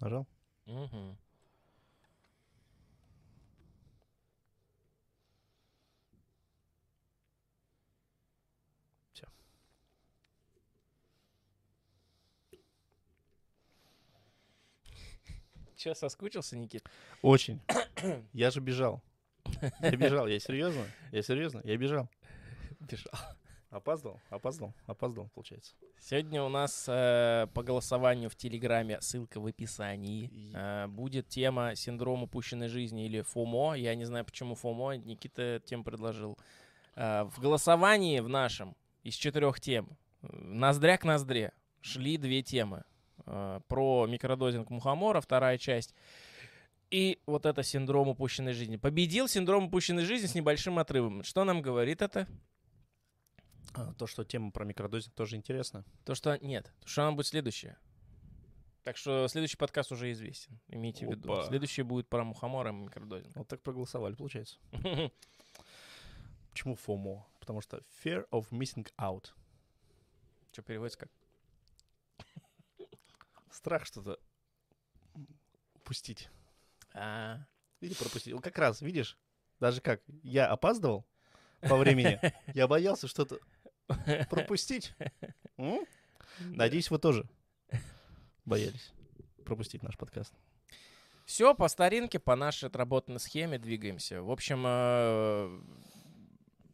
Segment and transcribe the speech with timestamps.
[0.00, 0.26] Нажал?
[0.66, 1.16] Мгм.
[9.12, 9.26] Всё.
[15.76, 16.84] Че, соскучился, Никит?
[17.22, 17.60] Очень.
[18.32, 19.02] Я же бежал.
[19.80, 20.84] Я бежал, я серьезно?
[21.10, 21.60] Я серьезно?
[21.64, 22.08] Я бежал.
[22.80, 23.37] Бежал.
[23.70, 24.20] Опаздывал?
[24.30, 24.72] Опаздывал?
[24.86, 25.74] Опаздывал, получается.
[26.00, 32.22] Сегодня у нас э, по голосованию в Телеграме, ссылка в описании, э, будет тема синдром
[32.22, 33.74] упущенной жизни или ФОМО.
[33.74, 34.96] Я не знаю, почему ФОМО.
[34.96, 36.38] Никита тему предложил.
[36.96, 42.84] Э, в голосовании в нашем из четырех тем ноздря к ноздре шли две темы.
[43.26, 45.94] Э, про микродозинг мухомора, вторая часть.
[46.90, 48.76] И вот это синдром упущенной жизни.
[48.76, 51.22] Победил синдром упущенной жизни с небольшим отрывом.
[51.22, 52.26] Что нам говорит это?
[53.74, 55.84] А, То, что тема про микродозинг тоже интересна.
[56.04, 57.78] То, что нет, то, что она будет следующая.
[58.84, 60.58] Так что следующий подкаст уже известен.
[60.68, 61.32] Имейте в виду.
[61.32, 61.44] Опа.
[61.44, 63.36] Следующий будет про мухомора и микродозинг.
[63.36, 64.58] Вот так проголосовали, получается.
[66.50, 67.22] Почему FOMO?
[67.38, 69.26] Потому что Fear of Missing Out.
[70.52, 71.10] Что переводится как?
[73.50, 74.18] Страх что-то
[75.74, 76.30] упустить.
[76.94, 77.38] А,
[77.80, 78.40] Или пропустить.
[78.40, 79.18] Как раз, видишь,
[79.60, 81.06] даже как я опаздывал
[81.60, 82.18] по времени,
[82.54, 83.38] я боялся что-то
[84.30, 84.94] пропустить.
[86.40, 87.28] Надеюсь, вы тоже
[88.44, 88.92] боялись
[89.44, 90.32] пропустить наш подкаст.
[91.24, 94.22] Все по старинке, по нашей отработанной схеме двигаемся.
[94.22, 95.60] В общем, э,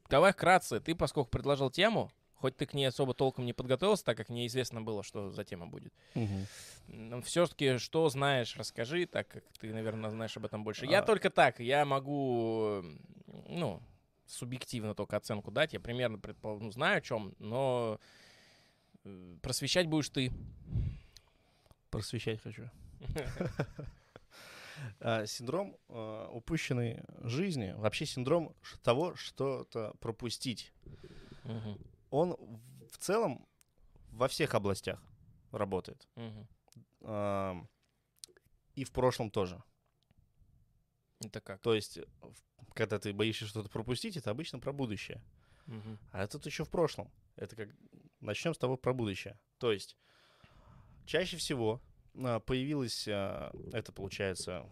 [0.08, 0.80] давай вкратце.
[0.80, 4.82] Ты, поскольку предложил тему, хоть ты к ней особо толком не подготовился, так как неизвестно
[4.82, 5.92] было, что за тема будет.
[7.24, 10.86] Все-таки что знаешь, расскажи, так как ты, наверное, знаешь об этом больше.
[10.86, 11.02] Я А.
[11.02, 12.84] только так, я могу,
[13.48, 13.80] ну,
[14.26, 15.72] субъективно только оценку дать.
[15.72, 17.98] Я примерно предпол- ну, знаю о чем, но
[19.04, 20.32] э, просвещать будешь ты.
[21.90, 22.70] Просвещать хочу.
[25.00, 30.72] А, Синдром а, упущенной жизни, вообще синдром того, что-то пропустить.
[32.10, 32.36] Он
[32.90, 33.46] в- целом
[34.10, 35.00] во всех областях
[35.52, 36.08] работает.
[37.02, 39.62] И в прошлом тоже.
[41.20, 41.60] Это как?
[41.60, 42.00] То есть,
[42.74, 45.22] когда ты боишься что-то пропустить, это обычно про будущее.
[45.66, 45.98] Мгм.
[46.12, 47.10] А это еще в прошлом.
[47.36, 47.68] Это как...
[48.20, 49.38] Начнем с того про будущее.
[49.58, 49.96] То есть,
[51.06, 51.80] чаще всего
[52.16, 54.66] а, появилось, а, это получается,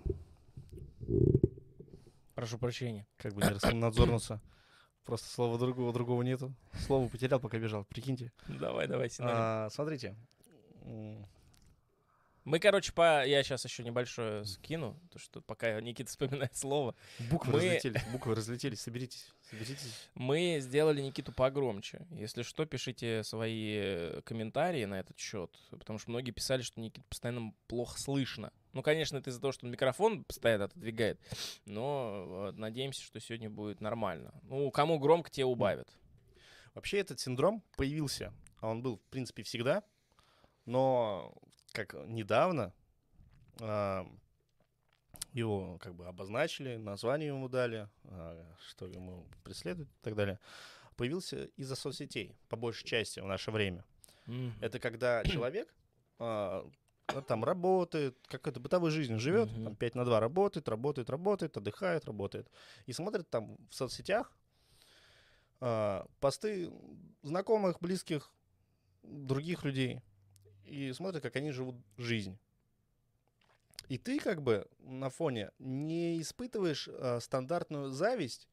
[2.35, 3.07] Прошу прощения.
[3.19, 4.41] как бы не раскомнадзорнуться.
[5.05, 6.55] Просто слова другого, другого нету.
[6.87, 7.85] Слово потерял, пока бежал.
[7.85, 8.33] Прикиньте.
[8.47, 9.11] Давай, давай.
[9.19, 10.17] А, смотрите.
[12.45, 13.25] Мы, короче, по...
[13.25, 16.97] я сейчас еще небольшое скину, то что пока Никита вспоминает слово.
[17.31, 18.81] Буквы Мы- разлетелись, буквы разлетелись.
[18.81, 20.09] Соберитесь, соберитесь.
[20.15, 22.05] Мы сделали Никиту погромче.
[22.11, 27.05] Если что, пишите свои э, комментарии на этот счет, потому что многие писали, что Никита
[27.09, 28.53] постоянно плохо слышно.
[28.73, 31.21] Ну, конечно, это из-за того, что он микрофон постоянно отодвигает,
[31.65, 34.35] но э, надеемся, что сегодня будет нормально.
[34.43, 35.89] Ну, кому громко, те убавят.
[36.75, 39.85] Вообще этот синдром появился, а он был, в принципе, всегда,
[40.65, 41.35] но
[41.73, 42.73] как недавно
[43.61, 44.07] а,
[45.33, 50.39] его как бы обозначили, название ему дали, а, что ему преследует и так далее,
[50.97, 53.85] появился из-за соцсетей, по большей части в наше время.
[54.27, 54.55] Мгм.
[54.61, 55.75] Это когда человек
[56.19, 59.65] ну, там работает, какой-то бытовой жизнью живет, Мгм.
[59.65, 62.51] там 5 на 2 работает, работает, работает, отдыхает, работает.
[62.87, 64.33] И смотрит там в соцсетях
[65.61, 66.71] а, посты
[67.23, 68.33] знакомых, близких,
[69.03, 70.01] других людей.
[70.73, 72.39] И смотрит, как они живут жизнь.
[73.91, 78.49] И ты как бы на фоне не испытываешь а, стандартную зависть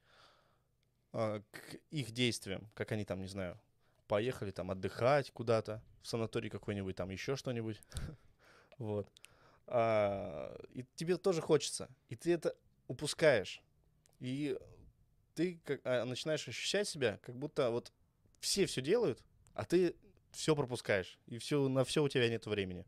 [1.13, 3.57] а, к их действиям, как они там, не знаю,
[4.09, 7.81] поехали там отдыхать куда-то, в санаторий какой-нибудь, там еще что-нибудь.
[8.78, 9.09] Вот.
[9.68, 11.90] А, И тебе тоже хочется.
[12.09, 12.53] И ты это
[12.88, 13.62] упускаешь.
[14.19, 14.57] И
[15.36, 17.94] ты начинаешь ощущать себя, как будто вот
[18.41, 19.96] все все делают, а ты
[20.31, 21.17] все пропускаешь.
[21.28, 22.86] И все, на все у тебя нет времени.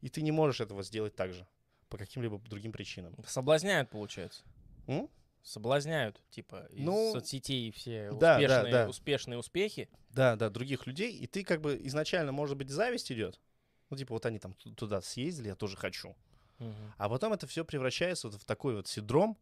[0.00, 1.46] И ты не можешь этого сделать так же.
[1.88, 3.14] По каким-либо другим причинам.
[3.26, 4.42] Соблазняют, получается.
[4.86, 5.08] М?
[5.42, 8.88] Соблазняют, типа, из Ну, соцсетей все да, да, успешные, да.
[8.88, 9.88] успешные успехи.
[10.10, 11.16] Да, да, других людей.
[11.16, 13.40] И ты как бы изначально, может быть, зависть идет.
[13.88, 16.16] Ну, типа, вот они там ту- туда съездили, я тоже хочу.
[16.58, 16.92] Мгм.
[16.98, 19.38] А потом это все превращается вот в такой вот синдром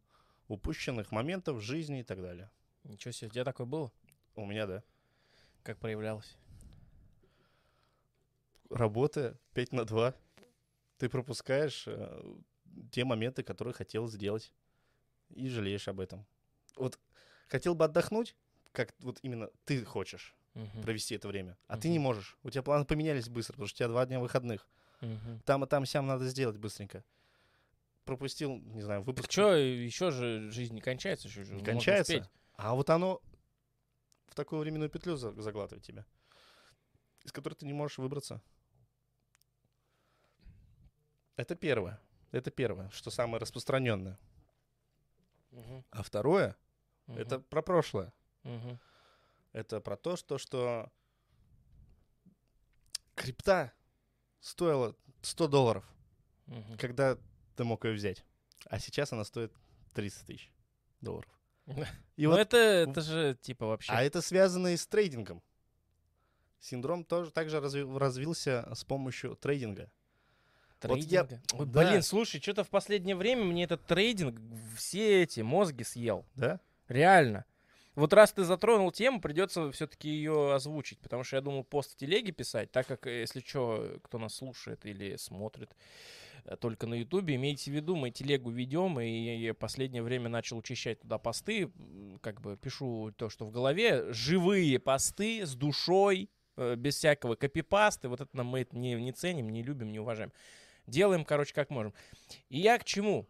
[0.47, 2.51] упущенных моментов в жизни и так далее.
[2.83, 3.91] Ничего себе, у тебя такое было?
[4.35, 4.83] У меня, да.
[5.63, 6.35] Как проявлялось?
[8.69, 10.15] Работая 5 на 2,
[10.97, 12.21] ты пропускаешь э,
[12.91, 14.51] те моменты, которые хотел сделать,
[15.29, 16.25] и жалеешь об этом.
[16.75, 16.99] Вот
[17.47, 18.35] хотел бы отдохнуть,
[18.71, 20.81] как вот именно ты хочешь Мгм.
[20.81, 21.93] провести это время, а ты Мгм.
[21.93, 22.37] не можешь.
[22.43, 24.67] У тебя планы поменялись быстро, потому что у тебя два дня выходных.
[25.01, 25.41] Мгм.
[25.45, 27.03] Там и там сям надо сделать быстренько.
[28.05, 29.31] Пропустил, не знаю, Так выпуск.
[29.31, 32.29] что, еще же жизнь не кончается, еще же Не кончается.
[32.55, 33.21] А вот оно
[34.27, 36.05] в такую временную петлю за- заглатывает тебя,
[37.23, 38.41] из которой ты не можешь выбраться.
[41.35, 41.99] Это первое.
[42.31, 44.17] Это первое, что самое распространенное.
[45.51, 45.83] Мгм.
[45.91, 46.55] А второе,
[47.07, 47.17] Мгм.
[47.19, 48.13] это про прошлое.
[48.43, 48.79] Мгм.
[49.53, 50.91] Это про то, что, что
[53.15, 53.73] крипта
[54.41, 55.85] стоила 100 долларов,
[56.47, 56.77] Мгм.
[56.77, 57.17] когда
[57.55, 58.23] ты мог ее взять.
[58.69, 59.53] А сейчас она стоит
[59.93, 60.51] 300 тысяч
[61.01, 61.31] долларов.
[62.15, 63.91] И Ну вот, это, это же типа вообще...
[63.91, 65.41] а это связано и с трейдингом.
[66.59, 69.91] Синдром тоже также разви- развился с помощью трейдинга.
[70.87, 71.41] Вот я- Трейдинга.
[71.53, 71.89] Ой, да.
[71.89, 74.39] Блин, слушай, что-то в последнее время мне этот трейдинг
[74.77, 76.25] все эти мозги съел.
[76.35, 76.59] Да?
[76.87, 77.45] Реально.
[77.95, 81.95] Вот раз ты затронул тему, придется все-таки ее озвучить, потому что я думал пост в
[81.95, 85.69] телеге писать, так как, если что, кто нас слушает или смотрит
[86.43, 90.99] э, только на ютубе, имейте в виду, мы телегу ведем, и последнее время начал учащать
[90.99, 91.71] туда посты,
[92.21, 98.09] как бы пишу то, что в голове, живые посты с душой, э, без всякого копипасты,
[98.09, 100.33] вот это нам мы это не, не ценим, не любим, не уважаем.
[100.87, 101.93] Делаем, короче, как можем.
[102.49, 103.27] И я к чему?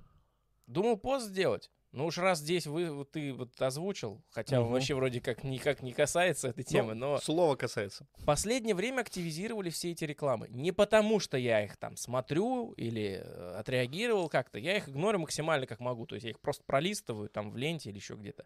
[0.67, 1.71] Думал пост сделать.
[1.91, 4.71] Ну уж раз здесь вы, вот ты вот озвучил, хотя Мгм.
[4.71, 8.05] вообще вроде как никак не касается этой темы, Ну, но Слово касается.
[8.17, 10.49] в последнее время активизировали все эти рекламы.
[10.49, 14.59] Не потому, что я их там смотрю или э, отреагировал как-то.
[14.59, 16.05] Я их игнорю максимально как могу.
[16.05, 18.45] То есть я их просто пролистываю там в ленте или еще где-то.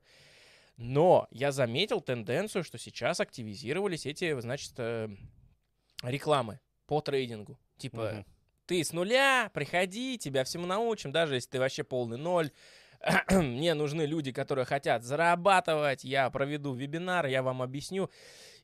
[0.78, 5.10] Но я заметил тенденцию, что сейчас активизировались эти, значит, э,
[6.04, 7.58] рекламы по трейдингу.
[7.78, 8.26] Типа, Мгм.
[8.70, 12.52] Ты с нуля, приходи, тебя всему научим, даже если ты вообще полный ноль.
[13.32, 18.12] Мне нужны люди, которые хотят зарабатывать, я проведу вебинар, я вам объясню.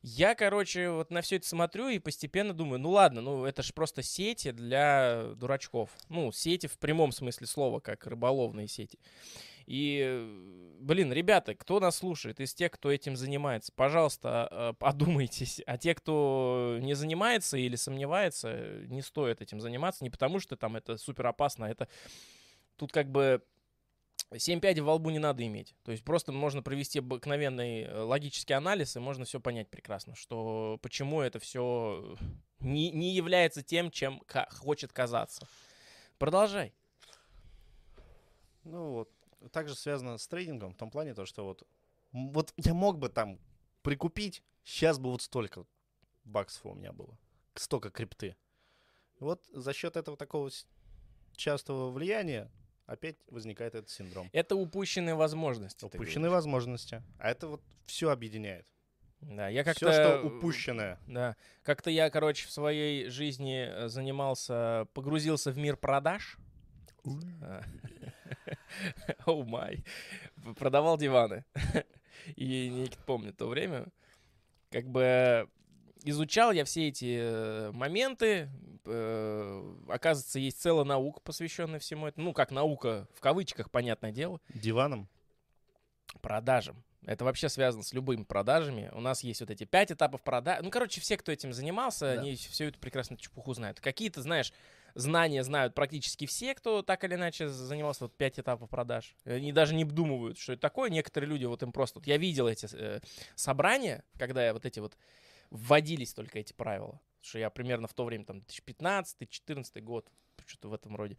[0.02, 3.72] Я, короче, вот на все это смотрю и постепенно думаю, ну ладно, ну это же
[3.72, 5.90] просто сети для дурачков.
[6.08, 9.00] Ну, сети в прямом смысле слова, как рыболовные сети.
[9.66, 15.60] И, э, блин, ребята, кто нас слушает из тех, кто этим занимается, пожалуйста, э, подумайтесь.
[15.66, 20.04] А те, кто не занимается или сомневается, не стоит этим заниматься.
[20.04, 21.88] Не потому, что там это супер опасно, а это
[22.76, 23.42] тут как бы
[24.36, 25.74] 7 пядей во лбу не надо иметь.
[25.84, 30.78] То есть просто можно провести обыкновенный э, логический анализ, и можно все понять прекрасно, что
[30.82, 32.16] почему это все
[32.60, 35.46] не, не является тем, чем хочет казаться.
[36.18, 36.72] Продолжай.
[38.64, 39.10] Ну вот,
[39.50, 41.66] также связано с трейдингом в том плане, то, что вот,
[42.12, 43.38] вот я мог бы там
[43.82, 45.64] прикупить, сейчас бы вот столько
[46.24, 47.18] баксов у меня было,
[47.54, 48.36] столько крипты.
[49.20, 50.50] Вот за счет этого такого
[51.34, 52.50] частого влияния
[52.86, 54.28] опять возникает этот синдром.
[54.32, 55.84] Это упущенные возможности.
[55.84, 57.02] Упущенные возможности.
[57.18, 58.66] А это вот все объединяет.
[59.20, 59.90] Да, я как-то...
[59.90, 61.00] Все, что упущенное.
[61.06, 61.36] Да.
[61.62, 66.36] Как-то я, короче, в своей жизни э, занимался, погрузился в мир продаж.
[69.26, 69.84] Оу май.
[70.58, 71.44] Продавал диваны.
[72.36, 73.86] И Никит помнит то время.
[74.70, 75.48] Как бы
[76.04, 78.48] изучал я все эти э, моменты.
[78.84, 82.26] э, Оказывается, есть целая наука, посвященная всему этому.
[82.28, 85.08] Ну, как наука, в кавычках, понятное дело Диваном.
[86.20, 86.82] продажам.
[87.04, 88.90] Это вообще связано с любыми продажами.
[88.92, 90.58] У нас есть вот эти пять этапов продаж.
[90.62, 92.20] Ну, короче, все, кто этим занимался, Да.
[92.20, 93.78] они все эту прекрасно чепуху знают.
[93.80, 94.52] Какие-то, знаешь,
[94.96, 99.14] знания знают практически все, кто так или иначе занимался вот пять этапов продаж.
[99.24, 100.90] Они даже не обдумывают, что это такое.
[100.90, 101.98] Некоторые люди вот им просто...
[101.98, 103.00] Вот я видел эти э,
[103.34, 104.96] собрания, когда я вот эти вот
[105.50, 107.00] вводились только эти правила.
[107.20, 110.08] Что я примерно в то время, там, 2015-2014 год,
[110.46, 111.18] что-то в этом роде.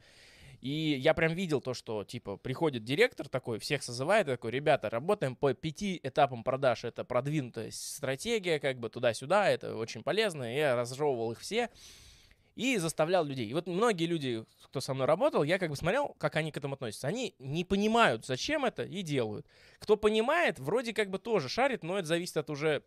[0.60, 4.90] И я прям видел то, что, типа, приходит директор такой, всех созывает, и такой, ребята,
[4.90, 6.84] работаем по пяти этапам продаж.
[6.84, 10.52] Это продвинутая стратегия, как бы туда-сюда, это очень полезно.
[10.52, 11.70] Я разжевывал их все
[12.58, 13.48] и заставлял людей.
[13.48, 16.58] И вот многие люди, кто со мной работал, я как бы смотрел, как они к
[16.58, 17.08] этому относятся.
[17.08, 19.46] Они не понимают, зачем это, и делают.
[19.78, 22.84] Кто понимает, вроде как бы тоже шарит, но это зависит от уже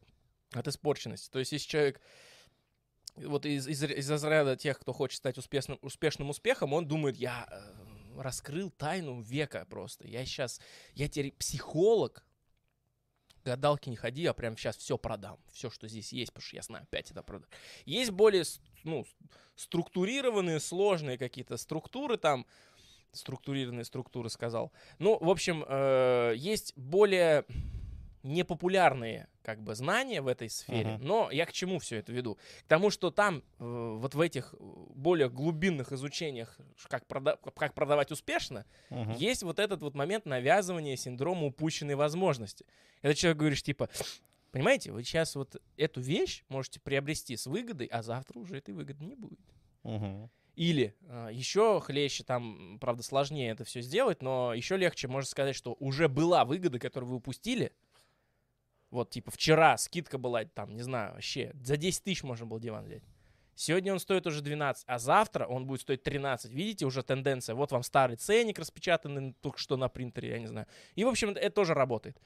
[0.53, 1.31] от испорченности.
[1.31, 2.01] То есть, если человек
[3.17, 7.47] вот из, из, из разряда тех, кто хочет стать успешным, успешным успехом, он думает, я
[7.49, 10.09] э, раскрыл тайну века просто.
[10.09, 10.61] Я сейчас,
[10.95, 12.25] я теперь психолог,
[13.45, 15.39] гадалки не ходи, я прям сейчас все продам.
[15.53, 17.49] Все, что здесь есть, потому что я знаю, опять это продам.
[17.85, 18.45] Есть более
[18.85, 19.05] ну,
[19.57, 22.47] структурированные, сложные какие-то структуры там,
[23.13, 24.73] структурированные структуры сказал.
[24.99, 27.45] Ну, в общем, э, есть более
[28.23, 31.07] непопулярные как бы знания в этой сфере, Мгм.
[31.07, 32.37] но я к чему все это веду?
[32.65, 36.57] К тому, что там э, вот в этих более глубинных изучениях,
[36.89, 39.13] как, прода- как продавать успешно, Мгм.
[39.15, 42.67] есть вот этот вот момент навязывания синдрома упущенной возможности.
[43.01, 43.89] Это человек говоришь типа,
[44.51, 49.05] понимаете, вы сейчас вот эту вещь можете приобрести с выгодой, а завтра уже этой выгоды
[49.05, 49.41] не будет.
[49.83, 50.31] Мгм.
[50.57, 50.95] Или
[51.33, 56.09] еще хлеще, там, правда, сложнее это все сделать, но еще легче можно сказать, что уже
[56.09, 57.73] была выгода, которую вы упустили.
[58.91, 62.85] Вот, типа, вчера скидка была, там, не знаю, вообще, за 10 тысяч можно было диван
[62.85, 63.05] взять.
[63.55, 66.51] Сегодня он стоит уже 12, а завтра он будет стоить 13.
[66.51, 67.55] Видите, уже тенденция.
[67.55, 70.67] Вот вам старый ценник распечатанный только что на принтере, я не знаю.
[70.95, 72.19] И, в общем, это тоже работает.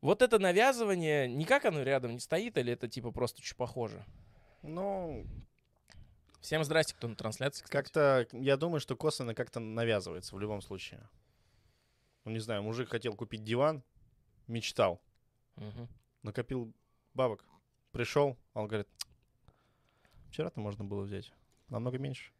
[0.00, 4.04] Вот это навязывание, никак оно рядом не стоит, или это типа просто чуть похоже?
[4.62, 5.26] Ну,
[6.40, 7.64] Всем здрасте, кто на трансляции.
[7.64, 7.72] кстати.
[7.84, 11.08] как-то, я думаю, что косвенно как-то навязывается в любом случае.
[12.24, 13.82] Ну, не знаю, мужик хотел купить диван,
[14.46, 15.00] мечтал,
[15.56, 15.88] Мгм.
[16.22, 16.72] накопил
[17.14, 17.44] бабок,
[17.90, 18.88] пришел, а он говорит,
[20.30, 21.32] вчера-то можно было взять,
[21.68, 22.30] намного меньше.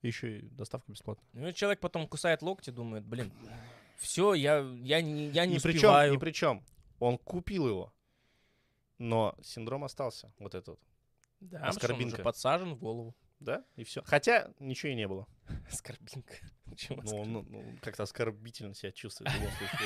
[0.00, 1.28] Еще и доставка бесплатная.
[1.32, 3.32] Ну, и человек потом кусает локти, думает, блин,
[3.98, 6.14] все, я, я, не, я не и причем, успеваю.
[6.14, 6.62] и причем,
[6.98, 7.92] он купил его,
[8.98, 10.80] но синдром остался, вот этот.
[11.40, 12.22] Да, что он Аскорбинка.
[12.22, 13.14] подсажен в голову.
[13.40, 14.02] Да, и все.
[14.04, 15.28] Хотя ничего и не было.
[15.70, 16.34] Скорбинка.
[16.64, 19.30] Почему Ну, он ну, ну, как-то оскорбительно себя чувствует.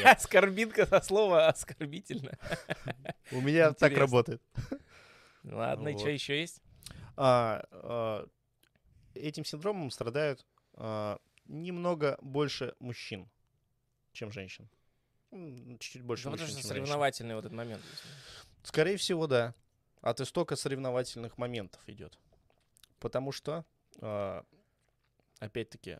[0.04, 2.38] Оскорбинка со слова оскорбительно.
[3.30, 4.42] У меня так работает.
[5.44, 6.62] Ладно, и что еще есть?
[7.16, 8.26] А, а,
[9.14, 13.28] Этим синдромом страдают а, немного больше мужчин,
[14.12, 14.70] чем женщин.
[15.32, 17.82] Чуть-чуть больше Ну, потому что соревновательный вот этот момент.
[18.62, 19.54] Скорее всего, да.
[20.02, 22.18] От истока соревновательных моментов идет.
[22.98, 23.64] Потому что,
[24.00, 24.44] а,
[25.38, 25.98] опять-таки,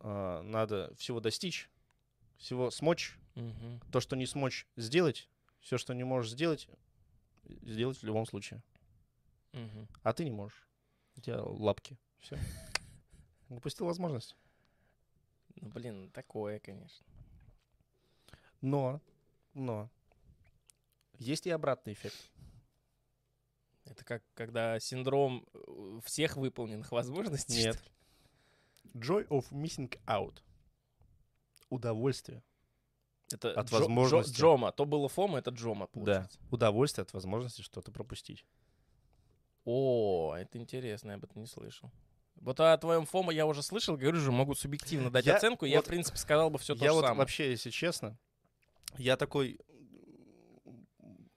[0.00, 1.70] а, надо всего достичь,
[2.38, 3.16] всего смочь.
[3.34, 3.80] Мгм.
[3.92, 5.28] То, что не смочь сделать,
[5.60, 6.68] все, что не можешь сделать,
[7.44, 8.62] сделать в любом случае.
[9.52, 9.88] Мгм.
[10.02, 10.66] А ты не можешь.
[11.16, 11.96] У тебя лапки.
[12.18, 12.36] Все.
[13.48, 14.34] Упустил возможность.
[15.56, 17.06] Ну, блин, такое, конечно.
[18.62, 19.00] Но,
[19.54, 19.90] но,
[21.18, 22.16] есть и обратный эффект.
[23.84, 27.64] Это как когда синдром э, всех выполненных возможностей.
[27.64, 27.82] Нет.
[28.94, 30.40] Joy of missing out.
[31.68, 32.42] Удовольствие.
[33.32, 34.36] Это От Джо- Джо- возможности.
[34.38, 34.72] Джома.
[34.72, 35.92] То было Фома, это Джома, Да.
[35.92, 36.38] получается.
[36.50, 38.46] Удовольствие от возможности что-то пропустить.
[39.64, 41.90] О, это интересно, я об этом не слышал.
[42.36, 45.64] Вот о твоем Фома я уже слышал, говорю же, могу субъективно дать Я- оценку.
[45.64, 47.18] Я, вот- в принципе, сказал бы все то я же вот самое.
[47.18, 48.18] вообще, если честно,
[48.98, 49.58] я такой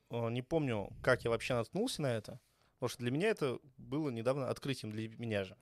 [0.10, 2.40] э, не помню, как я вообще наткнулся на это.
[2.76, 5.58] Потому что для меня это было недавно открытием для меня же.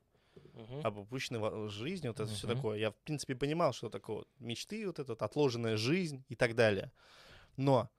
[0.53, 0.85] Мгм.
[0.85, 2.55] об во- жизни, вот это все Мгм.
[2.55, 2.77] такое.
[2.79, 6.91] Я, в принципе, понимал, что такое вот мечты, вот эта отложенная жизнь и так далее.
[7.57, 7.89] Но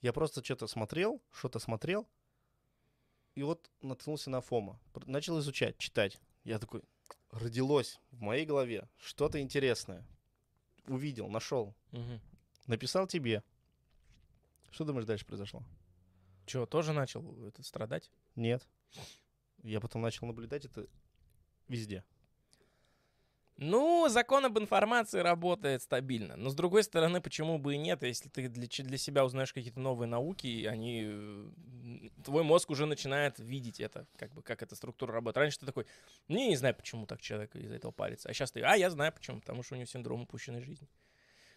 [0.00, 2.06] я просто что-то смотрел, что-то смотрел,
[3.34, 4.78] и вот наткнулся на Фома.
[5.06, 6.18] Начал изучать, читать.
[6.44, 6.82] Я такой,
[7.30, 10.04] родилось в моей голове что-то интересное.
[10.86, 12.20] Увидел, нашел, Мгм.
[12.68, 13.42] Написал тебе.
[14.70, 15.62] Что думаешь, дальше произошло?
[16.46, 18.10] Чё, тоже начал это страдать?
[18.36, 18.66] Нет.
[19.62, 20.86] Я потом начал наблюдать это
[21.66, 22.04] везде.
[23.60, 26.36] Ну, закон об информации работает стабильно.
[26.36, 29.80] Но с другой стороны, почему бы и нет, если ты для, для себя узнаешь какие-то
[29.80, 31.02] новые науки, и они.
[31.04, 31.50] э,
[32.24, 35.38] Твой мозг уже начинает видеть это, как бы, как эта структура работает.
[35.38, 35.86] Раньше ты такой,
[36.28, 38.28] не, не знаю, почему так человек из-за этого парится.
[38.28, 40.88] А сейчас ты, а, я знаю почему, потому что у него синдром упущенной жизни.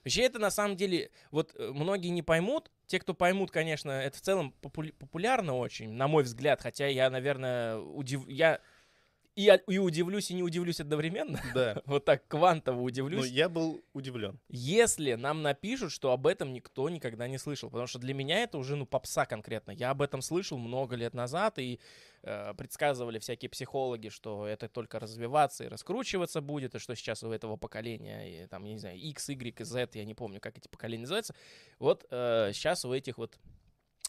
[0.03, 4.17] Вообще это на самом деле, вот э, многие не поймут, те, кто поймут, конечно, это
[4.17, 8.27] в целом популя- популярно очень, на мой взгляд, хотя я, наверное, удив...
[8.27, 8.59] я
[9.35, 11.39] и, о- и удивлюсь, и не удивлюсь одновременно.
[11.53, 11.81] Да.
[11.85, 13.29] Вот так квантово Но удивлюсь.
[13.29, 14.39] я был удивлен.
[14.49, 17.69] Если нам напишут, что об этом никто никогда не слышал.
[17.69, 19.71] Потому что для меня это уже, ну, попса конкретно.
[19.71, 21.79] Я об этом слышал много лет назад, и
[22.23, 27.31] э, предсказывали всякие психологи, что это только развиваться и раскручиваться будет, и что сейчас у
[27.31, 30.57] этого поколения, и, там, я не знаю, X, Y и Z, я не помню, как
[30.57, 31.33] эти поколения называются.
[31.79, 33.37] Вот э, сейчас у этих вот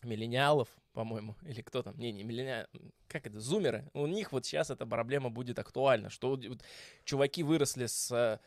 [0.02, 2.66] миллениалов, по-моему, или кто там, не, не миллениал,
[3.08, 6.62] как это, зумеры, у них вот сейчас эта проблема будет актуальна, что вот
[7.04, 8.38] чуваки выросли с э,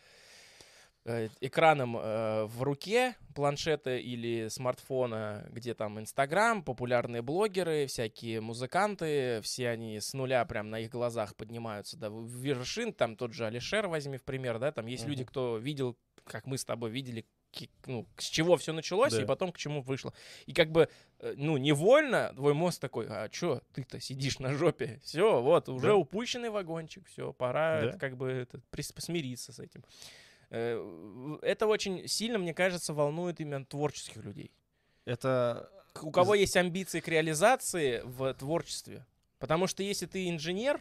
[1.06, 9.42] э, экраном э, в руке планшета или смартфона, где там Инстаграм, популярные блогеры, всякие музыканты,
[9.42, 13.88] все они с нуля прям на их глазах поднимаются до вершин, там тот же Алишер
[13.88, 15.12] возьми в пример, да, там есть Мгм.
[15.12, 17.26] люди, кто видел, как мы с тобой видели,
[17.86, 19.22] ну, с чего все началось Да.
[19.22, 20.14] и потом к чему вышло.
[20.46, 25.00] И как бы, э, ну, невольно твой мозг такой, а чё ты-то сидишь на жопе?
[25.04, 25.96] Все, вот, уже Да.
[25.96, 27.88] упущенный вагончик, все, пора Да.
[27.88, 29.84] это как бы это, прис- смириться с этим.
[30.52, 34.52] Э, Это очень сильно, мне кажется, волнует именно творческих людей.
[35.06, 35.70] Это
[36.02, 39.06] У кого есть амбиции к реализации в творчестве.
[39.40, 40.80] Потому что если ты инженер,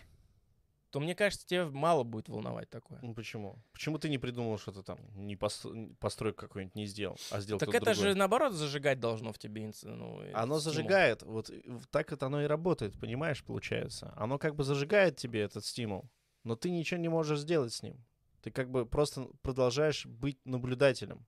[0.95, 3.01] то мне кажется, тебе мало будет волновать такое.
[3.03, 3.59] Ну почему?
[3.73, 7.69] Почему ты не придумал что-то там, не пос- постройку какой-нибудь не сделал, а сделал Так
[7.71, 7.95] это другой?
[7.95, 9.73] же наоборот зажигать должно в тебе.
[9.83, 10.61] Ну, этот Оно стимул.
[10.61, 11.61] зажигает, вот э,
[11.91, 14.13] так это оно и работает, понимаешь, получается.
[14.17, 16.09] Оно как бы зажигает тебе этот стимул.
[16.45, 17.97] но ты ничего не можешь сделать с ним.
[18.43, 21.27] Ты как бы просто продолжаешь быть наблюдателем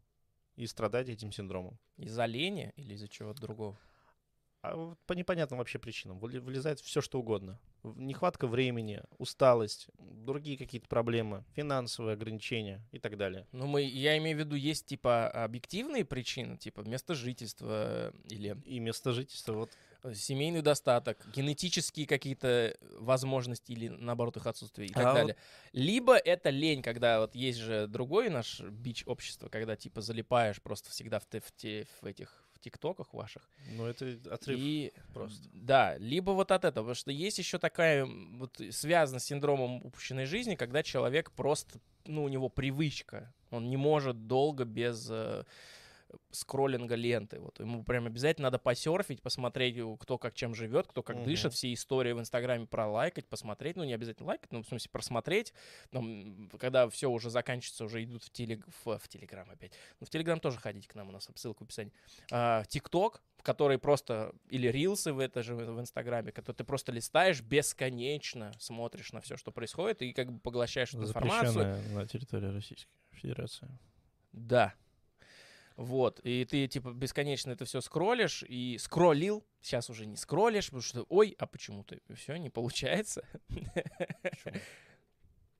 [0.54, 1.76] и страдать этим синдромом.
[1.96, 3.76] Из-за лени или из-за чего-то другого?
[4.72, 6.18] А вот по непонятным вообще причинам.
[6.18, 7.58] Вылезает все, что угодно.
[7.82, 13.46] Нехватка времени, усталость, другие какие-то проблемы, финансовые ограничения и так далее.
[13.52, 18.80] Ну, мы, я имею в виду, есть, типа, объективные причины, типа, место жительства или И
[18.80, 19.70] место жительства, вот
[20.02, 25.36] э, семейный достаток, генетические какие-то возможности или, наоборот, их отсутствие и так А вот- далее.
[25.72, 30.90] Либо это лень, когда вот есть же другой наш бич общества, когда, типа, залипаешь просто
[30.90, 31.40] всегда в, в,
[32.02, 33.48] в этих тиктоках ваших.
[33.70, 35.48] ну это отрыв И просто.
[35.52, 40.24] Да, либо вот от этого, потому что есть еще такая, вот связано с синдромом упущенной
[40.24, 45.44] жизни, когда человек просто, ну, у него привычка, он не может долго без э,
[46.30, 47.40] скроллинга ленты.
[47.40, 51.24] Вот ему прям обязательно надо посерфить, посмотреть, кто как чем живет, кто как Мгм.
[51.24, 55.52] дышит, все истории в Инстаграме пролайкать, посмотреть, ну не обязательно лайкать, но в смысле просмотреть.
[55.90, 58.66] Там, когда все уже заканчивается, уже идут в, телег...
[58.84, 59.72] в, в Телеграм опять.
[60.00, 61.92] Ну, в Телеграм тоже ходите к нам, у нас ссылка в описании.
[62.30, 66.92] А, ТикТок, в который просто, или рилсы в это же в Инстаграме, который ты просто
[66.92, 71.78] листаешь бесконечно, смотришь на все, что происходит, и как бы поглощаешь эту информацию.
[71.92, 73.68] На территории Российской Федерации.
[74.32, 74.74] Да.
[75.76, 80.82] Вот, и ты, типа, бесконечно это все скроллишь, и скроллил, сейчас уже не скроллишь, потому
[80.82, 83.22] что, ой, а почему-то все не получается.
[84.22, 84.60] Почему?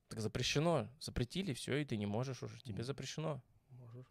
[0.08, 3.42] Так запрещено, запретили, все, и ты не можешь уже, тебе запрещено.
[3.70, 4.06] Можешь.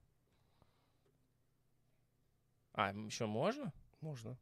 [2.74, 3.74] А, еще можно?
[4.02, 4.38] Можно.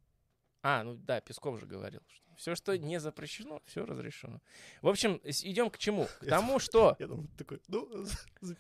[0.64, 4.42] А, ну да, Песков же говорил, что все, что не запрещено, все разрешено.
[4.82, 6.08] В общем, идем к чему?
[6.20, 8.06] К тому, что Я думаю, такой, ну,
[8.42, 8.58] за.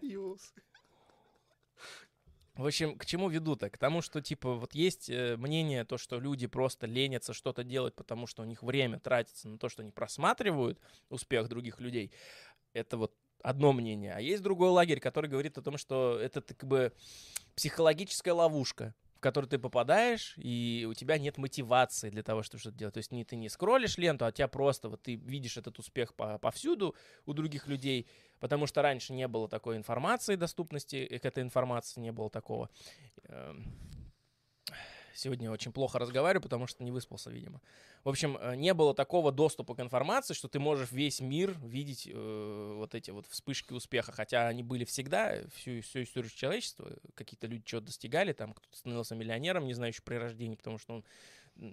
[0.00, 0.54] Юс.
[2.54, 3.68] В общем, к чему веду-то?
[3.68, 7.94] К тому, что, типа, вот есть э, мнение, то, что люди просто ленятся что-то делать,
[7.94, 10.80] потому что у них время тратится на то, что они просматривают
[11.10, 12.12] успех других людей.
[12.72, 14.14] Это вот одно мнение.
[14.14, 16.92] А есть другой лагерь, который говорит о том, что это как бы
[17.54, 22.76] психологическая ловушка, в которую ты попадаешь, и у тебя нет мотивации для того, чтобы что-то
[22.76, 22.94] делать.
[22.94, 26.14] То есть не, ты не скроллишь ленту, а тебя просто вот ты видишь этот успех
[26.14, 28.06] по- повсюду у других людей,
[28.40, 32.68] потому что раньше не было такой информации, доступности к этой информации не было такого.
[35.16, 37.62] Сегодня очень плохо разговариваю, потому что не выспался, видимо.
[38.04, 42.06] В общем, э, не было такого доступа к информации, что ты можешь весь мир видеть
[42.12, 46.92] э, вот эти вот вспышки успеха, хотя они были всегда, всю, всю историю человечества.
[47.14, 51.04] Какие-то люди что-то достигали, там кто-то становился миллионером, не знающий при рождении, потому что он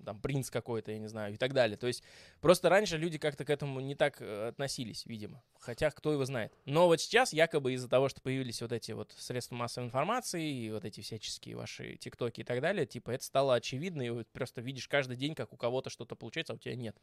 [0.05, 1.77] там принц какой-то, я не знаю, и так далее.
[1.77, 2.03] То есть
[2.41, 5.43] просто раньше люди как-то к этому не так э, относились, видимо.
[5.59, 6.53] Хотя кто его знает.
[6.65, 10.71] Но вот сейчас якобы из-за того, что появились вот эти вот средства массовой информации и
[10.71, 14.61] вот эти всяческие ваши тиктоки и так далее, типа это стало очевидно, и вот просто
[14.61, 16.95] видишь каждый день, как у кого-то что-то получается, а у тебя нет.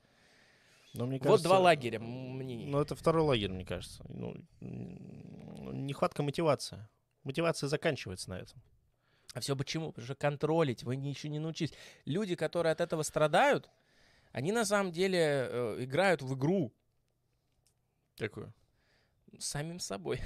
[0.94, 2.66] Но мне вот кажется, два лагеря м- мнений.
[2.66, 4.04] Ну, это второй лагерь, мне кажется.
[4.08, 6.88] Ну, нехватка мотивации.
[7.22, 8.60] Мотивация заканчивается на этом.
[9.34, 9.92] А все почему?
[9.92, 11.72] Потому что контролить вы еще не научились.
[12.04, 13.70] Люди, которые от этого страдают,
[14.32, 16.72] они на самом деле э, играют в игру
[18.16, 18.52] Какую?
[19.38, 20.20] самим собой.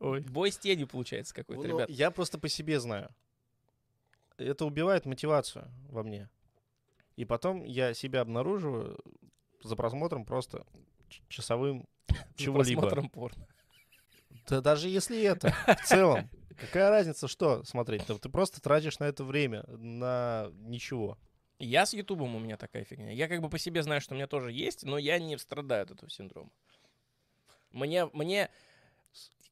[0.00, 0.20] Ой.
[0.22, 1.90] Бой с тенью получается какой-то, Ну, ребят.
[1.90, 3.14] Я просто по себе знаю.
[4.36, 6.28] Это убивает мотивацию во мне.
[7.16, 8.98] И потом я себя обнаруживаю
[9.62, 10.66] за просмотром просто
[11.28, 12.82] часовым За чего-либо.
[12.82, 13.46] просмотром порно.
[14.48, 18.06] Да даже если это, в целом, какая разница, что смотреть?
[18.06, 21.18] Ты, просто тратишь на это время, на ничего.
[21.58, 23.12] Я с Ютубом у меня такая фигня.
[23.12, 25.84] Я как бы по себе знаю, что у меня тоже есть, но я не страдаю
[25.84, 26.50] от этого синдрома.
[27.70, 28.50] Мне, мне,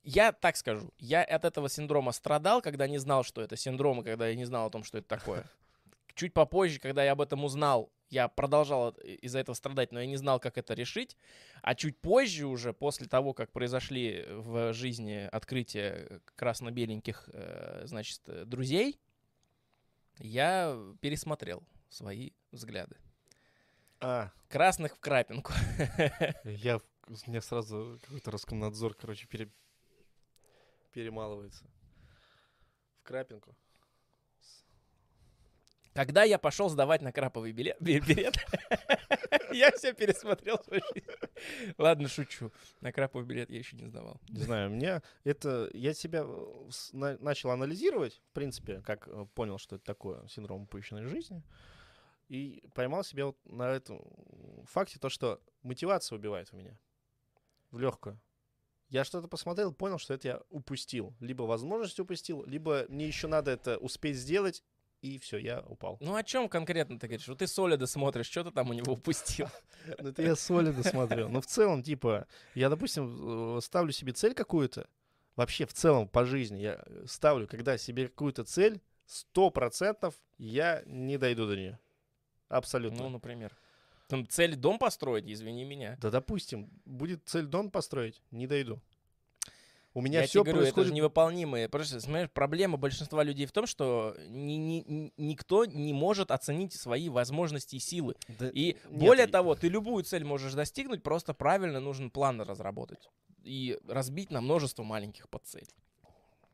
[0.02, 4.04] я так скажу, я от этого синдрома страдал, когда не знал, что это синдром, и
[4.04, 5.44] когда я не знал о том, что это такое.
[6.14, 10.16] Чуть попозже, когда я об этом узнал, я продолжал из-за этого страдать, но я не
[10.16, 11.16] знал, как это решить.
[11.62, 18.44] А чуть позже уже, после того, как произошли в жизни открытия красно-беленьких, э, значит, э,
[18.44, 19.00] друзей,
[20.18, 22.96] я пересмотрел свои взгляды.
[24.00, 25.52] А, Красных в крапинку.
[26.44, 26.80] я,
[27.26, 29.50] меня сразу какой-то Роскомнадзор, короче, пере-
[30.92, 31.64] перемалывается.
[33.00, 33.56] В крапинку.
[35.94, 37.76] Когда я пошел сдавать на краповый билет,
[39.52, 41.06] я все пересмотрел свою жизнь.
[41.78, 42.50] Ладно, шучу.
[42.80, 44.20] На краповый билет я еще не сдавал.
[44.28, 45.70] Не знаю, мне это...
[45.72, 51.06] Я себя э, начал анализировать, в принципе, как э, понял, что это такое, синдром упущенной
[51.06, 51.44] жизни.
[52.28, 54.02] И поймал себя вот на этом
[54.64, 56.76] факте, то, что мотивация убивает у меня.
[57.70, 58.20] В легкую.
[58.88, 61.14] Я что-то посмотрел, понял, что это я упустил.
[61.20, 64.64] Либо возможность упустил, либо мне еще надо это успеть сделать,
[65.04, 65.98] и все, я упал.
[66.00, 67.28] Ну о чем конкретно ты говоришь?
[67.28, 69.48] Вот ты Солида смотришь, что ты там у него упустил?
[69.98, 71.28] Ну, это я солида смотрел.
[71.28, 74.88] Но в целом, типа, я, допустим, э, ставлю себе цель какую-то,
[75.36, 80.82] вообще в целом по жизни я э, ставлю, когда себе какую-то цель, сто процентов я
[80.86, 81.78] не дойду до нее.
[82.48, 83.02] Абсолютно.
[83.02, 83.54] Ну, например.
[84.08, 85.98] Там цель дом построить, извини меня.
[86.00, 88.80] Да, допустим, будет цель дом построить, не дойду.
[89.96, 90.88] У меня я все тебе говорю, это происходит...
[90.88, 91.68] же невыполнимые.
[91.68, 96.72] Просто, смотришь, проблема большинства людей в том, что ни- ни- ни- никто не может оценить
[96.72, 98.16] свои возможности и силы.
[98.26, 102.40] Да И нет, более и- того, ты любую цель можешь достигнуть, просто правильно нужен план
[102.40, 103.08] разработать
[103.44, 105.68] и разбить на множество маленьких подцелей.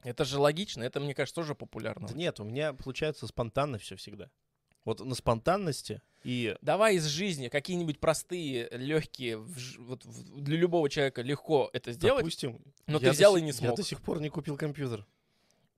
[0.03, 2.09] Это же логично, это, мне кажется, тоже популярно.
[2.09, 4.31] Да нет, у меня получается спонтанно все всегда.
[4.85, 9.39] Вот на спонтанности и Давай из жизни какие-нибудь простые, легкие,
[9.79, 13.53] вот для любого человека легко это сделать, допустим, но я ты взял и не Я
[13.55, 13.77] смог.
[13.77, 15.07] до сих пор не купил компьютер.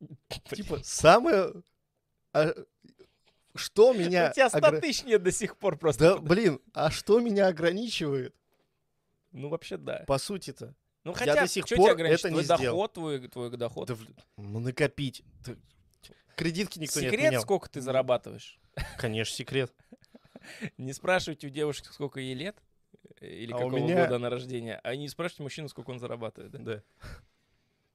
[0.50, 1.52] Типа, самое...
[2.32, 2.52] а,
[3.54, 4.30] Что меня...
[4.30, 6.14] У тебя 100 огра- тысяч нет до сих пор просто.
[6.14, 8.34] Да, блин, а что меня ограничивает,
[9.32, 10.04] Ну, вообще, да.
[10.08, 10.74] по сути-то?
[11.04, 12.58] Ну, Я хотя, до сих пор это твой не сделал.
[12.62, 13.88] доход, твой, твой доход.
[13.88, 13.96] Да,
[14.36, 15.22] ну, накопить.
[16.36, 17.42] Кредитки никто не Секрет, отменял.
[17.42, 18.58] сколько ты зарабатываешь?
[18.98, 19.72] Конечно, секрет.
[20.78, 22.56] Не спрашивайте у девушек, сколько ей лет,
[23.20, 26.50] э, или А какого меня- года она рождения, а не спрашивайте мужчину, сколько он зарабатывает.
[26.52, 26.58] да?
[26.58, 26.82] Да.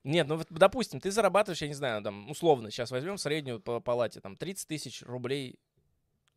[0.04, 3.82] Нет, ну вот, допустим, ты зарабатываешь, я не знаю, там, условно, сейчас возьмем среднюю по
[3.82, 5.60] палате, там, 30 тысяч рублей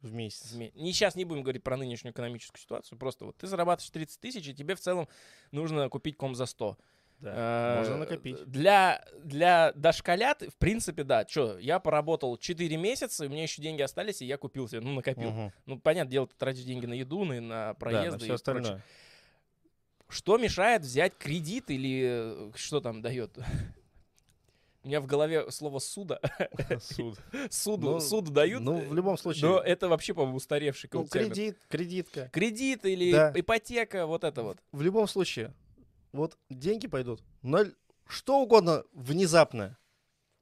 [0.01, 0.51] В месяц.
[0.53, 3.91] в ме- Не сейчас не будем говорить про нынешнюю экономическую ситуацию, просто вот ты зарабатываешь
[3.91, 5.07] 30 тысяч, и тебе в целом
[5.53, 6.77] нужно купить ком за 100.
[7.21, 7.77] Да.
[7.79, 8.45] Можно Э, накопить.
[8.47, 11.27] Для, для дошколят, в принципе, да.
[11.29, 14.81] Что, я поработал 4 месяца, и у меня еще деньги остались, и я купил себе,
[14.81, 15.31] ну, накопил.
[15.31, 15.53] Мгм.
[15.67, 18.29] Ну, понятное дело, ты тратишь деньги на еду, на, на Да, на проезды все и
[18.29, 18.35] прочее.
[18.35, 18.85] остальное.
[20.09, 23.39] Что мешает взять кредит или э, что там дает?
[24.83, 26.21] У меня в голове слово суда.
[26.81, 27.19] Суд.
[27.51, 28.63] Суду, Ну, суду дают.
[28.63, 29.61] Ну, в любом Но случае.
[29.63, 32.31] это вообще, по-моему, устаревший Ну, кредит, кредитка.
[32.33, 33.31] Кредит или Да.
[33.37, 34.57] ипотека, вот это вот.
[34.73, 35.53] В любом случае,
[36.13, 37.23] вот деньги пойдут.
[37.43, 37.65] Но
[38.07, 39.79] что угодно внезапно.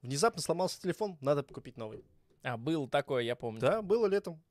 [0.02, 2.04] Внезапно сломался телефон, надо купить новый.
[2.42, 3.60] А, был такое, я помню.
[3.60, 4.42] Да, было летом.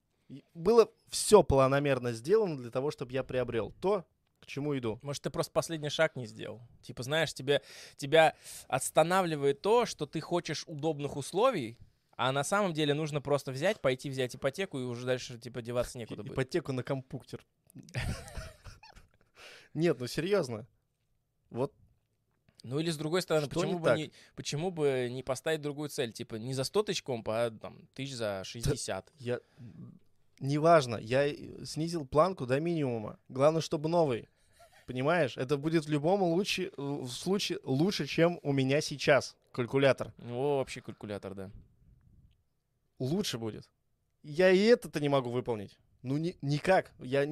[0.54, 4.06] Было все планомерно сделано для того, чтобы я приобрел то,
[4.42, 5.00] к чему иду.
[5.02, 6.62] Может, ты просто последний шаг не сделал.
[6.82, 7.62] Типа, знаешь, тебе,
[7.96, 8.36] тебя
[8.68, 11.80] останавливает то, что ты хочешь удобных условий,
[12.18, 15.98] а на самом деле нужно просто взять, пойти взять ипотеку, и уже дальше, типа, деваться
[15.98, 16.34] некуда будет.
[16.34, 17.46] Ипотеку на компьютер.
[19.74, 20.68] Нет, ну серьезно.
[21.50, 21.74] Вот
[22.64, 23.98] Ну или с другой стороны, Что почему не бы, так?
[23.98, 26.12] не, почему бы не поставить другую цель?
[26.12, 29.12] Типа, не за 100 тысяч компа, а там, тысяч за 60.
[29.20, 29.40] я...
[30.40, 31.34] Неважно, я
[31.66, 33.18] снизил планку до минимума.
[33.28, 34.30] Главное, чтобы новый.
[34.86, 35.36] Понимаешь?
[35.36, 40.14] Это будет в любом луче, в случае лучше, чем у меня сейчас калькулятор.
[40.30, 41.52] О, вообще калькулятор, да.
[43.00, 43.70] Лучше будет.
[44.24, 45.78] Я и это-то не могу выполнить.
[46.04, 46.94] Ну, ни- никак.
[47.00, 47.26] Я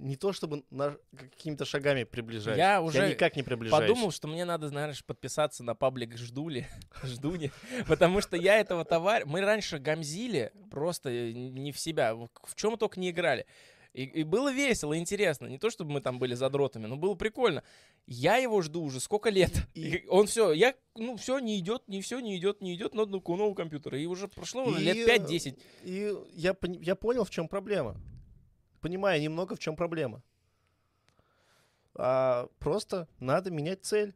[0.00, 2.58] не то чтобы на какими-то шагами приближаюсь.
[2.58, 3.82] Я уже никак не приближаюсь.
[3.88, 6.66] Подумал, что мне надо, знаешь, подписаться на паблик Ждули,
[7.02, 7.52] Ждуни,
[7.86, 9.28] потому что я этого товарища...
[9.28, 13.46] Мы раньше гамзили просто э, не в себя, в чем только не играли.
[13.92, 15.46] И, и было весело, интересно.
[15.46, 17.64] Не то, чтобы мы там были задротами, но было прикольно.
[18.06, 19.52] Я его жду уже сколько лет.
[19.74, 22.94] И- И он все, я, ну, все не идет, не все не идет, не идет,
[22.94, 23.98] надо ну, нового компьютера.
[23.98, 25.58] И уже прошло И, лет 5-10.
[25.82, 27.96] И я, я понял, в чем проблема.
[28.80, 30.22] Понимаю немного, в чем проблема.
[31.94, 34.14] А, просто надо менять цель.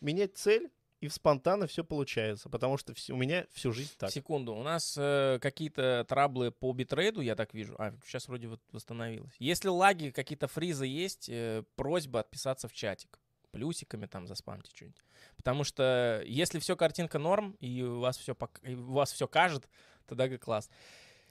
[0.00, 2.48] Менять цель, и спонтанно все получается.
[2.48, 4.10] Потому что у меня всю жизнь так.
[4.10, 7.74] Секунду, у нас э, какие-то траблы по битрейду, я так вижу.
[7.78, 9.34] А, сейчас вроде вот восстановилось.
[9.38, 13.18] Если лаги, какие-то фризы есть, э, просьба отписаться в чатик.
[13.50, 15.02] Плюсиками там заспамьте что-нибудь.
[15.36, 19.68] Потому что если все картинка норм, и у вас все, и у вас все кажет,
[20.06, 20.68] тогда г- класс.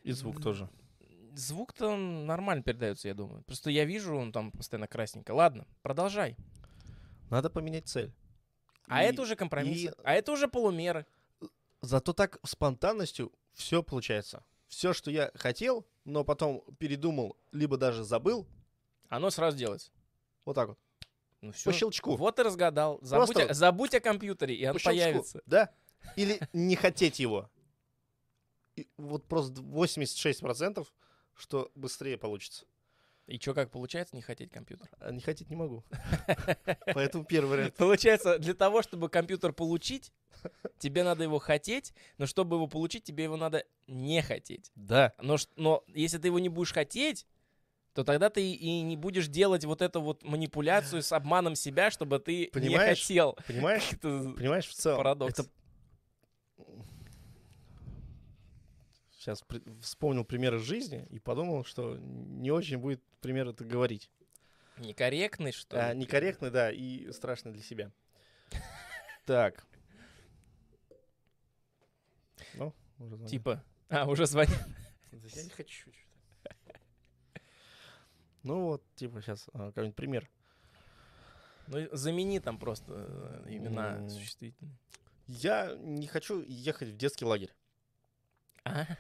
[0.03, 0.67] И звук тоже.
[1.37, 3.43] Звук-то нормально передается, я думаю.
[3.43, 5.31] Просто я вижу, он там постоянно красненько.
[5.33, 6.35] Ладно, продолжай.
[7.29, 8.11] Надо поменять цель.
[8.87, 9.87] А И- это уже компромиссы.
[9.87, 11.05] и- А это уже полумеры.
[11.81, 14.43] Зато так спонтанностью все получается.
[14.67, 18.47] Все, что я хотел, но потом передумал, либо даже забыл,
[19.09, 19.91] Оно сразу делается.
[20.43, 20.79] вот так вот,
[21.41, 21.69] Ну все.
[21.69, 22.15] по щелчку.
[22.15, 22.97] Вот и разгадал.
[23.03, 25.41] Забудь, Просто- о, забудь о компьютере, и он по щелчку, появится.
[25.45, 25.69] Да.
[26.15, 27.49] Или не хотеть его.
[28.75, 30.91] И вот просто 86%,
[31.37, 32.65] что быстрее получится.
[33.27, 34.89] И что, как получается не хотеть компьютер?
[34.99, 35.83] А не хотеть не могу.
[36.93, 37.75] Поэтому первый вариант.
[37.75, 40.13] Получается, для того, чтобы компьютер получить,
[40.79, 44.71] тебе надо его хотеть, но чтобы его получить, тебе его надо не хотеть.
[44.75, 45.13] Да.
[45.21, 47.27] Но, но если ты его не будешь хотеть,
[47.93, 52.19] то тогда ты и не будешь делать вот эту вот манипуляцию с обманом себя, чтобы
[52.19, 52.99] ты Понимаешь?
[52.99, 53.37] не хотел.
[53.45, 53.89] Понимаешь?
[54.01, 54.97] Понимаешь, в целом.
[54.99, 55.39] Парадокс.
[55.39, 55.49] Это...
[59.27, 59.43] сейчас
[59.81, 64.09] вспомнил пример из жизни и подумал, что не очень будет пример это говорить.
[64.77, 65.99] Некорректный, что А, ли?
[65.99, 67.91] некорректный, да, и страшный для себя.
[69.25, 69.65] Так.
[72.53, 73.29] Ну, уже звонят.
[73.29, 74.57] Типа, а, уже звонит.
[75.11, 76.55] Да Я не хочу что-то.
[78.43, 80.29] Ну вот, типа, сейчас какой-нибудь пример.
[81.67, 84.77] Ну, замени там просто э, имена существительные.
[85.25, 87.53] Я не хочу ехать в детский лагерь.
[88.67, 88.97] А?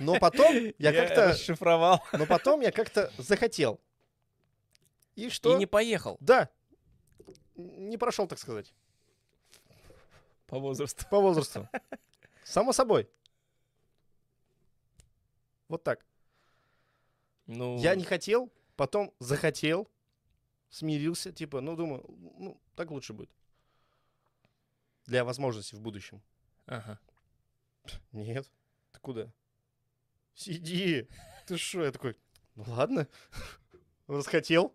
[0.00, 1.28] Но потом я как-то...
[1.28, 2.02] расшифровал.
[2.12, 3.80] Но потом я как-то захотел.
[5.16, 5.54] И что?
[5.54, 6.48] И не поехал Да.
[7.56, 8.74] Не прошел, так сказать.
[10.46, 11.04] по возрасту.
[11.10, 11.68] По возрасту.
[12.44, 13.08] Само собой.
[15.68, 16.04] Вот так.
[17.46, 19.88] Ну, Я не хотел, потом захотел,
[20.70, 22.04] смирился, типа, ну, думаю,
[22.38, 23.30] ну, так лучше будет.
[25.06, 26.22] Для возможности в будущем.
[26.66, 26.98] Ага.
[28.12, 28.50] Нет.
[28.92, 29.32] Ты куда?
[30.34, 31.08] Сиди.
[31.46, 31.84] Ты что?
[31.84, 32.16] Я такой,
[32.54, 33.08] ну ладно.
[34.06, 34.74] Расхотел.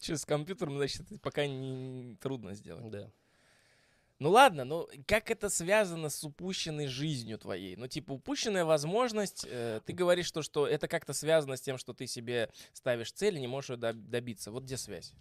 [0.00, 2.90] Что, с компьютером, значит, пока не трудно сделать.
[2.90, 3.10] Да.
[4.18, 7.74] Ну ладно, ну как это связано с упущенной жизнью твоей?
[7.74, 11.92] Ну типа упущенная возможность, э, ты говоришь, что, что это как-то связано с тем, что
[11.92, 14.52] ты себе ставишь цель и не можешь ее доб- добиться.
[14.52, 15.12] Вот где связь?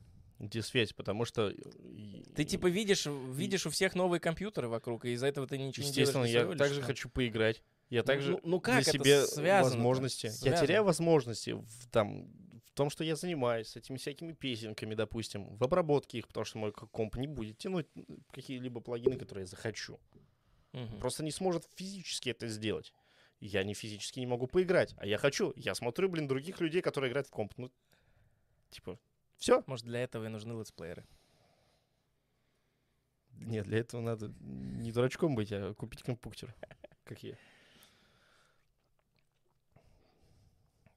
[0.61, 0.93] Связь?
[0.93, 1.49] Потому что...
[1.49, 5.85] и- Ты типа видишь, видишь у всех новые компьютеры вокруг, и из-за этого ты ничего
[5.85, 6.09] не делаешь.
[6.09, 6.87] Естественно, я также личного.
[6.87, 7.61] хочу поиграть.
[7.89, 9.75] Я Ну, также ну, ну как для себя связано-то?
[9.75, 10.25] возможности.
[10.27, 10.65] Я Связано.
[10.67, 12.27] теряю возможности в, там,
[12.65, 16.57] в том, что я занимаюсь, с этими всякими песенками, допустим, в обработке их, потому что
[16.57, 17.87] мой комп не будет тянуть
[18.31, 19.99] какие-либо плагины, которые я захочу.
[20.71, 20.99] Мгм.
[20.99, 22.93] Просто не сможет физически это сделать.
[23.41, 25.51] Я не физически не могу поиграть, а я хочу.
[25.57, 27.53] Я смотрю, блин, других людей, которые играют в комп.
[27.57, 27.71] Ну,
[28.69, 28.97] типа,
[29.41, 29.63] все.
[29.65, 31.03] Может, для этого и нужны летсплееры.
[33.31, 36.53] Нет, для этого надо не дурачком быть, а купить компьютер,
[37.03, 37.35] как я.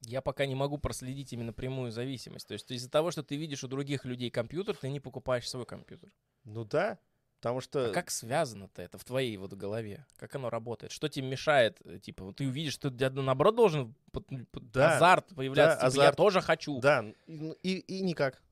[0.02, 2.46] Я пока не могу проследить именно прямую зависимость.
[2.46, 5.64] То есть из-за того, что ты видишь у других людей компьютер, ты не покупаешь свой
[5.64, 6.12] компьютер.
[6.44, 6.98] Ну да,
[7.44, 7.90] потому что...
[7.90, 10.06] А как связано-то это в твоей вот голове?
[10.16, 10.92] Как оно работает?
[10.92, 11.78] Что тебе мешает?
[11.84, 15.78] э, Типа, ты увидишь, что тебя наоборот должен под- под- Да, азарт появляться.
[15.82, 16.16] да, типа, я азарт.
[16.16, 16.80] тоже хочу.
[16.80, 18.42] Да, и, и, никак.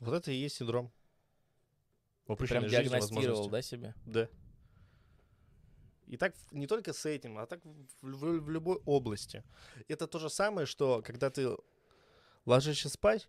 [0.00, 0.90] Вот это и есть синдром.
[2.26, 3.94] Ты прям диагностировал, да, себе?
[4.06, 4.28] Да.
[6.06, 9.44] И так не только с этим, а так в, в- в любой области.
[9.88, 11.54] Это то же самое, что когда ты
[12.46, 13.28] ложишься спать,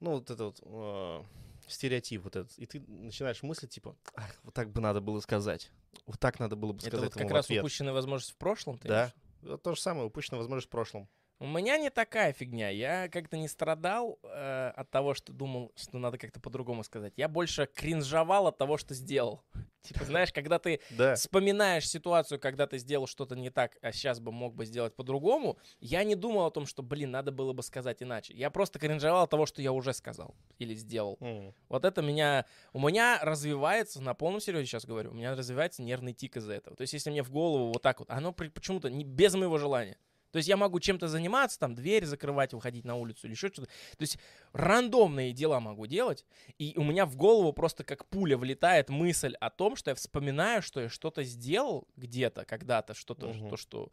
[0.00, 1.24] ну, вот этот вот, э,
[1.68, 5.70] стереотип вот этот, и ты начинаешь мыслить, типа, «Ах, вот так бы надо было сказать.
[6.06, 7.62] Вот так надо было бы Это сказать вот ему как раз ответ.
[7.62, 8.78] упущенная возможность в прошлом?
[8.78, 8.94] ты Да.
[9.00, 9.14] имеешь?
[9.42, 11.08] Это то же самое, упущенная возможность в прошлом.
[11.40, 12.68] У меня не такая фигня.
[12.68, 17.12] Я как-то не страдал э, от того, что думал, что надо как-то по-другому сказать.
[17.16, 19.42] Я больше кринжовал от того, что сделал.
[19.82, 21.14] Типа, знаешь, когда ты Да.
[21.14, 25.56] вспоминаешь ситуацию, когда ты сделал что-то не так, а сейчас бы мог бы сделать по-другому,
[25.78, 28.34] я не думал о том, что, блин, надо было бы сказать иначе.
[28.34, 31.18] Я просто кринжовал от того, что я уже сказал или сделал.
[31.20, 31.54] М.
[31.68, 32.46] Вот это меня...
[32.72, 36.74] У меня развивается, на полном серьезе сейчас говорю, у меня развивается нервный тик из-за этого.
[36.76, 39.56] То есть, если мне в голову вот так вот, оно при- почему-то не без моего
[39.58, 39.96] желания.
[40.30, 43.68] То есть я могу чем-то заниматься, там, дверь закрывать, выходить на улицу или еще что-то.
[43.68, 44.18] То есть
[44.52, 46.24] рандомные дела могу делать,
[46.58, 50.62] и у меня в голову просто как пуля влетает мысль о том, что я вспоминаю,
[50.62, 53.48] что я что-то сделал где-то, когда-то, что-то, Мгм.
[53.48, 53.90] то, что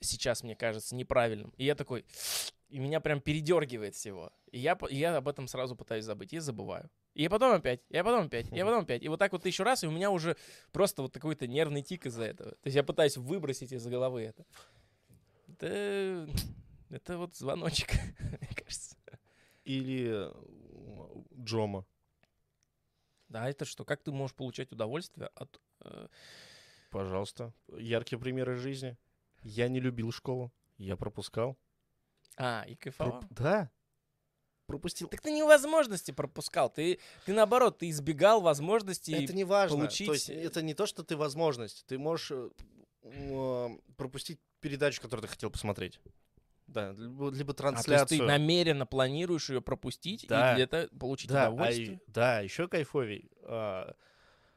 [0.00, 1.52] сейчас мне кажется неправильным.
[1.56, 2.04] И я такой,
[2.68, 4.30] и меня прям передергивает всего.
[4.52, 6.88] И я, и я об этом сразу пытаюсь забыть, и забываю.
[7.14, 9.02] И потом опять, и потом опять, и потом опять.
[9.02, 10.36] И вот так вот еще раз, и у меня уже
[10.70, 12.52] просто вот какой-то нервный тик из-за этого.
[12.52, 14.44] То есть я пытаюсь выбросить из головы это.
[15.60, 16.28] Это,
[16.90, 17.90] это вот звоночек,
[18.20, 18.96] мне кажется.
[19.64, 21.84] Или э, Джома.
[23.28, 23.84] Да, это что?
[23.84, 25.60] Как ты можешь получать удовольствие от...
[25.84, 26.08] э,
[26.90, 27.52] Пожалуйста.
[27.76, 28.96] Яркие примеры жизни.
[29.42, 30.52] Я не любил школу.
[30.78, 31.58] Я пропускал.
[32.38, 33.22] А, и Проп- кайфовал?
[33.30, 33.70] Да.
[34.66, 35.08] Пропустил.
[35.08, 36.70] Так ты не возможности пропускал.
[36.70, 39.10] Ты, ты наоборот, ты избегал возможности.
[39.10, 39.76] это не важно.
[39.76, 41.84] получить- То есть это не то, что ты возможность.
[41.86, 42.77] Ты можешь э, э,
[43.96, 46.00] пропустить передачу, которую ты хотел посмотреть.
[46.66, 48.18] Да, либо, либо А, то есть трансляцию.
[48.20, 50.52] ты намеренно планируешь ее пропустить Да.
[50.52, 51.94] и где-то получить да, а удовольствие?
[52.06, 53.94] и- да, еще кайфовей, а,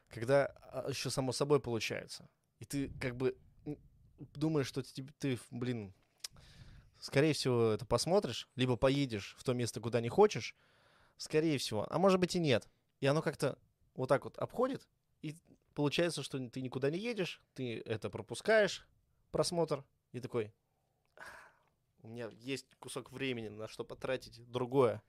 [0.09, 0.47] когда
[0.89, 2.27] еще само собой получается.
[2.59, 3.37] И ты как бы
[4.35, 5.93] думаешь, что ты, ты, блин,
[6.99, 10.55] скорее всего, это посмотришь, либо поедешь в то место, куда не хочешь,
[11.17, 12.67] скорее всего, а может быть и нет.
[12.99, 13.57] И оно как-то
[13.95, 14.85] вот так вот обходит,
[15.21, 15.35] и
[15.73, 18.85] получается, что ты никуда не едешь, ты это пропускаешь,
[19.31, 20.51] просмотр, и такой,
[21.15, 21.21] «А,
[22.03, 25.01] у меня есть кусок времени, на что потратить другое.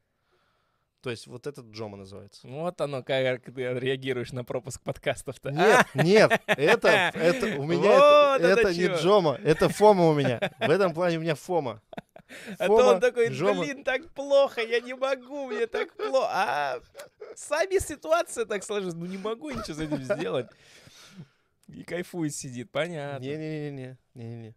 [1.02, 2.46] То есть вот этот Джома называется.
[2.46, 5.50] Вот оно, как ты реагируешь на пропуск подкастов-то.
[5.50, 8.86] Нет, нет, это, это у меня Вот это, это это не.
[8.86, 10.52] Джома, это Фома у меня.
[10.60, 11.82] В этом плане у меня Фома.
[12.56, 13.62] А то Фома, он такой, Джома.
[13.64, 16.28] блин, так плохо, я не могу, мне так плохо.
[16.30, 16.80] А
[17.36, 20.46] сами ситуация так сложилась, ну не могу ничего с этим сделать.
[21.68, 23.24] И кайфует сидит, понятно.
[23.24, 24.54] Не-не-не.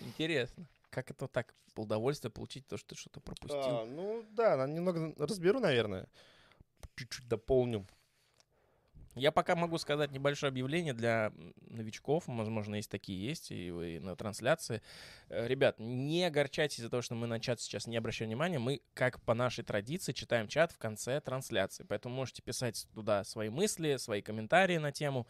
[0.00, 0.68] Интересно.
[0.90, 3.60] Как это так, удовольствие получить то, что ты что-то пропустил?
[3.60, 6.08] А, ну да, немного разберу, наверное.
[6.96, 7.86] Чуть-чуть дополню.
[9.18, 11.32] Я пока могу сказать небольшое объявление для
[11.68, 12.24] новичков.
[12.26, 14.82] Возможно, есть такие есть, и вы на трансляции.
[15.28, 18.58] Э, Ребят, не огорчайтесь из-за того, что мы на чат сейчас не обращаем внимания.
[18.58, 21.84] Мы, как по нашей традиции, читаем чат в конце трансляции.
[21.88, 25.26] Поэтому можете писать туда свои мысли, свои комментарии на тему.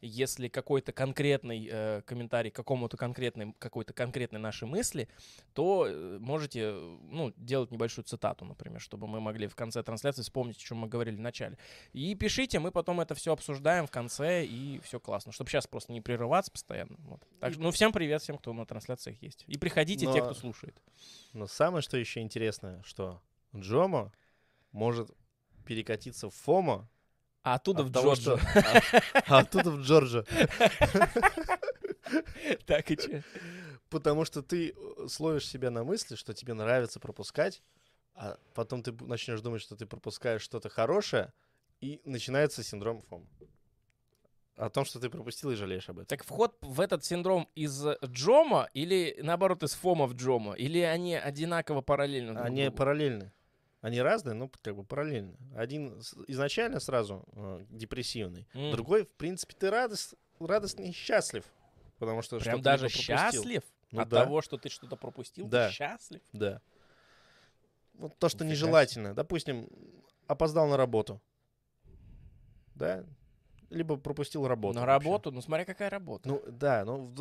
[0.00, 5.08] Если какой-то конкретный э, комментарий к какому-то конкретной, какой-то конкретной нашей мысли,
[5.54, 10.22] то э, можете э, ну, делать небольшую цитату, например, чтобы мы могли в конце трансляции
[10.22, 11.58] вспомнить, о чем мы говорили в начале.
[11.92, 15.32] И пишите, мы потом это все обсуждаем в конце, и все классно.
[15.32, 16.96] Чтобы сейчас просто не прерываться постоянно.
[16.98, 17.26] Вот.
[17.40, 19.44] Так что, ну, всем привет, всем, кто на трансляциях есть.
[19.46, 20.80] И приходите, те, Но- кто слушает.
[21.32, 23.20] Но самое, что еще интересное, что
[23.54, 24.12] Джома
[24.72, 25.10] может
[25.64, 26.88] перекатиться в Фома,
[27.46, 28.38] А оттуда от в того, Джорджию.
[28.38, 28.58] что-
[29.14, 30.24] а, а оттуда в Джорджа.
[32.66, 33.22] Так и че?
[33.88, 37.62] Потому что ты э, словишь себя на мысли, что тебе нравится пропускать,
[38.14, 41.32] а потом ты начнешь думать, что ты пропускаешь что-то хорошее,
[41.80, 43.26] и начинается синдром ФОМ.
[44.56, 46.06] О том, что ты пропустил и жалеешь об этом.
[46.06, 50.54] Так вход в этот синдром из Джома или, наоборот, из Фома в Джома?
[50.54, 52.76] Или они одинаково параллельно друг Они другу?
[52.78, 53.32] параллельны.
[53.86, 55.36] Они разные, но как бы параллельны.
[55.54, 58.72] Один изначально сразу э, депрессивный, М.
[58.72, 61.44] другой, в принципе, ты радост, радостный и счастлив.
[62.00, 64.24] Потому что Прям даже счастлив Ну от да.
[64.24, 65.46] того, что ты что-то пропустил?
[65.46, 65.68] Да.
[65.68, 66.20] Ты счастлив?
[66.32, 66.60] Да.
[67.94, 69.14] Вот то, что Нифига нежелательно.
[69.14, 69.68] Допустим,
[70.26, 71.22] опоздал на работу.
[72.74, 73.04] Да?
[73.70, 74.80] Либо пропустил работу.
[74.80, 75.06] На вообще.
[75.06, 75.30] работу?
[75.30, 76.28] Ну, смотря какая работа.
[76.28, 77.14] Ну, да, ну,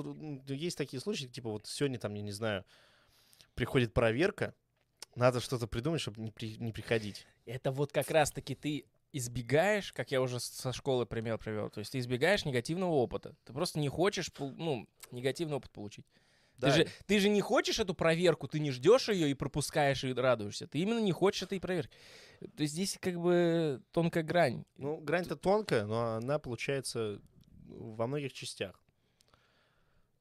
[0.47, 2.65] есть такие случаи, типа вот сегодня там, я не знаю,
[3.53, 4.55] приходит проверка,
[5.15, 7.25] надо что-то придумать, чтобы не, при- не приходить.
[7.45, 11.91] Это вот как раз-таки ты избегаешь, как я уже со школы пример привел, то есть
[11.93, 13.35] ты избегаешь негативного опыта.
[13.45, 16.05] Ты просто не хочешь, ну, негативный опыт получить.
[16.57, 20.03] Да, Ты, же, ты же не хочешь эту проверку, ты не ждешь ее и пропускаешь
[20.05, 20.67] и радуешься.
[20.67, 21.97] Ты именно не хочешь этой проверки.
[22.55, 24.63] То есть здесь как бы тонкая грань.
[24.77, 27.21] Ну, грань-то тонкая, но она получается
[27.67, 28.81] во многих частях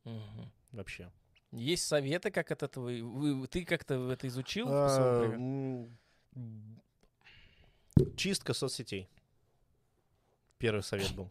[0.04, 0.50] Мгм.
[0.72, 1.10] вообще.
[1.54, 2.88] Есть советы, как от этого...
[2.90, 4.66] вы- ты как-то это изучил?
[4.68, 5.88] А,
[8.16, 9.08] Чистка соцсетей.
[10.58, 11.30] Первый совет был.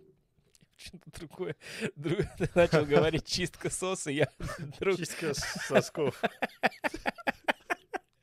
[0.76, 1.56] Что-то другое.
[1.96, 4.98] Друг- Ты начал говорить чистка соса, я вдруг...
[4.98, 6.22] Чистка сосков.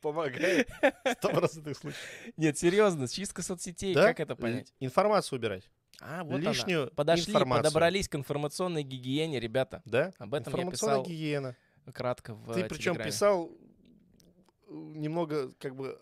[0.01, 0.69] Помогает.
[1.17, 2.03] Сто процентных случаев.
[2.37, 4.07] Нет, серьезно, чистка соцсетей, Да?
[4.09, 4.71] как это понять?
[4.79, 5.69] Информацию убирать.
[6.01, 6.51] А, вот она.
[6.51, 7.63] Лишнюю Подошли, информацию.
[7.63, 9.81] подобрались к информационной гигиене, ребята.
[9.85, 10.11] Да?
[10.17, 11.55] Об этом я писал гигиена.
[11.93, 13.11] кратко в Ты причем Телеграме.
[13.11, 15.93] писал э, немного как бы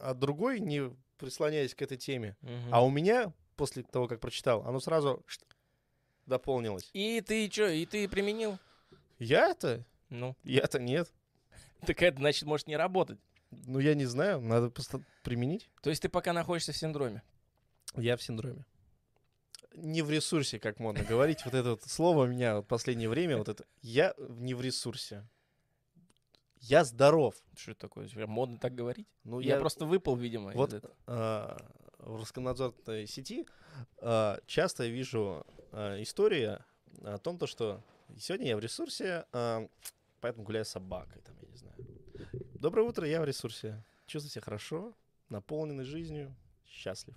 [0.00, 2.36] от другой, не прислоняясь к этой теме.
[2.40, 2.72] Мгм.
[2.72, 5.24] А у меня, после того, как прочитал, оно сразу
[6.26, 6.90] дополнилось.
[6.92, 8.58] И ты что, и ты применил?
[9.18, 9.84] Я-то?
[10.08, 11.12] Ну, Я-то нет.
[11.86, 13.18] так это значит может не работать.
[13.50, 15.70] Ну, я не знаю, надо просто применить.
[15.82, 17.22] То есть ты пока находишься в синдроме.
[17.96, 18.64] Я в синдроме.
[19.74, 21.44] Не в ресурсе, как модно говорить.
[21.44, 25.26] Вот это вот слово у меня в последнее время, вот это «я не в ресурсе».
[26.60, 27.34] Я здоров.
[27.56, 28.08] Что это такое?
[28.26, 29.06] Модно так говорить?
[29.24, 30.50] Ну, я, просто выпал, видимо.
[30.50, 30.94] из Вот этого.
[31.06, 31.58] а,
[31.98, 33.46] в Роскомнадзорной сети
[33.98, 36.58] а, часто я вижу а, истории
[37.02, 37.82] о том, то, что
[38.18, 39.68] сегодня я в ресурсе, а,
[40.20, 41.76] поэтому гуляю с собакой, там, я не знаю.
[42.54, 43.84] Доброе утро, я в ресурсе.
[44.06, 44.94] Чувствую себя хорошо,
[45.28, 46.34] наполненный жизнью,
[46.66, 47.16] счастлив.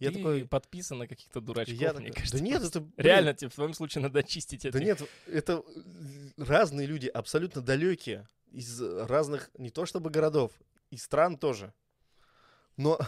[0.00, 0.48] Я Ты такой...
[0.48, 2.38] подписан на каких-то дурачков, я мне такой, кажется.
[2.38, 2.80] да нет, это...
[2.80, 4.78] блин, Реально, тебе в твоем случае надо очистить это.
[4.78, 5.62] Да нет, это
[6.38, 10.52] разные люди, абсолютно далекие, из разных, не то чтобы городов,
[10.90, 11.74] и стран тоже.
[12.78, 12.98] Но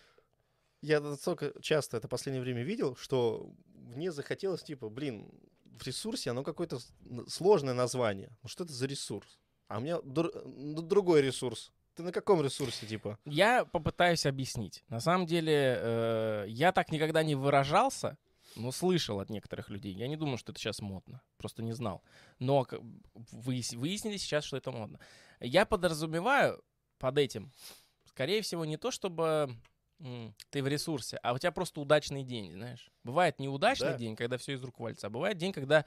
[0.82, 5.30] я настолько часто это последнее время видел, что мне захотелось, типа, блин,
[5.64, 6.80] в ресурсе оно какое-то
[7.28, 8.36] сложное название.
[8.42, 9.38] Ну что это за ресурс?
[9.68, 11.72] А у меня дру- ну, другой ресурс.
[11.94, 13.18] Ты на каком ресурсе, типа?
[13.24, 14.82] Я попытаюсь объяснить.
[14.88, 18.16] На самом деле, э, я так никогда не выражался,
[18.56, 19.92] но слышал от некоторых людей.
[19.92, 21.20] Я не думаю, что это сейчас модно.
[21.36, 22.02] Просто не знал.
[22.38, 22.66] Но
[23.32, 25.00] выяснили сейчас, что это модно.
[25.40, 26.62] Я подразумеваю
[26.98, 27.52] под этим,
[28.06, 29.54] скорее всего, не то, чтобы
[30.04, 32.90] М, Ты в ресурсе, а у тебя просто удачный день, знаешь.
[33.04, 33.96] Бывает неудачный Да.
[33.98, 35.84] день, когда все из рук валится, а бывает день, когда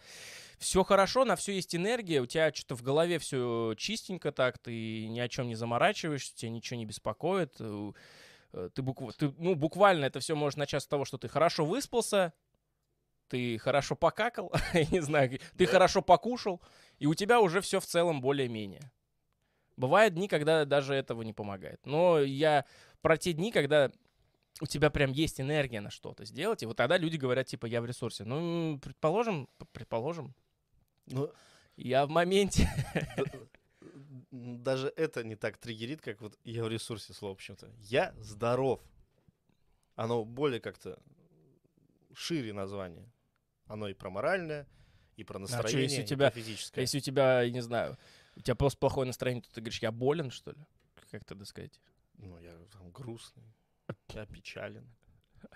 [0.58, 5.08] все хорошо, на все есть энергия, у тебя что-то в голове все чистенько так, ты
[5.08, 7.56] ни о чем не заморачиваешься, тебя ничего не беспокоит.
[7.60, 7.92] э,
[8.54, 11.66] э, Ты, букв- ты, ну, буквально это все может начаться с того, что ты хорошо
[11.66, 12.32] выспался,
[13.28, 15.72] ты хорошо покакал, я не знаю, ты Да.
[15.72, 16.62] хорошо покушал,
[17.00, 18.92] и у тебя уже все в целом более-менее.
[19.78, 21.86] Бывают дни, когда даже этого не помогает.
[21.86, 22.64] Но я
[23.02, 23.92] про те дни, когда
[24.62, 27.82] у тебя прям есть энергия на что-то сделать, и вот тогда люди говорят, типа, я
[27.82, 28.24] в ресурсе.
[28.24, 30.34] Ну, предположим, предположим,
[31.08, 31.32] Ну,
[31.78, 32.70] я в моменте.
[34.32, 37.70] даже это не так триггерит, как вот я в ресурсе слово, в общем-то.
[37.82, 38.82] Я здоров.
[39.96, 41.00] Оно более как-то
[42.14, 43.10] шире название.
[43.68, 44.68] Оно и про моральное,
[45.16, 46.82] и про чё, настроение, если у и тебя- про физическое.
[46.82, 47.98] Если у тебя, я не знаю,
[48.36, 50.58] у тебя просто плохое настроение, то ты говоришь, я болен, что ли?
[51.12, 51.80] Как тогда сказать?
[52.18, 53.44] Ну, я там грустный,
[54.14, 54.88] я опечален,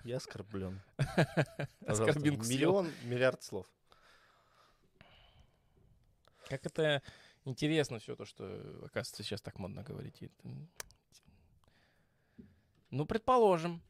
[0.03, 0.81] я оскорблен.
[1.85, 2.45] Оскорбинку.
[2.45, 3.65] Миллион, миллиард слов.
[6.47, 7.01] Как это
[7.45, 8.45] интересно все то, что,
[8.85, 10.21] оказывается, сейчас так модно говорить.
[12.89, 13.81] Ну, предположим.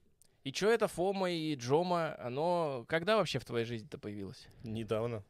[0.44, 4.48] И что это Фома и Джома, оно когда вообще в твоей жизни-то появилось?
[4.64, 5.24] Недавно.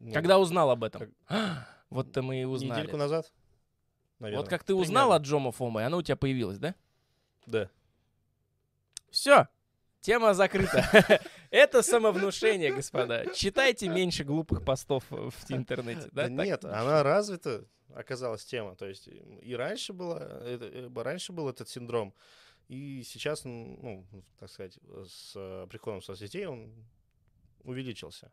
[0.00, 1.12] Ну, Когда узнал об этом?
[1.26, 2.80] как- Вот-то мы и узнали.
[2.80, 3.30] Недельку назад,
[4.18, 4.40] наверное.
[4.42, 5.14] Вот как ты узнал Примерно.
[5.16, 6.74] от Джома Фома, и оно у тебя появилось, да?
[7.46, 7.70] Да.
[9.22, 9.46] Все,
[10.00, 11.22] тема закрыта.
[11.50, 13.26] Это самовнушение, господа.
[13.32, 16.08] Читайте меньше глупых постов в интернете.
[16.10, 17.64] Да нет, она развита,
[17.94, 18.74] оказалась тема.
[18.74, 22.12] То есть и- раньше было, э, раньше был этот синдром,
[22.66, 24.04] и сейчас, ну,
[24.40, 26.74] так сказать, с э, приходом соцсетей он
[27.62, 28.32] увеличился.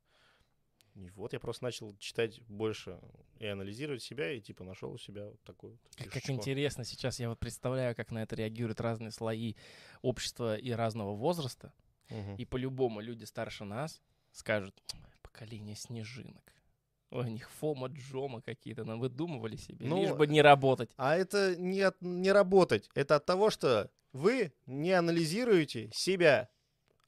[0.99, 2.99] И вот я просто начал читать больше
[3.39, 7.19] и анализировать себя, и типа нашел у себя вот такой вот Как, как интересно сейчас,
[7.19, 9.55] я вот представляю, как на это реагируют разные слои
[10.01, 11.71] общества и разного возраста.
[12.09, 12.35] Мгм.
[12.35, 14.83] И по-любому люди старше нас скажут,
[15.21, 16.53] поколение снежинок.
[17.11, 20.91] Ой, у них Фома, Джома какие-то, нам выдумывали себе, Ну, лишь бы не работать.
[20.97, 22.89] А это не, от- не работать.
[22.93, 26.49] Это от того, что вы не анализируете себя,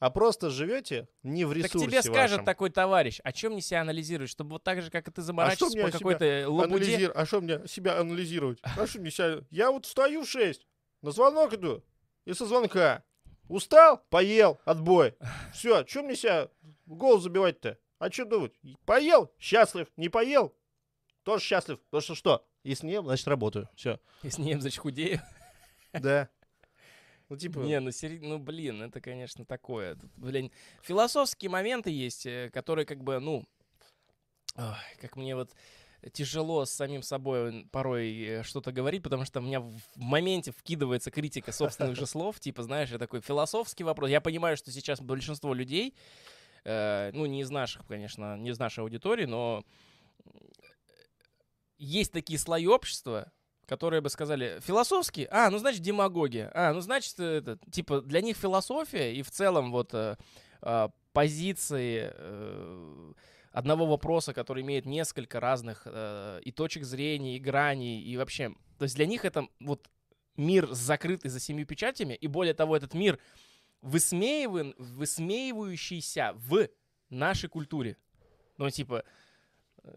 [0.01, 2.45] а просто живете не в Так ресурсе тебе скажет вашем.
[2.45, 5.77] такой товарищ, а чем мне себя анализируешь, чтобы вот так же, как и ты заморачиваешься
[5.77, 6.85] мне по какой-то лабуде.
[6.95, 8.57] Анализир- А что мне себя анализировать?
[8.63, 9.43] А что мне себя...
[9.51, 10.65] Я вот встаю в 6,
[11.03, 11.83] на звонок иду,
[12.25, 13.03] и со звонка.
[13.47, 14.03] Устал?
[14.09, 15.13] Поел, отбой.
[15.53, 16.49] Все, что мне себя
[16.87, 17.77] голову забивать-то?
[17.99, 18.53] А что думать?
[18.85, 19.31] Поел?
[19.37, 19.87] Счастлив.
[19.97, 20.55] Не поел?
[21.21, 21.79] Тоже счастлив.
[21.91, 22.47] Потому что что?
[22.63, 23.69] Если не, значит работаю.
[23.75, 23.99] Все.
[24.23, 25.21] Если не, значит, худею.
[25.93, 26.29] Да.
[27.31, 27.59] Ну, типа...
[27.59, 29.95] Не, ну, сери- ну, блин, это, конечно, такое.
[29.95, 30.51] Тут, блин,
[30.81, 33.45] философские моменты есть, э, которые как бы, ну,
[34.57, 35.49] ой, как мне вот
[36.11, 40.51] тяжело с самим собой порой э, что-то говорить, потому что у меня в в моменте
[40.51, 44.09] вкидывается критика собственных же слов, типа, знаешь, я такой философский вопрос.
[44.09, 45.95] Я понимаю, что сейчас большинство людей,
[46.65, 49.63] э, ну, не из наших, конечно, не из нашей аудитории, но
[51.77, 53.31] есть такие слои общества,
[53.71, 55.29] которые бы сказали, философский?
[55.31, 56.51] А, ну, значит, демагогия.
[56.53, 60.17] А, ну, значит, это, типа, для них философия и в целом вот э,
[60.61, 63.13] э, позиции э,
[63.53, 68.53] одного вопроса, который имеет несколько разных э, и точек зрения, и граней, и вообще...
[68.77, 69.89] То есть для них это вот
[70.35, 73.19] мир закрытый за семью печатями, и более того, этот мир
[73.81, 76.67] высмеиван, высмеивающийся в
[77.09, 77.95] нашей культуре.
[78.57, 79.09] Ну, типа, э,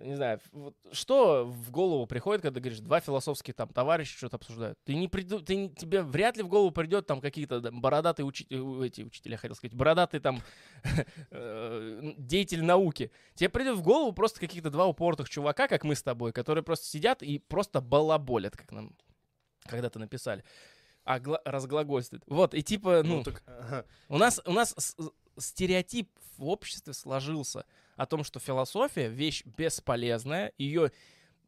[0.00, 4.78] не знаю, вот что в голову приходит, когда говоришь, два философские там товарища что-то обсуждают?
[4.84, 8.24] Ты не приду, ты не- тебе вряд ли в голову придет там какие-то да, бородатые
[8.24, 10.40] учителя, эти учителя, хотел сказать, бородатые там
[11.30, 13.10] э, деятель науки.
[13.34, 16.86] Тебе придет в голову просто каких-то два упортых чувака, как мы с тобой, которые просто
[16.86, 18.96] сидят и просто балаболят, как нам
[19.66, 20.44] когда-то написали.
[21.04, 22.24] А гла- разглагольствуют.
[22.26, 23.84] Вот, и типа, ну, так, ага.
[24.08, 24.74] у нас, у нас
[25.36, 26.08] стереотип
[26.38, 27.66] в обществе сложился
[27.96, 30.90] о том, что философия вещь бесполезная, ее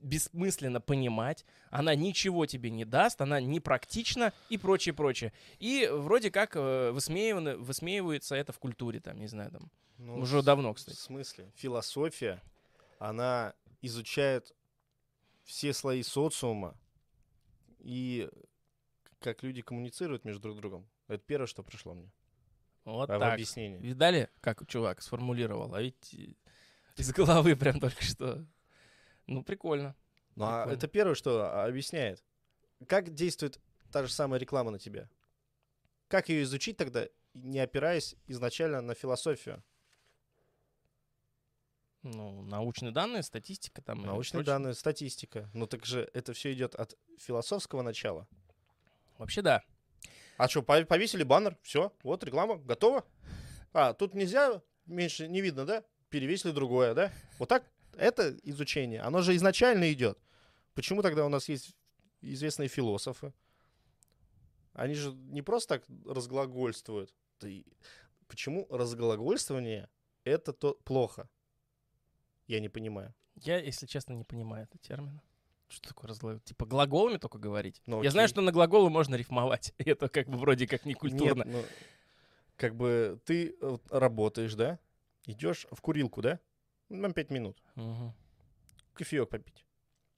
[0.00, 5.32] бессмысленно понимать, она ничего тебе не даст, она непрактична и прочее, прочее.
[5.58, 10.42] И вроде как э, высмеивано- высмеивается это в культуре, там, не знаю, там, Ну, уже
[10.42, 10.96] давно, кстати.
[10.96, 11.50] В смысле?
[11.56, 12.42] Философия,
[12.98, 14.54] она изучает
[15.44, 16.76] все слои социума
[17.78, 18.28] и
[19.20, 20.86] как люди коммуницируют между друг другом.
[21.08, 22.10] Это первое, что пришло мне.
[22.86, 23.34] Вот а так.
[23.34, 23.80] объяснении.
[23.80, 25.74] Видали, как чувак сформулировал?
[25.74, 26.14] А ведь
[26.96, 28.46] из головы прям только что.
[29.26, 29.96] Ну, прикольно.
[30.36, 32.22] Ну, а это первое, что а, объясняет.
[32.86, 33.60] Как действует
[33.90, 35.10] та же самая реклама на тебя?
[36.06, 39.64] Как ее изучить тогда, не опираясь изначально на философию?
[42.02, 44.02] Ну, научные данные, статистика там.
[44.02, 45.50] Научные данные, статистика.
[45.54, 48.28] Ну так же это все идет от философского начала.
[49.18, 49.64] Вообще да.
[50.36, 53.04] А что, повесили баннер, все, вот реклама, готова.
[53.72, 55.84] А, тут нельзя, меньше не видно, да?
[56.08, 57.12] Перевесили другое, да?
[57.38, 57.64] Вот так
[57.96, 60.18] это изучение, оно же изначально идет.
[60.74, 61.74] Почему тогда у нас есть
[62.20, 63.32] известные философы?
[64.72, 67.14] Они же не просто так разглагольствуют.
[68.28, 69.88] Почему разглагольствование
[70.24, 71.28] это то плохо?
[72.46, 73.14] Я не понимаю.
[73.36, 75.20] Я, если честно, не понимаю этот термин.
[75.68, 76.40] Что такое разглагол?
[76.40, 77.82] Типа глаголами только говорить?
[77.86, 79.74] Ну, Я знаю, что на глаголы можно рифмовать.
[79.78, 81.44] Это как бы вроде как не культурно.
[81.44, 81.64] Нет, ну,
[82.56, 84.78] как бы ты вот, работаешь, да?
[85.26, 86.40] Идешь в курилку, да?
[86.88, 87.62] На 5 минут.
[87.74, 88.14] Угу.
[88.94, 89.66] Кофеек попить.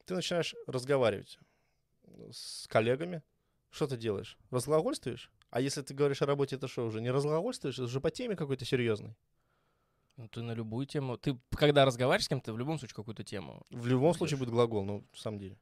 [0.05, 1.38] Ты начинаешь разговаривать
[2.30, 3.22] с коллегами.
[3.70, 4.38] Что ты делаешь?
[4.51, 5.30] Разглагольствуешь?
[5.51, 7.74] А если ты говоришь о работе, это что, уже не разглагольствуешь?
[7.74, 9.16] Это уже по теме какой-то серьезной.
[10.19, 11.16] Ну, ты на любую тему.
[11.16, 13.62] Ты когда разговариваешь с кем-то, в любом случае какую-то тему.
[13.71, 15.57] В любом случае будет глагол, ну, в самом деле.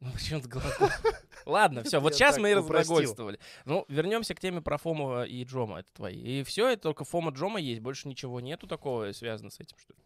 [0.00, 0.88] Ну, почему это глагол?
[1.46, 3.38] Ладно, все, вот сейчас мы и разглагольствовали.
[3.64, 6.18] Ну, вернемся к теме про Фома и Джома, это твои.
[6.18, 9.92] И все, это только Фома Джома есть, больше ничего нету такого связано с этим, что
[9.92, 10.00] ли?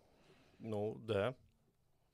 [0.58, 1.34] Ну, да.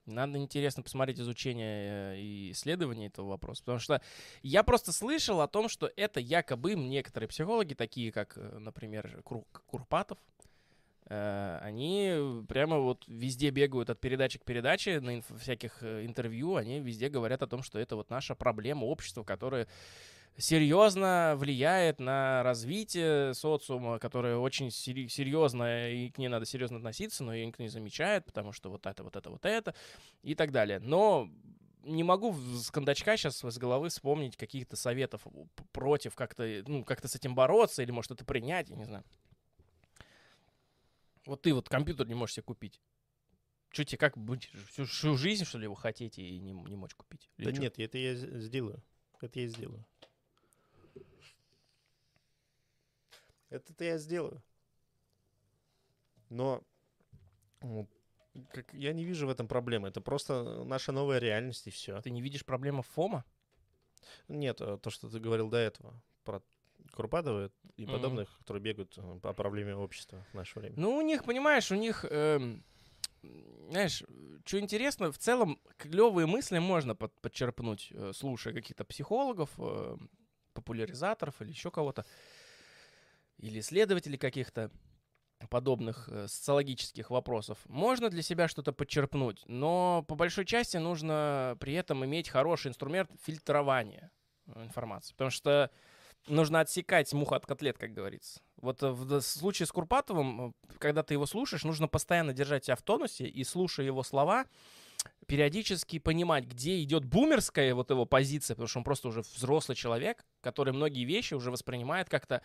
[0.07, 4.01] Надо интересно посмотреть изучение э, и исследование этого вопроса, потому что
[4.43, 10.19] я просто слышал о том, что это якобы некоторые психологи, такие как, э, например, Курпатов,
[10.19, 10.42] Э,
[11.07, 16.81] они прямо вот везде бегают от передачи к передаче, на инф- всяких э, интервью, они
[16.81, 19.67] везде говорят о том, что это вот наша проблема общества, которая
[20.37, 27.35] серьезно влияет на развитие социума, которое очень серьезно, и к ней надо серьезно относиться, но
[27.35, 29.75] ее никто не замечает, потому что вот это, вот это, вот это
[30.23, 30.79] и так далее.
[30.79, 31.29] Но
[31.85, 35.27] не могу с кондачка сейчас с головы вспомнить каких-то советов
[35.73, 39.05] против как-то, ну, как-то с этим бороться или, может, это принять, я не знаю.
[41.27, 42.81] Вот ты вот компьютер не можешь себе купить.
[43.71, 44.51] Что тебе как быть?
[44.69, 47.31] Всю, всю жизнь, что ли, вы хотите и не, не можете купить?
[47.39, 47.63] Или да чё?
[47.63, 48.83] нет, это я сделаю.
[49.21, 49.87] Это я сделаю.
[53.49, 54.43] Это-то я сделаю.
[56.29, 56.63] Но
[57.61, 57.89] ну,
[58.51, 59.89] как, я не вижу в этом проблемы.
[59.89, 62.01] Это просто наша новая реальность и все.
[62.01, 63.25] Ты не видишь проблемы ФОМа?
[64.29, 66.43] Нет, э, то, что ты говорил до этого, про
[66.93, 68.39] Курпатова и подобных, mm-hmm.
[68.39, 70.75] которые бегают э, по проблеме общества в наше время?
[70.77, 72.39] Ну, у них, понимаешь, у них, э,
[73.71, 74.05] знаешь,
[74.45, 79.97] что интересно, в целом клевые мысли можно под, подчерпнуть, э, слушая каких-то психологов, э,
[80.53, 82.05] популяризаторов или еще кого-то,
[83.39, 84.71] или исследователей каких-то
[85.51, 87.59] подобных социологических вопросов.
[87.67, 93.11] Можно для себя что-то подчерпнуть, но по большой части нужно при этом иметь хороший инструмент
[93.25, 94.13] фильтрования
[94.55, 95.13] информации.
[95.15, 95.71] Потому что
[96.27, 98.41] нужно отсекать мух от котлет, как говорится.
[98.57, 102.77] Вот э, в случае с Курпатовым, э, когда ты его слушаешь, нужно постоянно держать себя
[102.77, 104.47] в тонусе и, слушая его слова,
[105.27, 110.25] периодически понимать, где идет бумерская вот его позиция, потому что он просто уже взрослый человек,
[110.41, 112.43] который многие вещи уже воспринимает как-то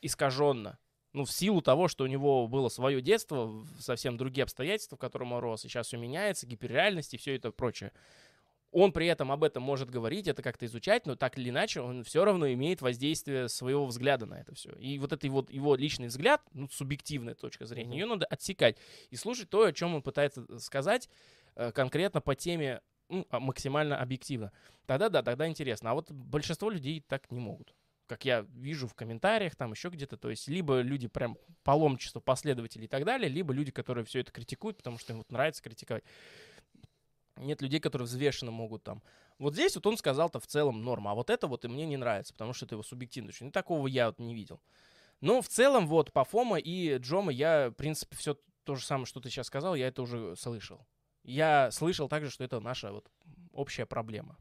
[0.00, 0.78] искаженно.
[1.12, 5.32] Ну, в силу того, что у него было свое детство, совсем другие обстоятельства, в котором
[5.32, 7.92] он рос, и сейчас все меняется, гиперреальность и все это прочее.
[8.72, 12.04] Он при этом об этом может говорить, это как-то изучать, но так или иначе он
[12.04, 14.70] все равно имеет воздействие своего взгляда на это все.
[14.72, 18.76] И вот это его, его личный взгляд, ну, субъективная точка зрения, ее надо отсекать
[19.10, 21.08] и слушать то, о чем он пытается сказать
[21.56, 24.52] э, конкретно по теме ну, а, максимально объективно.
[24.86, 25.90] Тогда да, тогда интересно.
[25.90, 27.74] А вот большинство людей так не могут.
[28.06, 30.16] Как я вижу в комментариях, там еще где-то.
[30.16, 34.32] То есть либо люди прям паломничество, последователи и так далее, либо люди, которые все это
[34.32, 36.04] критикуют, потому что им вот нравится критиковать.
[37.40, 39.02] Нет людей, которые взвешенно могут там.
[39.38, 41.96] Вот здесь вот он сказал-то в целом норма, а вот это вот и мне не
[41.96, 43.32] нравится, потому что это его субъективно.
[43.40, 44.60] Ну, такого я вот не видел.
[45.20, 49.06] Но в целом вот по Фома и Джома я, в принципе, все то же самое,
[49.06, 50.86] что ты сейчас сказал, я это уже слышал.
[51.22, 53.10] Я слышал также, что это наша вот
[53.52, 54.36] общая проблема.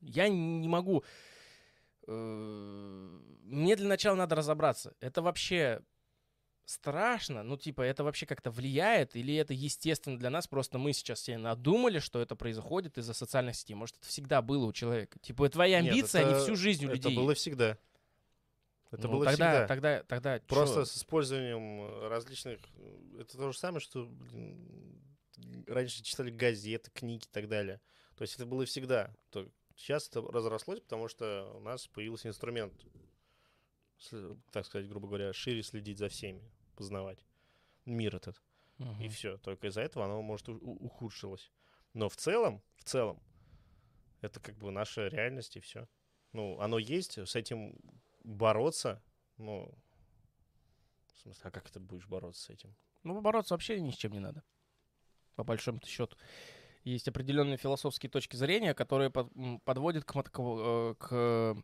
[0.00, 1.04] Я не могу...
[2.06, 4.94] Э, мне для начала надо разобраться.
[5.00, 5.82] Это вообще
[6.72, 11.20] страшно, ну, типа, это вообще как-то влияет, или это естественно для нас, просто мы сейчас
[11.20, 13.74] все надумали, что это происходит из-за социальных сетей.
[13.74, 15.18] Может, это всегда было у человека.
[15.20, 17.12] Типа, твои амбиции, Нет, это, они всю жизнь у это людей.
[17.12, 17.78] Это было всегда.
[18.90, 19.66] Это ну, было тогда, всегда.
[19.66, 20.84] Тогда, тогда, Просто чё?
[20.84, 22.60] с использованием различных...
[23.18, 25.00] Это то же самое, что блин,
[25.66, 27.80] раньше читали газеты, книги и так далее.
[28.16, 29.14] То есть это было всегда.
[29.30, 32.74] То сейчас это разрослось, потому что у нас появился инструмент
[34.50, 36.42] так сказать, грубо говоря, шире следить за всеми,
[36.72, 37.24] познавать
[37.84, 38.42] мир этот.
[38.78, 39.04] Uh-huh.
[39.04, 39.38] И все.
[39.38, 41.50] Только из-за этого оно, может, ухудшилось.
[41.94, 43.22] Но в целом, в целом,
[44.20, 45.88] это как бы наша реальность и все.
[46.32, 47.78] Ну, оно есть, с этим
[48.24, 49.02] бороться,
[49.36, 49.74] ну,
[51.12, 52.74] в смысле, а как ты будешь бороться с этим?
[53.02, 54.42] Ну, бороться вообще ни с чем не надо.
[55.34, 56.16] По большому счету.
[56.84, 59.28] Есть определенные философские точки зрения, которые под,
[59.64, 61.62] подводят к, к, э, к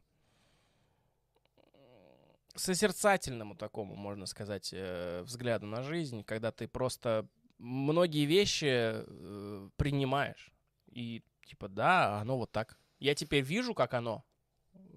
[2.59, 7.29] созерцательному такому, можно сказать, э, взгляду на жизнь, когда ты просто
[7.59, 10.53] многие вещи э, принимаешь.
[10.91, 12.79] И типа, да, оно вот так.
[12.99, 14.25] Я теперь вижу, как оно.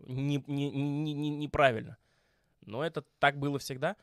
[0.08, 1.98] Не, не, не, не, неправильно.
[2.62, 3.96] Но это так было всегда.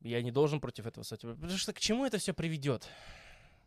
[0.00, 1.22] Я не должен против этого стать.
[1.22, 2.88] Потому что к чему это все приведет?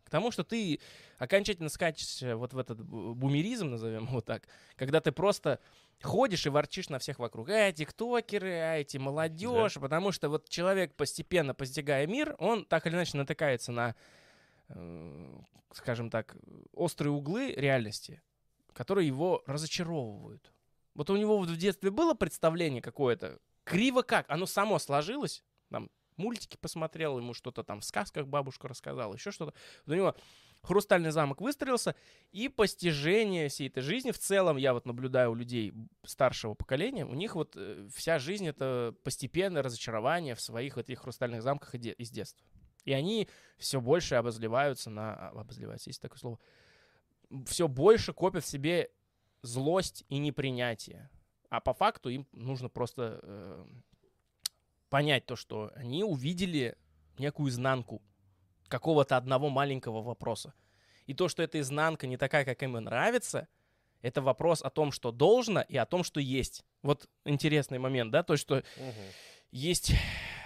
[0.08, 0.80] К тому, что ты
[1.18, 4.48] окончательно скачешься вот в этот бумеризм, назовем его так,
[4.78, 5.60] когда ты просто
[6.02, 7.50] ходишь и ворчишь на всех вокруг.
[7.50, 9.74] А, тиктокеры, а, эти молодежь.
[9.74, 9.82] Да.
[9.82, 13.96] Потому что вот человек, постепенно постигая мир, он так или иначе натыкается на,
[14.70, 15.40] э,
[15.74, 16.38] скажем так,
[16.72, 18.22] острые углы реальности,
[18.72, 20.54] которые его разочаровывают.
[20.94, 25.90] Вот у него вот в детстве было представление какое-то, криво как, оно само сложилось, там,
[26.18, 29.54] мультики посмотрел, ему что-то там в сказках бабушка рассказала, еще что-то.
[29.86, 30.16] Вот у него
[30.62, 31.96] хрустальный замок выстроился,
[32.32, 37.14] и постижение всей этой жизни в целом, я вот наблюдаю у людей старшего поколения, у
[37.14, 42.46] них вот э, вся жизнь— это постепенное разочарование в своих этих хрустальных замках из детства.
[42.86, 45.14] И они все больше обозливаются на...
[45.14, 46.40] А, обозливаются, есть такое слово.
[47.46, 48.90] Все больше копят в себе
[49.42, 51.10] злость и непринятие.
[51.50, 53.66] А по факту им нужно просто э,
[54.90, 56.78] понять то, что они увидели
[57.18, 58.02] некую изнанку
[58.68, 60.54] какого-то одного маленького вопроса.
[61.06, 63.48] И то, что эта изнанка не такая, как им нравится,
[64.02, 66.64] это вопрос о том, что должно, и о том, что есть.
[66.84, 68.94] Вот интересный момент, да, то, что угу.
[69.52, 69.94] есть...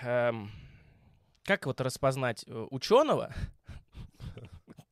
[0.04, 0.52] Эм,
[1.44, 3.34] как вот распознать э, ученого,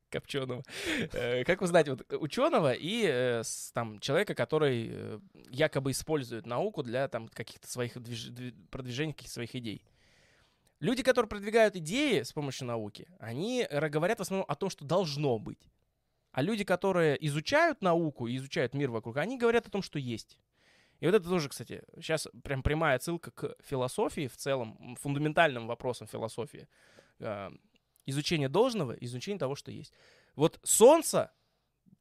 [0.09, 0.63] Копченого.
[1.13, 3.43] Э, как узнать вот ученого и э,
[3.73, 8.31] там человека, который э, якобы использует науку для там каких-то своих движ...
[8.69, 9.83] продвижения каких-то своих идей?
[10.79, 15.37] Люди, которые продвигают идеи с помощью науки, они говорят в основном о том, что должно
[15.37, 15.59] быть.
[16.31, 20.37] А люди, которые изучают науку и изучают мир вокруг, они говорят о том, что есть.
[20.99, 26.07] И вот это тоже, кстати, сейчас прям прямая отсылка к философии в целом, фундаментальным вопросам
[26.07, 26.67] философии
[28.09, 29.93] изучение должного, изучение того, что есть.
[30.35, 31.31] Вот солнце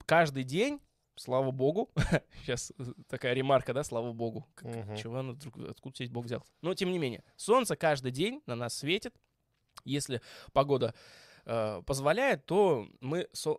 [0.06, 0.80] каждый день,
[1.16, 1.90] слава богу,
[2.42, 2.72] сейчас
[3.08, 4.96] такая ремарка, да, слава богу, как, угу.
[4.96, 6.44] чего оно вдруг, откуда здесь бог взял.
[6.62, 9.14] Но тем не менее, солнце каждый день на нас светит.
[9.84, 10.20] Если
[10.52, 10.94] погода
[11.44, 13.58] э, позволяет, то мы со-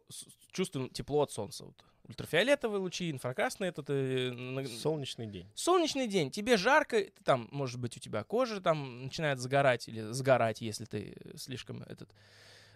[0.51, 1.65] чувствуем тепло от солнца.
[1.65, 4.67] Вот ультрафиолетовые лучи, инфракрасные, это ты...
[4.67, 5.47] Солнечный день.
[5.53, 6.31] Солнечный день.
[6.31, 11.15] Тебе жарко, там, может быть, у тебя кожа там начинает загорать или сгорать, если ты
[11.37, 12.09] слишком этот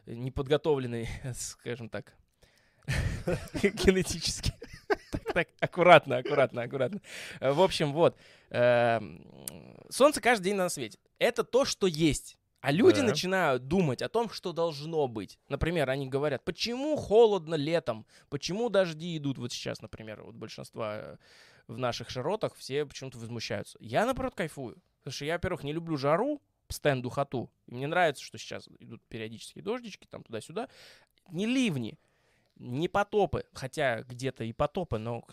[0.06, 2.14] неподготовленный, скажем так,
[3.64, 4.54] генетически.
[5.34, 7.02] Так, аккуратно, аккуратно, аккуратно.
[7.40, 8.16] В общем, вот.
[8.52, 9.26] Эм,
[9.90, 11.00] солнце каждый день на светит.
[11.18, 12.38] Это то, что есть.
[12.64, 13.08] А люди да.
[13.08, 15.38] начинают думать о том, что должно быть.
[15.50, 21.18] Например, они говорят, почему холодно летом, почему дожди идут вот сейчас, например, вот большинство э,
[21.68, 23.78] в наших широтах все почему-то возмущаются.
[23.82, 24.78] Я, наоборот, кайфую.
[25.00, 27.52] Потому что я, во-первых, не люблю жару, постоянно духоту.
[27.68, 30.70] И мне нравится, что сейчас идут периодические дождички, там туда-сюда.
[31.32, 32.00] Не ливни,
[32.56, 35.26] не потопы, хотя где-то и потопы, но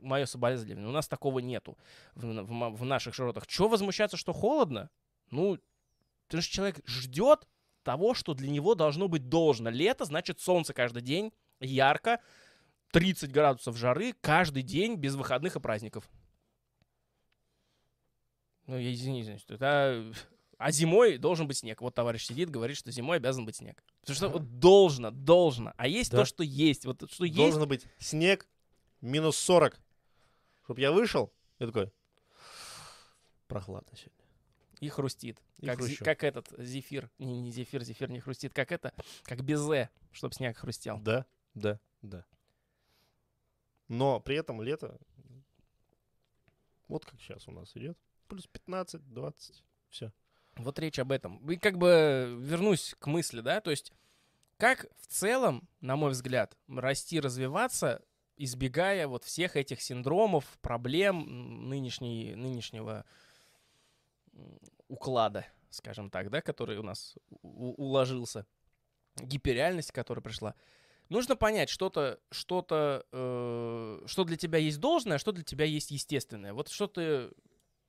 [0.00, 1.76] мое соболезнование, у нас такого нету
[2.14, 3.46] в, в, в наших широтах.
[3.46, 4.88] Чего возмущаться, что холодно?
[5.30, 5.58] Ну,
[6.26, 7.46] Потому что человек ждет
[7.82, 9.70] того, что для него должно быть должно.
[9.70, 12.20] Лето значит солнце каждый день, ярко,
[12.92, 16.08] 30 градусов жары каждый день без выходных и праздников.
[18.66, 20.12] Ну, я извините, это...
[20.56, 21.80] А зимой должен быть снег.
[21.82, 23.82] Вот товарищ сидит, говорит, что зимой обязан быть снег.
[24.00, 25.74] Потому что вот должно, должно.
[25.76, 26.18] А есть да.
[26.18, 26.86] то, что есть.
[26.86, 27.36] Вот что есть.
[27.36, 28.46] Должен быть снег
[29.00, 29.78] минус 40.
[30.64, 31.92] Чтоб я вышел, я такой,
[33.48, 34.23] прохладно сегодня.
[34.84, 35.40] И хрустит.
[35.60, 37.10] И как, зи, как этот зефир.
[37.18, 38.52] Не, не зефир, зефир не хрустит.
[38.52, 38.92] Как это?
[39.22, 40.98] Как безе, чтобы снег хрустел.
[40.98, 41.24] Да,
[41.54, 42.26] да, да.
[43.88, 44.98] Но при этом лето,
[46.86, 47.96] вот как сейчас у нас идет,
[48.28, 50.12] плюс 15, 20, все.
[50.56, 51.50] Вот речь об этом.
[51.50, 53.90] И как бы вернусь к мысли, да, то есть
[54.58, 58.04] как в целом, на мой взгляд, расти, развиваться,
[58.36, 63.06] избегая вот всех этих синдромов, проблем нынешней, нынешнего
[64.88, 68.46] уклада, скажем так, да, который у нас уложился,
[69.16, 70.54] гиперреальность, которая пришла.
[71.08, 75.90] Нужно понять что-то, что-то, э, что для тебя есть должное, а что для тебя есть
[75.90, 76.54] естественное.
[76.54, 77.30] Вот что ты,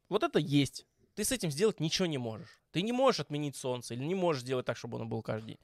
[0.09, 0.85] вот это есть.
[1.15, 2.59] Ты с этим сделать ничего не можешь.
[2.71, 5.59] Ты не можешь отменить солнце или не можешь сделать так, чтобы оно было каждый день.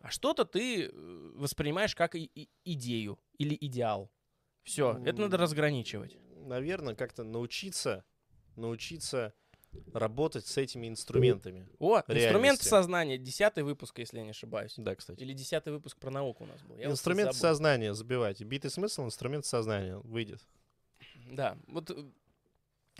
[0.00, 0.90] А что-то ты э,
[1.36, 4.10] воспринимаешь как и, и, идею или идеал.
[4.64, 6.16] Все, это надо разграничивать.
[6.36, 8.04] Наверное, как-то научиться,
[8.56, 9.32] научиться
[9.92, 11.68] работать с этими инструментами.
[11.78, 14.74] О, инструменты сознания, десятый выпуск, если я не ошибаюсь.
[14.76, 15.20] Да, кстати.
[15.20, 16.78] Или десятый выпуск про науку у нас был.
[16.78, 18.44] Я инструмент сознания забивайте.
[18.44, 20.40] Битый смысл, инструмент сознания выйдет.
[21.30, 22.04] Да, вот э,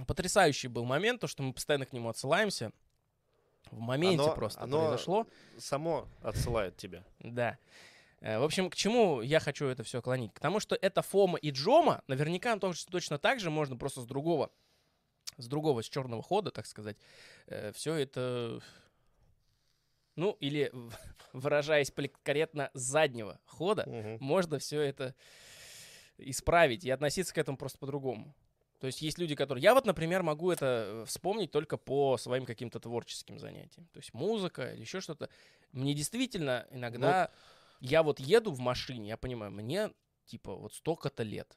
[0.06, 2.72] потрясающий был момент, то, что мы постоянно к нему отсылаемся.
[3.70, 5.26] В моменте Оно- просто оно- произошло.
[5.58, 7.04] Само отсылает тебя.
[7.20, 7.58] Да.
[8.20, 10.32] Э, В общем, к чему я хочу это все клонить?
[10.32, 14.06] К тому, что это Фома и Джома, наверняка точ- точно так же можно просто с
[14.06, 14.50] другого,
[15.39, 16.97] с другого, с черного хода, так сказать,
[17.74, 18.61] все это,
[20.16, 20.72] ну, или,
[21.33, 24.18] выражаясь политкорректно, с заднего хода, Мгм.
[24.20, 25.14] можно все это
[26.18, 28.35] исправить и относиться к этому просто по-другому.
[28.80, 29.62] То есть есть люди, которые...
[29.62, 33.87] Я вот, например, могу это э, вспомнить только по своим каким-то творческим занятиям.
[33.93, 35.28] То есть музыка или еще что-то.
[35.70, 37.30] Мне действительно иногда...
[37.80, 39.91] Я вот еду в машине, я понимаю, мне
[40.26, 41.57] типа вот столько-то лет.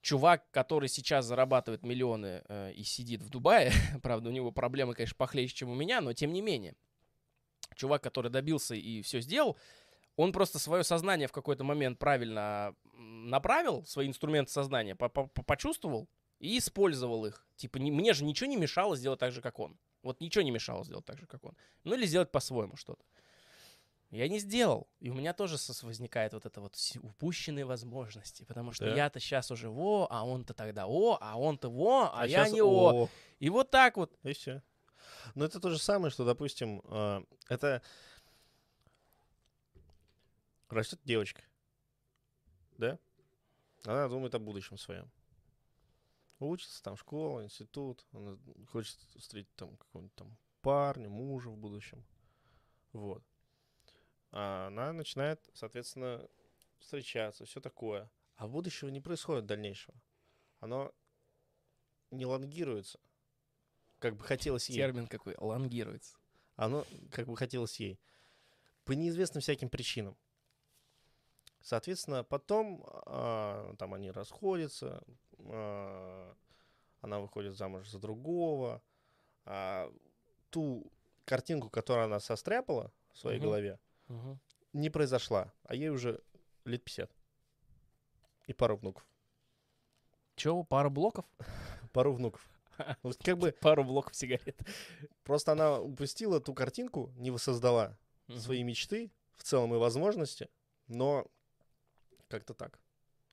[0.00, 3.72] Чувак, который сейчас зарабатывает миллионы э, и сидит в Дубае,
[4.02, 6.74] правда, у него проблемы, конечно, похлеще, чем у меня, но тем не менее.
[7.74, 9.56] Чувак, который добился и все сделал,
[10.16, 15.42] он просто свое сознание в какой-то момент правильно направил, свои инструменты сознания, по- по- по-
[15.42, 16.08] почувствовал
[16.40, 17.46] и использовал их.
[17.56, 19.78] Типа, не- мне же ничего не мешало сделать так же, как он.
[20.02, 21.56] Вот ничего не мешало сделать так же, как он.
[21.84, 23.04] Ну или сделать по-своему что-то.
[24.10, 24.88] Я не сделал.
[25.00, 28.44] И у меня тоже возникает вот это вот упущенные возможности.
[28.44, 28.96] Потому что Да.
[28.96, 32.62] я-то сейчас уже во, а он-то тогда о, а он-то во, а, я щас не
[32.62, 33.08] о.
[33.38, 34.18] И вот так вот.
[34.22, 34.62] И все.
[35.34, 37.82] Но это то же самое, что, допустим, э, это
[40.70, 41.42] растет девочка,
[42.78, 42.98] да?
[43.84, 45.10] Она думает о будущем своем.
[46.40, 48.38] Учится там школа, институт, она
[48.70, 52.04] хочет встретить там какого-нибудь там парня, мужа в будущем.
[52.92, 53.22] Вот.
[54.30, 56.28] А она начинает, соответственно,
[56.78, 58.10] встречаться, все такое.
[58.36, 59.96] А будущего не происходит дальнейшего.
[60.60, 60.92] Оно
[62.10, 62.98] не лонгируется,
[63.98, 64.76] как бы хотелось ей.
[64.76, 66.16] Термин какой, лонгируется.
[66.56, 67.98] Оно как бы хотелось ей.
[68.84, 70.16] По неизвестным всяким причинам.
[71.60, 75.02] Соответственно, потом а, там они расходятся,
[75.38, 76.34] а,
[77.00, 78.82] она выходит замуж за другого,
[79.44, 79.92] а
[80.50, 80.90] ту
[81.24, 83.46] картинку, которую она состряпала в своей Мгм.
[83.46, 84.40] голове, Мгм.
[84.72, 86.20] не произошла, а ей уже
[86.64, 87.10] лет 50.
[88.46, 89.06] И пару внуков.
[90.36, 91.24] Чего, пару блоков?
[91.92, 92.48] Пару внуков.
[93.02, 94.60] Вот как бы Пару блоков сигарет.
[95.24, 97.98] просто она упустила ту картинку, не воссоздала
[98.36, 100.48] свои мечты, в целом и возможности,
[100.86, 101.26] но
[102.28, 102.78] как-то так.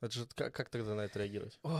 [0.01, 1.57] Это же как, как тогда на это реагировать?
[1.63, 1.73] Ой,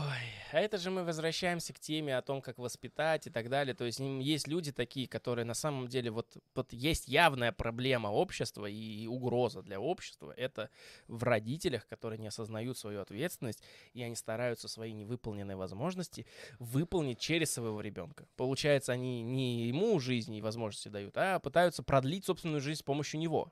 [0.52, 3.76] а это же мы возвращаемся к теме о том, как воспитать и так далее.
[3.76, 8.68] То есть есть люди такие, которые на самом деле вот, вот есть явная проблема общества
[8.68, 10.34] и угроза для общества.
[10.38, 10.70] Это
[11.08, 13.62] в родителях, которые не осознают свою ответственность,
[13.94, 16.26] и они стараются свои невыполненные возможности
[16.58, 18.28] выполнить через своего ребенка.
[18.38, 23.20] Получается, они не ему жизни и возможности дают, а пытаются продлить собственную жизнь с помощью
[23.20, 23.52] него.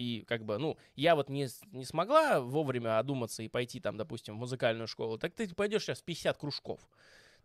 [0.00, 4.36] И как бы, ну, я вот не, не смогла вовремя одуматься и пойти там, допустим,
[4.36, 6.80] в музыкальную школу, так ты пойдешь сейчас в 50 кружков.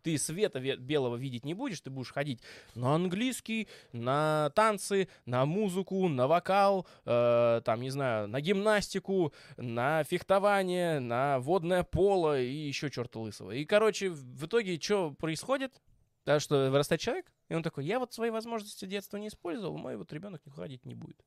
[0.02, 2.40] Ты света ве- белого видеть не будешь, ты будешь ходить
[2.74, 10.02] на английский, на танцы, на музыку, на вокал, э, там, не знаю, на гимнастику, на
[10.04, 13.50] фехтование, на водное поло и еще черта лысого.
[13.50, 15.82] И, короче, в итоге что происходит?
[16.24, 19.96] Да, что вырастает человек, и он такой, я вот свои возможности детства не использовал, мой
[19.96, 21.22] вот ребенок никуда ходить не будет.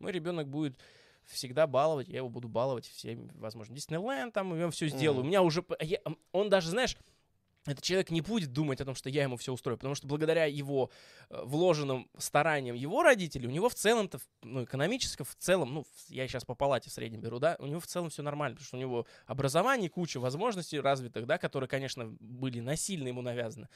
[0.00, 0.78] Мой ребенок будет
[1.26, 3.74] всегда баловать, я его буду баловать всеми возможно.
[3.74, 5.20] Диснейленд, там, я все сделаю.
[5.20, 5.26] Мгм.
[5.26, 5.64] У меня уже...
[5.80, 6.00] я-
[6.32, 6.96] он даже, знаешь,
[7.66, 10.46] этот человек не будет думать о том, что я ему все устрою, потому что благодаря
[10.46, 10.90] его
[11.28, 16.26] э, вложенным стараниям его родителей, у него в целом-то, ну, экономически, в целом, ну, я
[16.26, 18.76] сейчас по палате в среднем беру, да, у него в целом все нормально, потому что
[18.78, 23.68] у него образование, куча возможностей развитых, да, которые, конечно, были насильно ему навязаны.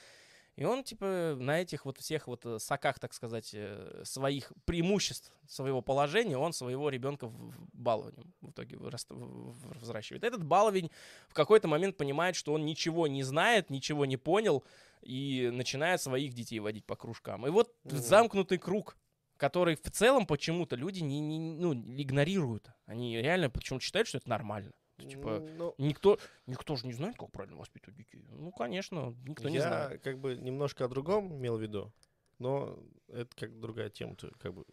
[0.56, 5.32] И он, типа, на этих вот всех вот э, соках, так сказать, э, своих преимуществ
[5.48, 10.24] своего положения, он своего ребенка в- балованием в итоге взращивает.
[10.24, 10.90] Этот баловень
[11.28, 14.64] в какой-то момент понимает, что он ничего не знает, ничего не понял,
[15.02, 17.46] и начинает своих детей водить по кружкам.
[17.46, 17.96] И вот Мгм.
[17.98, 18.96] замкнутый круг,
[19.36, 22.70] который в целом почему-то люди не, не- ну, игнорируют.
[22.86, 24.72] Они реально почему-то считают, что это нормально.
[24.98, 28.24] Типа, Ну, Никто, никто же не знает, как правильно воспитывать детей.
[28.30, 30.02] Ну, конечно, никто не я знает.
[30.02, 31.92] как бы немножко о другом имел в виду,
[32.38, 32.78] но
[33.08, 34.64] это как другая тема, ты как бы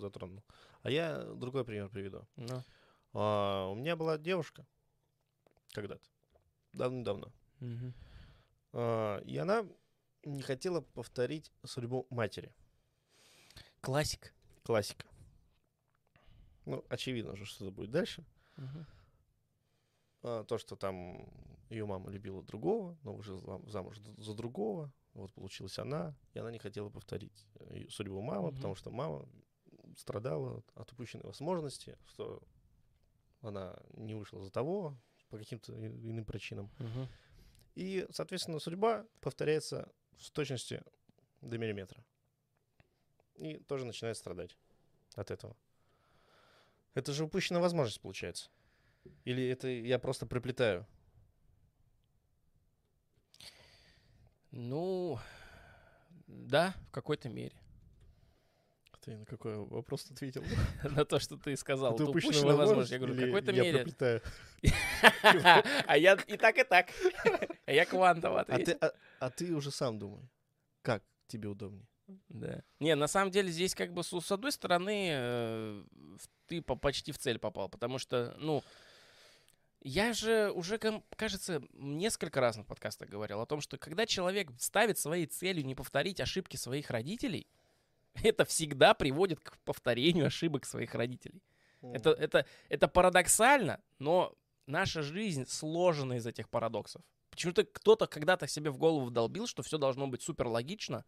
[0.00, 0.42] затронул.
[0.82, 2.26] А я другой пример приведу.
[2.36, 2.62] Ну,
[3.12, 4.66] А, у меня была девушка
[5.72, 6.08] когда-то,
[6.72, 7.94] давно-давно, мгм.
[8.72, 9.64] А, и она
[10.24, 12.52] не хотела повторить судьбу матери.
[13.80, 14.34] Классик.
[14.64, 15.06] Классика.
[16.66, 18.24] Ну, очевидно же, что это будет дальше.
[18.56, 18.86] Мгм.
[20.22, 21.28] А, то, что там
[21.70, 24.92] ее мама любила другого, но уже зам- замуж за другого.
[25.14, 28.56] Вот получилась она, и она не хотела повторить э, судьбу мамы, Мгм.
[28.56, 29.28] потому что мама
[29.96, 32.42] страдала от упущенной возможности, что
[33.40, 34.96] она не вышла за того
[35.30, 36.70] по каким-то иным причинам.
[36.78, 37.08] Мгм.
[37.76, 40.82] И, соответственно, судьба повторяется с точности
[41.40, 42.04] до миллиметра.
[43.36, 44.56] И тоже начинает страдать
[45.14, 45.56] от этого.
[46.94, 48.50] Это же упущенная возможность получается.
[49.24, 50.86] Или это я просто приплетаю?
[54.50, 55.18] Ну,
[56.26, 57.54] да, в какой-то мере.
[59.00, 60.44] Ты на какой вопрос ответил?
[60.84, 61.94] На то, что ты сказал.
[61.94, 62.90] Это Это упущенная возможность.
[62.92, 63.86] Я говорю, в какой-то мере.
[65.86, 66.90] А я и так, и так.
[67.64, 68.78] А я квантово А ты, ответил.
[68.82, 70.28] а, а ты уже сам думай,
[70.82, 71.86] как тебе удобнее.
[72.28, 72.62] Да.
[72.78, 75.84] Не, на самом деле здесь как бы с с одной стороны э,
[76.46, 78.62] ты по- почти в цель попал, потому что, ну,
[79.82, 80.78] я же уже,
[81.16, 85.74] кажется, несколько раз на подкастах говорил о том, что когда человек ставит своей целью не
[85.74, 87.46] повторить ошибки своих родителей,
[88.22, 91.42] это всегда приводит к повторению ошибок своих родителей.
[91.82, 94.34] Это, это, это парадоксально, но
[94.66, 97.02] наша жизнь сложена из этих парадоксов.
[97.30, 101.06] Почему-то кто-то когда-то себе в голову вдолбил, что все должно быть супер логично,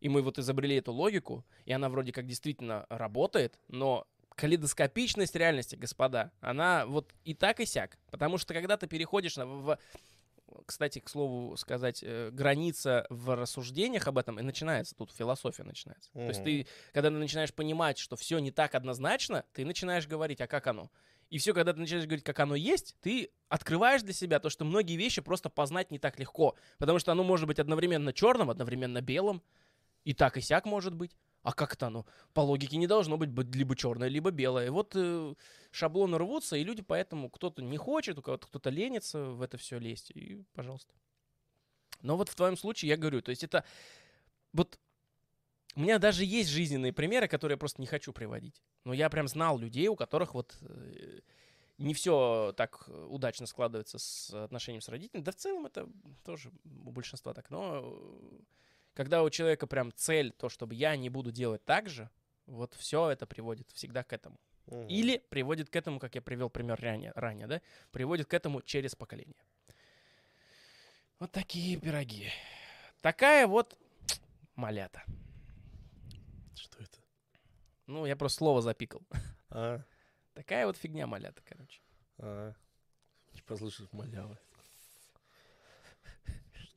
[0.00, 5.76] и мы вот изобрели эту логику, и она вроде как действительно работает, но калейдоскопичность реальности,
[5.76, 7.98] господа, она вот и так и сяк.
[8.10, 9.78] Потому что когда ты переходишь на, в,
[10.66, 16.10] кстати, к слову сказать, э, граница в рассуждениях об этом и начинается, тут философия начинается.
[16.12, 20.40] То есть ты, когда ты начинаешь понимать, что все не так однозначно, ты начинаешь говорить,
[20.40, 20.90] а как оно?
[21.30, 24.64] И все, когда ты начинаешь говорить, как оно есть, ты открываешь для себя то, что
[24.64, 26.56] многие вещи просто познать не так легко.
[26.78, 29.42] Потому что оно может быть одновременно черным, одновременно белым.
[30.04, 31.16] И так, и сяк может быть.
[31.42, 32.06] А как это оно?
[32.34, 34.66] По логике не должно быть либо черное, либо белое.
[34.66, 35.34] И вот э,
[35.70, 39.78] шаблоны рвутся, и люди поэтому кто-то не хочет, у кого-то кто-то ленится в это все
[39.78, 40.10] лезть.
[40.10, 40.92] И, пожалуйста.
[42.02, 43.64] Но вот в твоем случае я говорю, то есть это
[44.52, 44.78] вот
[45.76, 48.62] у меня даже есть жизненные примеры, которые я просто не хочу приводить.
[48.84, 51.20] Но я прям знал людей, у которых вот э,
[51.78, 55.24] не все так удачно складывается с отношением с родителями.
[55.24, 55.88] Да в целом это
[56.24, 56.50] тоже
[56.84, 57.50] у большинства так.
[57.50, 57.98] Но
[58.94, 62.10] когда у человека прям цель, то, чтобы я не буду делать так же,
[62.46, 64.38] вот все это приводит всегда к этому.
[64.66, 64.86] Мгм.
[64.88, 67.60] Или приводит к этому, как я привел пример ранее, ранее, да?
[67.90, 69.36] Приводит к этому через поколение.
[71.18, 72.30] Вот такие пироги.
[73.00, 73.78] Такая вот
[74.54, 75.02] малята.
[76.54, 76.98] Что это?
[77.86, 79.02] Ну, я просто слово запикал.
[79.50, 79.82] А,
[80.34, 81.80] Такая вот фигня малята, короче.
[82.18, 82.54] а.
[83.46, 84.38] Послушай, малявы.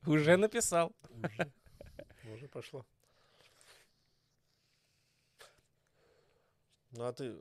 [0.06, 0.92] Уже написал.
[1.10, 1.52] Уже,
[2.34, 2.86] уже пошло.
[6.92, 7.40] Ну а ты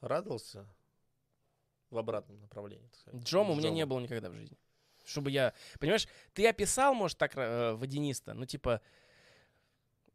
[0.00, 0.66] радовался
[1.90, 2.86] в обратном направлении?
[2.88, 3.22] так сказать?
[3.22, 4.56] Джом у меня не было никогда в жизни.
[5.04, 5.54] Чтобы я...
[5.78, 8.80] Понимаешь, ты описал, может, так э, водянисто, ну, типа,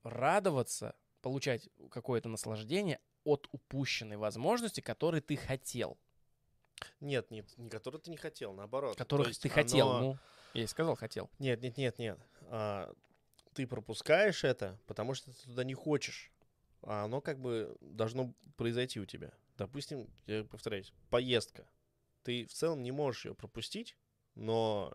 [0.04, 5.98] радоваться, получать какое-то наслаждение от упущенной возможности, которой ты хотел.
[7.00, 8.98] Нет, нет, не который ты не хотел, наоборот.
[8.98, 9.90] Которых ты хотел.
[9.92, 10.18] оно- Ну,
[10.54, 11.30] я и сказал, хотел.
[11.40, 12.20] Нет, нет, нет, нет.
[12.44, 12.94] А,
[13.56, 16.32] ты пропускаешь это, потому что ты туда не хочешь.
[16.84, 19.32] А оно как бы должно произойти у тебя.
[19.58, 21.68] Допустим, я повторяюсь, поездка.
[22.24, 23.98] Ты в целом не можешь ее пропустить,
[24.36, 24.94] но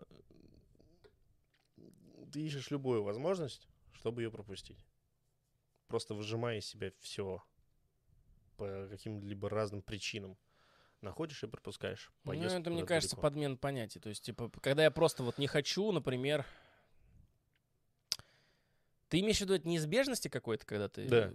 [2.31, 4.85] ты ищешь любую возможность, чтобы ее пропустить.
[5.87, 7.43] Просто выжимая из себя все
[8.57, 10.37] по каким-либо разным причинам.
[11.01, 12.11] Находишь и пропускаешь.
[12.23, 13.27] Ну, поездку это, мне кажется, далеко.
[13.27, 13.99] подмен понятий.
[13.99, 16.45] То есть, типа, когда я просто вот не хочу, например...
[19.11, 21.05] Ты имеешь в виду это неизбежности какой-то, когда ты...
[21.05, 21.33] Да.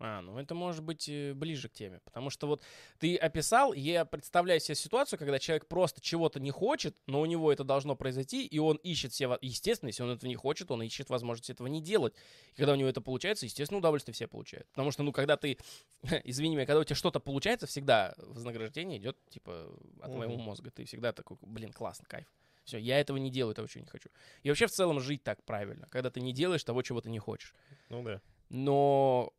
[0.00, 2.00] А, ну это может быть э, ближе к теме.
[2.04, 2.60] Потому что вот
[2.98, 7.52] ты описал, я представляю себе ситуацию, когда человек просто чего-то не хочет, но у него
[7.52, 9.28] это должно произойти, и он ищет себе...
[9.28, 12.14] во- Естественно, если он этого не хочет, он ищет возможность этого не делать.
[12.54, 14.66] И когда у него это получается, естественно, удовольствие все получают.
[14.72, 15.56] Потому что, ну, когда ты...
[16.24, 20.42] Извини меня, когда у тебя что-то получается, всегда вознаграждение идет, типа, от моего Мгм.
[20.42, 20.72] мозга.
[20.72, 22.26] Ты всегда такой, блин, классно, кайф.
[22.64, 24.08] Все, я этого не делаю, того, чего не хочу.
[24.42, 27.18] И вообще в целом жить так правильно, когда ты не делаешь того, чего ты не
[27.18, 27.54] хочешь.
[27.88, 28.20] Ну да.
[28.48, 29.32] Но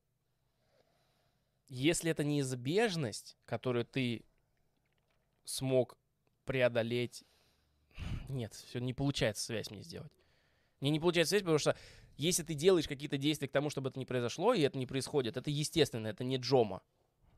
[1.70, 4.26] если это неизбежность, которую ты
[5.46, 5.98] смог
[6.46, 7.24] преодолеть,
[8.28, 10.12] нет, все не получается связь мне сделать.
[10.82, 11.78] Мне не получается связь, потому что
[12.18, 15.38] если ты делаешь какие-то действия к тому, чтобы это не произошло, и это не происходит,
[15.38, 16.84] это естественно, это не Джома,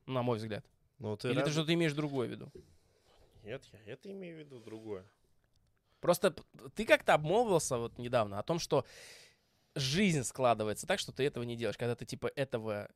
[0.06, 0.66] на мой взгляд.
[0.98, 2.52] Ну, ты Или ты рад- что-то имеешь другое в виду?
[3.44, 5.06] Нет, я это имею в виду другое.
[6.06, 6.36] Просто
[6.76, 8.86] ты как-то обмолвился вот недавно о том, что
[9.74, 11.80] жизнь складывается так, что ты этого не делаешь.
[11.80, 12.92] Когда ты типа этого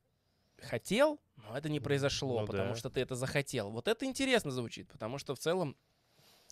[0.60, 2.76] хотел, но это не произошло, Ну потому да.
[2.76, 3.72] что ты это захотел.
[3.72, 5.76] Вот это интересно звучит, потому что в целом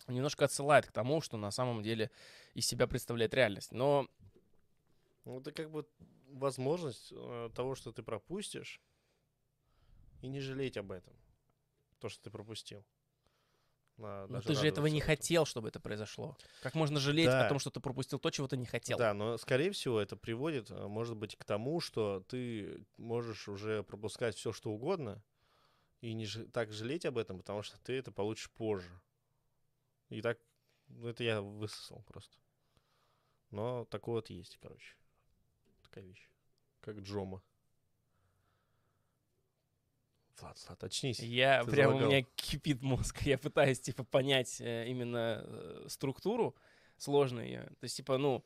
[0.09, 2.11] немножко отсылает к тому, что на самом деле
[2.55, 3.71] из себя представляет реальность.
[3.71, 4.09] Но
[5.23, 5.87] Ну, это как бы
[6.27, 8.81] возможность э, того, что ты пропустишь,
[10.21, 11.13] и не жалеть об этом.
[11.99, 12.83] То, что ты пропустил.
[14.01, 16.37] А, Но даже ты же этого не хотел, чтобы это произошло.
[16.61, 17.45] Как можно жалеть Да.
[17.45, 18.97] о том, что ты пропустил то, чего ты не хотел?
[18.97, 23.83] Да, но скорее всего это приводит, а, может быть, к тому, что ты можешь уже
[23.83, 25.23] пропускать все, что угодно,
[26.01, 29.01] и не ж- так жалеть об этом, потому что ты это получишь позже.
[30.09, 30.39] И так,
[30.87, 32.37] ну, это я высосал просто.
[33.51, 34.95] Но такое вот есть, короче.
[35.83, 36.29] Такая вещь.
[36.81, 37.41] Как Джома.
[40.41, 41.19] Влад, Влад, очнись.
[41.19, 43.21] Я Ты прям у меня кипит мозг.
[43.23, 46.55] Я пытаюсь типа понять э, именно э, структуру
[46.97, 47.47] сложную.
[47.47, 47.63] её.
[47.63, 48.43] То есть типа ну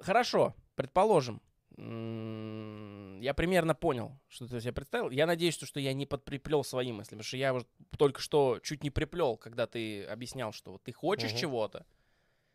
[0.00, 1.40] хорошо, предположим.
[1.76, 5.10] Я примерно понял, что ты себе представил.
[5.10, 8.82] Я надеюсь, что, я не подприплел свои мысли, потому что я вот только что чуть
[8.82, 11.38] не приплел, когда ты объяснял, что вот ты хочешь Мгм.
[11.38, 11.86] чего-то,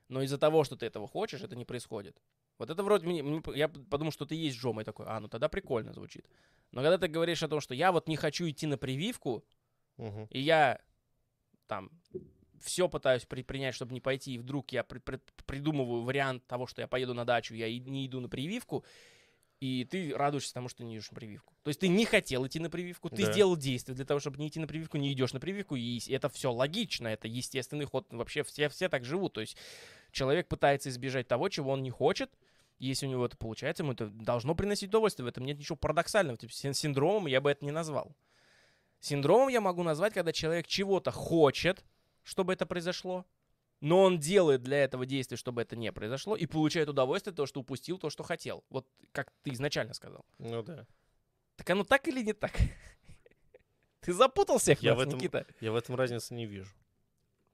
[0.09, 2.21] но из-за того, что ты этого хочешь, это не происходит.
[2.57, 5.49] Вот это вроде мне, я подумал, что ты есть Джома, и такой, а, ну тогда
[5.49, 6.25] прикольно звучит.
[6.71, 9.43] Но когда ты говоришь о том, что я вот не хочу идти на прививку,
[9.97, 10.27] Мгм.
[10.29, 10.79] и я
[11.67, 11.89] там
[12.61, 16.81] все пытаюсь предпринять, чтобы не пойти, и вдруг я при- при- придумываю вариант того, что
[16.81, 18.85] я поеду на дачу, я и- не иду на прививку,
[19.59, 21.53] и ты радуешься тому, что не идешь на прививку.
[21.63, 23.31] То есть ты не хотел идти на прививку, ты Да.
[23.31, 26.29] сделал действие для того, чтобы не идти на прививку, не идешь на прививку, и это
[26.29, 28.07] все логично, это естественный ход.
[28.11, 29.33] Вообще все, все так живут.
[29.33, 29.57] То есть
[30.13, 32.31] человек пытается избежать того, чего он не хочет,
[32.79, 35.25] если у него это получается, ему это должно приносить удовольствие.
[35.25, 36.37] В этом нет ничего парадоксального.
[36.37, 38.15] Типа, син- синдромом я бы это не назвал.
[38.99, 41.83] Синдромом я могу назвать, когда человек чего-то хочет,
[42.23, 43.25] чтобы это произошло,
[43.81, 47.47] но он делает для этого действия, чтобы это не произошло, и получает удовольствие от того,
[47.47, 48.63] что упустил то, что хотел.
[48.69, 50.25] Вот как ты изначально сказал.
[50.37, 50.85] Ну да.
[51.57, 52.53] Так оно так или не так?
[54.01, 55.45] Ты запутал всех Я нас, в этом- Никита?
[55.61, 56.73] Я в этом разницы не вижу.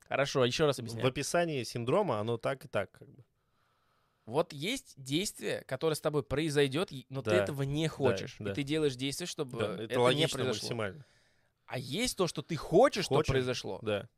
[0.10, 1.08] Хорошо, еще раз В объясняю.
[1.08, 3.24] описании синдрома оно так и так, как бы.
[4.26, 8.36] Вот есть действие, которое с тобой произойдет, но ты Да, этого не хочешь.
[8.40, 8.52] да.
[8.52, 10.62] И ты делаешь действие, чтобы Да, это, это, не логично произошло.
[10.68, 11.06] максимально.
[11.66, 13.32] А есть то, что ты хочешь, чтобы Хочешь?
[13.32, 13.80] произошло.
[13.84, 14.10] Да.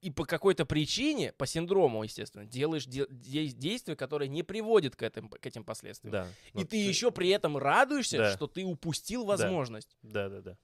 [0.00, 5.02] И по какой-то причине, по синдрому, естественно, делаешь де- де- действие, которое не приводит к,
[5.02, 6.12] этим, к этим последствиям.
[6.12, 6.28] Да.
[6.54, 8.32] И Но ты еще при этом радуешься, Да.
[8.34, 9.98] что ты упустил возможность.
[10.02, 10.58] Да, да, да.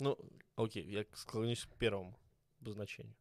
[0.00, 0.18] Ну,
[0.56, 2.18] окей, я склонюсь к первому
[2.60, 3.14] обозначению.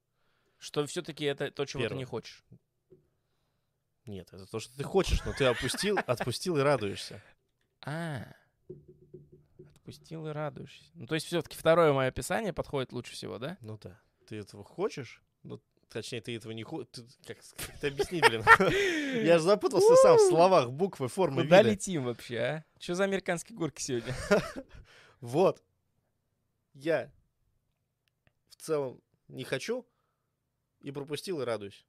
[0.64, 2.00] Что все-таки это то, чего ты Первое.
[2.00, 2.46] не хочешь.
[4.06, 7.22] Нет, это то, что ты хочешь, но ты опустил, отпустил и радуешься.
[7.86, 8.26] А,
[9.76, 10.90] отпустил и радуешься.
[10.94, 13.58] Ну, то есть все-таки второе мое описание подходит лучше всего, да?
[13.60, 14.00] Ну да.
[14.26, 15.22] Ты этого хочешь?
[15.44, 16.88] Ну, точнее, ты этого не хочешь.
[17.28, 17.40] Как
[17.76, 18.44] это объяснить, блин?
[19.26, 21.72] Я же запутался сам в словах, буквы, формы, Куда вида.
[21.72, 22.66] летим вообще, а?
[22.80, 24.16] Что за американские горки сегодня?
[25.20, 25.62] Вот.
[26.74, 27.12] Я
[28.50, 29.86] в целом не хочу
[30.84, 31.86] и пропустил и радуюсь.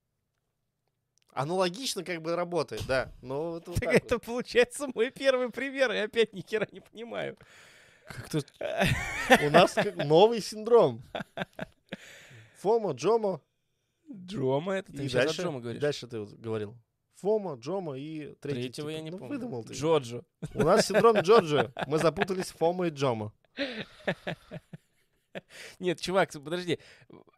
[1.33, 3.13] Аналогично как бы работает, да.
[3.21, 4.13] Но это вот Так так вот.
[4.13, 7.37] это получается мой первый пример, и опять ни хера не понимаю.
[8.07, 8.41] Как-то
[9.47, 11.03] у нас как новый синдром.
[12.59, 13.41] Фома, Джома.
[14.11, 15.83] Джома, это ты И дальше, Джома говоришь.
[15.83, 16.77] дальше ты вот говорил.
[17.17, 18.63] Фома, Джома и третий.
[18.63, 19.35] Третьего типа, я не ну, помню.
[19.35, 19.73] выдумал ты.
[19.73, 20.25] Джоджо.
[20.55, 21.73] У нас синдром Джорджа.
[21.87, 23.33] Мы запутались Фома и Джома.
[25.79, 26.79] Нет, чувак, подожди.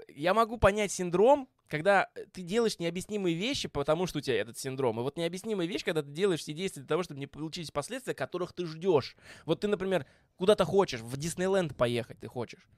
[0.09, 5.01] Я могу понять синдром, когда ты делаешь необъяснимые вещи, потому что у тебя этот синдром.
[5.01, 8.15] И вот необъяснимая вещь, когда ты делаешь все действия для того, чтобы не получились последствия,
[8.15, 9.17] которых ты ждешь.
[9.45, 12.69] Вот ты, например, куда-то хочешь, в Диснейленд поехать ты хочешь.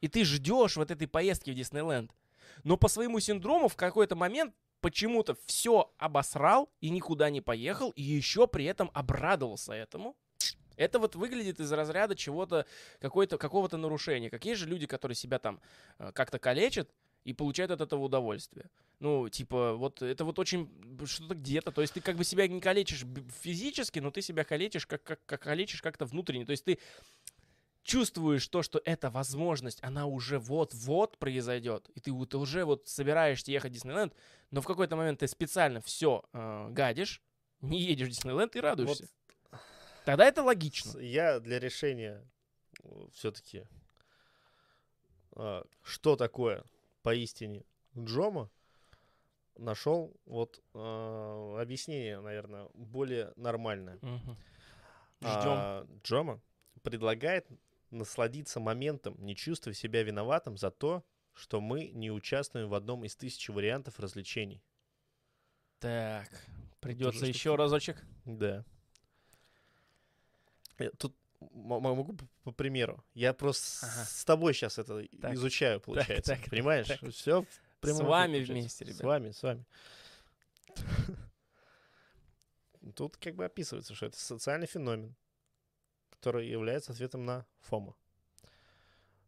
[0.00, 2.12] И ты ждешь вот этой поездки в Диснейленд.
[2.62, 8.02] Но по своему синдрому в какой-то момент почему-то все обосрал и никуда не поехал, и
[8.02, 10.14] еще при этом обрадовался этому.
[10.76, 12.66] Это вот выглядит из разряда чего-то,
[13.00, 14.30] какой-то, какого-то нарушения.
[14.30, 15.60] Какие же люди, которые себя там
[15.98, 16.90] э, как-то калечат
[17.24, 18.70] и получают от этого удовольствие?
[19.00, 20.70] Ну, типа, вот это вот очень
[21.04, 21.72] что-то где-то.
[21.72, 23.04] То есть ты как бы себя не калечишь
[23.42, 26.44] физически, но ты себя калечишь, как, как, как калечишь как-то внутренне.
[26.46, 26.78] То есть ты
[27.82, 33.52] чувствуешь то, что эта возможность, она уже вот-вот произойдет, и ты вот уже вот собираешься
[33.52, 34.14] ехать в Диснейленд,
[34.50, 37.22] но в какой-то момент ты специально все гадишь,
[37.60, 39.08] не едешь в Диснейленд и радуешься.
[40.04, 40.98] Тогда это логично.
[40.98, 42.22] Я для решения
[43.12, 43.66] все-таки,
[45.82, 46.64] что такое
[47.02, 47.64] поистине
[47.96, 48.50] Джома,
[49.56, 53.98] нашел вот а, объяснение, наверное, более нормальное.
[53.98, 54.32] Ждем.
[55.22, 56.40] А, Джома
[56.82, 57.46] предлагает
[57.90, 63.16] насладиться моментом, не чувствуя себя виноватым за то, что мы не участвуем в одном из
[63.16, 64.62] тысячи вариантов развлечений.
[65.78, 66.28] Так,
[66.80, 68.04] придется еще разочек.
[68.24, 68.64] Да.
[70.98, 73.04] Тут могу по, примеру.
[73.14, 74.04] Я просто с- Ага.
[74.04, 75.34] с тобой сейчас это Так.
[75.34, 76.36] изучаю, получается.
[76.36, 76.86] так, Понимаешь?
[76.88, 77.00] так.
[77.10, 77.44] Все
[77.82, 79.00] С вами вместе, С ребят.
[79.02, 79.64] вами, с вами.
[82.94, 85.14] Тут как бы описывается, что это социальный феномен,
[86.10, 87.94] который является ответом на ФОМО.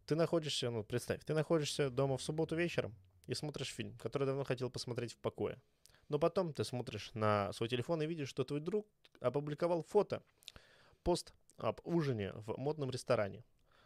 [0.07, 2.95] Ты находишься, ну, представь, ты находишься дома в субботу вечером
[3.27, 5.61] и смотришь фильм, который давно хотел посмотреть в покое.
[6.09, 8.87] Но потом ты смотришь на свой телефон и видишь, что твой друг
[9.21, 10.23] опубликовал фото,
[11.07, 13.45] пост об ужине в модном ресторане.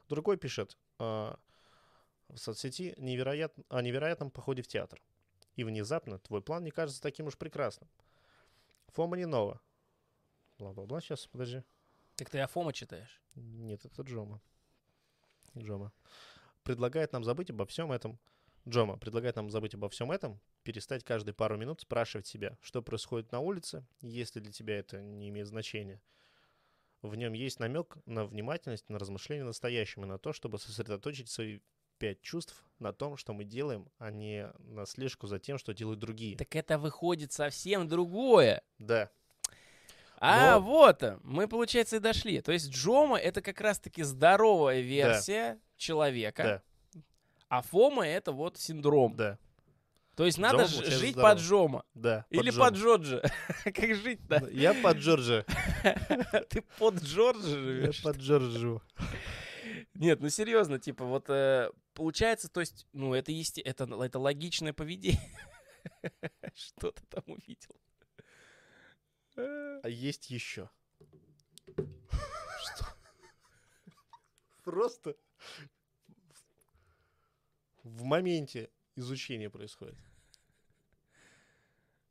[0.08, 1.34] Другой пишет э,
[2.28, 3.54] в соцсети невероят...
[3.68, 5.02] о невероятном походе в театр.
[5.54, 7.90] И внезапно твой план не кажется таким уж прекрасным.
[8.94, 9.60] Фома Нинова.
[10.58, 11.62] Бла-бла-бла, сейчас, подожди.
[12.16, 13.20] Так ты Афома читаешь?
[13.34, 14.40] Нет, это Джома.
[15.58, 15.92] Джома.
[16.62, 18.18] Предлагает нам забыть обо всем этом.
[18.66, 23.30] Джома предлагает нам забыть обо всем этом, перестать каждые пару минут спрашивать себя, что происходит
[23.30, 26.00] на улице, если для тебя это не имеет значения.
[27.02, 31.60] В нем есть намек на внимательность, на размышление настоящим и на то, чтобы сосредоточить свои
[31.98, 35.98] пять чувств на том, что мы делаем, а не на слежку за тем, что делают
[36.00, 36.36] другие.
[36.36, 38.62] Так это выходит совсем другое.
[38.78, 39.10] Да.
[40.18, 42.40] А Но- вот, мы, получается, и дошли.
[42.42, 46.62] То есть Джома— это как раз-таки здоровая версия человека,
[46.94, 47.02] Да,
[47.48, 49.16] а Фома— это вот синдром.
[49.16, 49.38] да,
[50.20, 51.34] То есть надо ж- получается, жить здоровый.
[51.34, 51.84] под Джома.
[51.94, 52.26] да.
[52.28, 53.22] Или под Джорджа.
[53.64, 54.48] Как жить-то?
[54.50, 55.46] Я под Джорджа.
[56.50, 58.02] Ты под Джорджа Я живешь?
[58.02, 58.82] под Джорджу.
[59.94, 63.62] Нет, ну серьезно, типа, вот э, получается, то есть, ну, это, есте...
[63.62, 65.26] это, это логичное поведение.
[66.54, 67.74] Что ты там увидел?
[69.36, 70.68] А есть еще.
[71.74, 72.86] Что?
[74.64, 75.16] Просто
[77.84, 79.96] в моменте изучения происходит.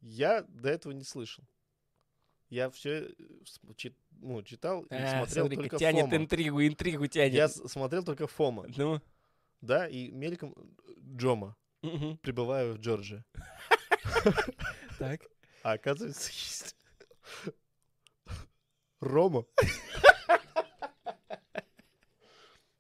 [0.02, 1.44] Я до этого не слышал.
[2.50, 3.10] Я все
[4.12, 6.16] ну, читал и А, смотрел смотри, только тянет Фома.
[6.16, 7.34] интригу, интригу тянет.
[7.34, 9.02] Я смотрел только Фома, Ну,
[9.62, 10.56] да, и мельком
[11.16, 12.18] Джома, мгм.
[12.18, 13.24] прибываю в Джорджи.
[14.98, 15.22] так.
[15.62, 16.76] А оказывается, есть
[19.00, 19.46] Рома.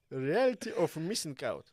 [0.10, 1.66] Reality of Missing Out.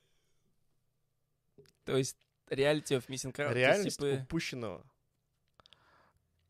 [1.85, 2.17] То есть
[2.51, 3.53] реалити of missing out.
[3.55, 4.85] Реальность типа, упущенного.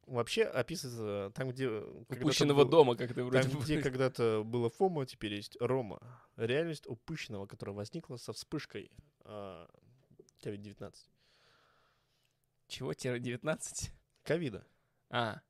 [0.06, 1.68] Вообще описывается там, где...
[1.68, 6.00] когда-то упущенного был- дома, как ты вроде Там, где когда-то было Фома, теперь есть Рома.
[6.36, 9.68] Реальность упущенного, которая возникла со вспышкой а,
[10.44, 10.94] COVID-19.
[12.68, 13.92] Чего, тире 19?
[14.22, 14.66] Ковида.
[15.10, 15.40] А,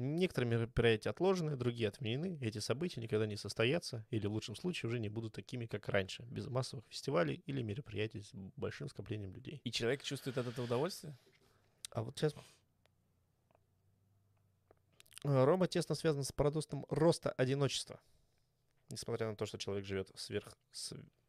[0.00, 2.38] Некоторые мероприятия отложены, другие отменены.
[2.40, 6.22] Эти события никогда не состоятся или в лучшем случае уже не будут такими, как раньше,
[6.30, 9.60] без массовых фестивалей или мероприятий с большим скоплением людей.
[9.64, 11.18] и человек чувствует от этого удовольствие?
[11.90, 12.32] А вот сейчас...
[15.28, 18.00] Э, Рома тесно связан с парадоксом роста одиночества.
[18.88, 20.56] Несмотря на то, что человек живет в сверх,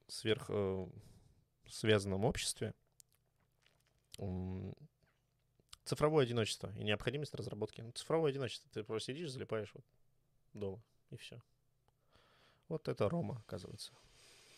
[0.08, 0.88] сверх э,
[1.68, 2.74] связанном обществе,
[5.84, 7.82] цифровое одиночество и необходимость разработки.
[7.82, 8.70] Ну, цифровое одиночество.
[8.72, 9.86] Ты просто сидишь, залипаешь вот
[10.54, 11.42] дома, и все.
[12.70, 13.92] Вот это Рома, оказывается.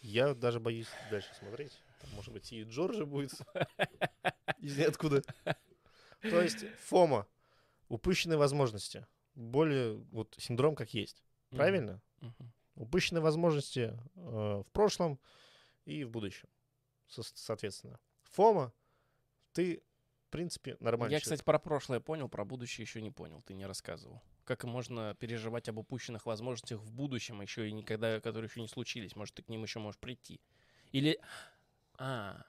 [0.01, 1.73] Я даже боюсь дальше смотреть.
[1.99, 3.33] Там, может быть, и Джорджи будет
[4.59, 5.23] из ниоткуда.
[6.21, 7.27] То есть Фома,
[7.87, 9.07] упущенные возможности.
[9.35, 11.23] Более вот синдром как есть.
[11.49, 12.01] Правильно?
[12.19, 12.53] Мгм.
[12.75, 15.19] Упущенные возможности э, в прошлом
[15.85, 16.49] и в будущем.
[17.07, 17.99] Со- соответственно.
[18.23, 18.73] Фома,
[19.53, 19.83] ты,
[20.27, 21.23] в принципе, нормальный Я, человек.
[21.39, 24.21] кстати, про прошлое понял, про будущее еще не понял, ты не рассказывал.
[24.45, 29.15] Как можно переживать об упущенных возможностях в будущем, еще и никогда, которые еще не случились?
[29.15, 30.39] Может, ты к ним еще можешь прийти?
[30.91, 31.19] Или...
[31.97, 32.43] А,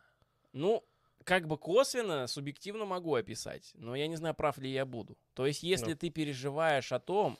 [0.52, 0.84] ну,
[1.24, 5.18] как бы косвенно, субъективно могу описать, но я не знаю, прав ли я буду.
[5.34, 5.96] То есть, если Ну.
[5.96, 7.38] ты переживаешь о том,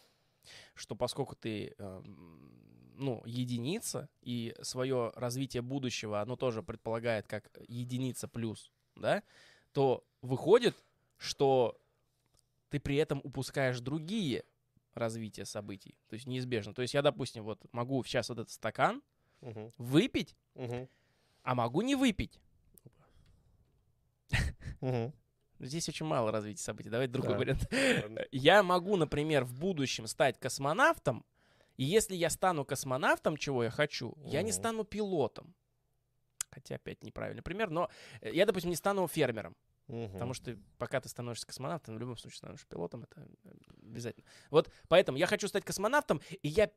[0.75, 8.29] что поскольку ты, эм, ну, единица, и свое развитие будущего, оно тоже предполагает как единица
[8.29, 9.23] плюс, да,
[9.73, 10.77] то выходит,
[11.19, 11.81] что
[12.71, 14.45] ты при этом упускаешь другие
[14.95, 15.97] развития событий.
[16.09, 16.75] То есть неизбежно.
[16.75, 19.03] То есть я, допустим, вот могу сейчас вот этот стакан
[19.41, 20.89] Мгм, выпить, мгм,
[21.43, 22.41] а могу не выпить.
[24.83, 25.13] Мгм.
[25.61, 26.91] Здесь очень мало развития событий.
[26.91, 27.39] Давайте другой Да.
[27.39, 27.69] вариант.
[28.33, 31.25] Я могу, например, в будущем стать космонавтом,
[31.77, 35.55] и если я стану космонавтом, чего я хочу, я не стану пилотом.
[36.51, 37.89] Хотя опять неправильный пример, но
[38.21, 39.57] э, я, допустим, не стану фермером.
[39.87, 40.13] Мгм.
[40.13, 43.51] Потому что пока ты становишься космонавтом, в любом случае становишься пилотом, это э,
[43.83, 44.27] обязательно.
[44.51, 46.71] Вот поэтому я хочу стать космонавтом, и я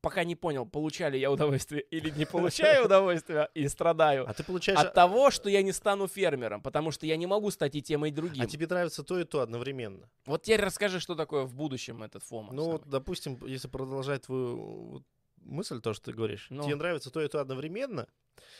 [0.00, 4.42] пока не понял, получаю ли я удовольствие или не получаю удовольствие и страдаю А ты
[4.44, 4.78] получаешь...
[4.78, 8.04] от того, что я не стану фермером, потому что я не могу стать и тем,
[8.06, 8.42] и другим.
[8.42, 10.08] А тебе нравится то и то одновременно.
[10.26, 12.52] Вот теперь расскажи, что такое в будущем этот ФОМа.
[12.52, 12.82] Ну, самый.
[12.86, 15.04] допустим, если продолжать твою
[15.36, 16.64] мысль, то, что ты говоришь, Ну.
[16.64, 18.06] тебе нравится то и то одновременно,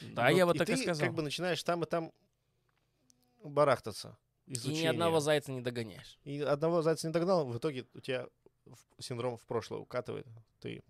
[0.01, 1.07] да, вот я вот и так ты и сказал.
[1.07, 2.13] как бы начинаешь там и там
[3.43, 4.17] барахтаться.
[4.47, 4.91] И ни изучение.
[4.91, 6.19] одного зайца не догоняешь.
[6.25, 8.27] И одного зайца не догнал, в итоге у тебя
[8.99, 10.27] синдром в прошлое укатывает.
[10.61, 10.83] Ты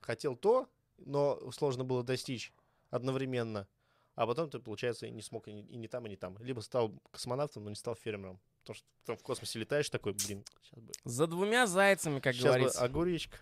[0.00, 0.68] хотел то,
[0.98, 2.52] но сложно было достичь
[2.90, 3.68] одновременно.
[4.14, 6.36] А потом ты, получается, и не смог и не, и не там, и не там.
[6.40, 8.40] Либо стал космонавтом, но не стал фермером.
[8.60, 10.92] Потому что там в космосе летаешь такой, блин, сейчас бы...
[11.04, 12.80] За двумя зайцами, как сейчас говорится.
[12.80, 13.38] бы огуречка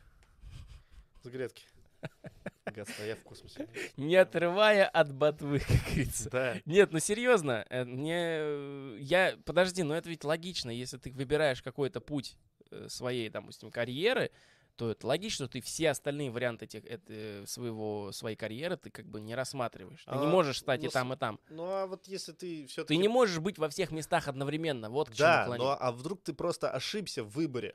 [1.23, 1.65] с грядки.
[2.67, 3.69] Гадство, я в космосе.
[3.97, 6.31] Не отрывая от ботвы, как говорится.
[6.31, 6.57] Да.
[6.65, 11.63] Нет, ну серьезно, э, мне э, я подожди, но это ведь логично, если ты выбираешь
[11.63, 12.37] какой-то путь
[12.71, 14.31] э, своей, допустим, карьеры,
[14.79, 19.07] то это логично, что ты все остальные варианты этих, это, своего, своей карьеры ты как
[19.07, 20.05] бы не рассматриваешь.
[20.05, 21.41] Ты не А, можешь стать ну, и там, и там.
[21.51, 22.95] Ну а вот если ты все-таки...
[22.95, 24.89] Ты не можешь быть во всех местах одновременно.
[24.89, 25.65] Вот к чему Да, клоню.
[25.65, 27.75] но а вдруг ты просто ошибся в выборе?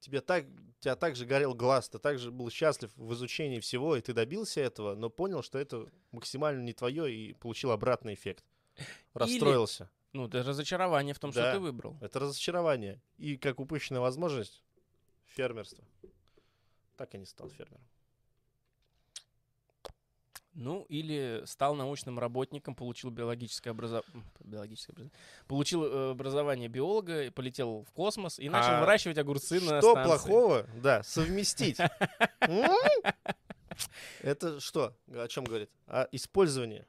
[0.00, 0.44] Тебе так,
[0.80, 4.12] тебя так же горел глаз, ты так же был счастлив в изучении всего, и ты
[4.12, 8.44] добился этого, но понял, что это максимально не твое, и получил обратный эффект.
[9.14, 9.90] Расстроился.
[10.12, 11.52] Ну, это разочарование в том, что Да.
[11.54, 11.96] ты выбрал.
[12.02, 13.00] Это разочарование.
[13.16, 14.62] И как упущенная возможность
[15.24, 15.84] фермерство.
[16.98, 17.80] Так и не стал фермером.
[20.52, 27.30] Ну, или стал научным работником, получил биологическое образование, биологическое образование, получил э, образование биолога, и
[27.30, 30.66] полетел в космос и начал А выращивать огурцы на Что плохого?
[30.82, 31.78] Да, совместить.
[34.20, 34.96] Это что?
[35.14, 35.70] О чем говорит?
[35.86, 36.84] О использовании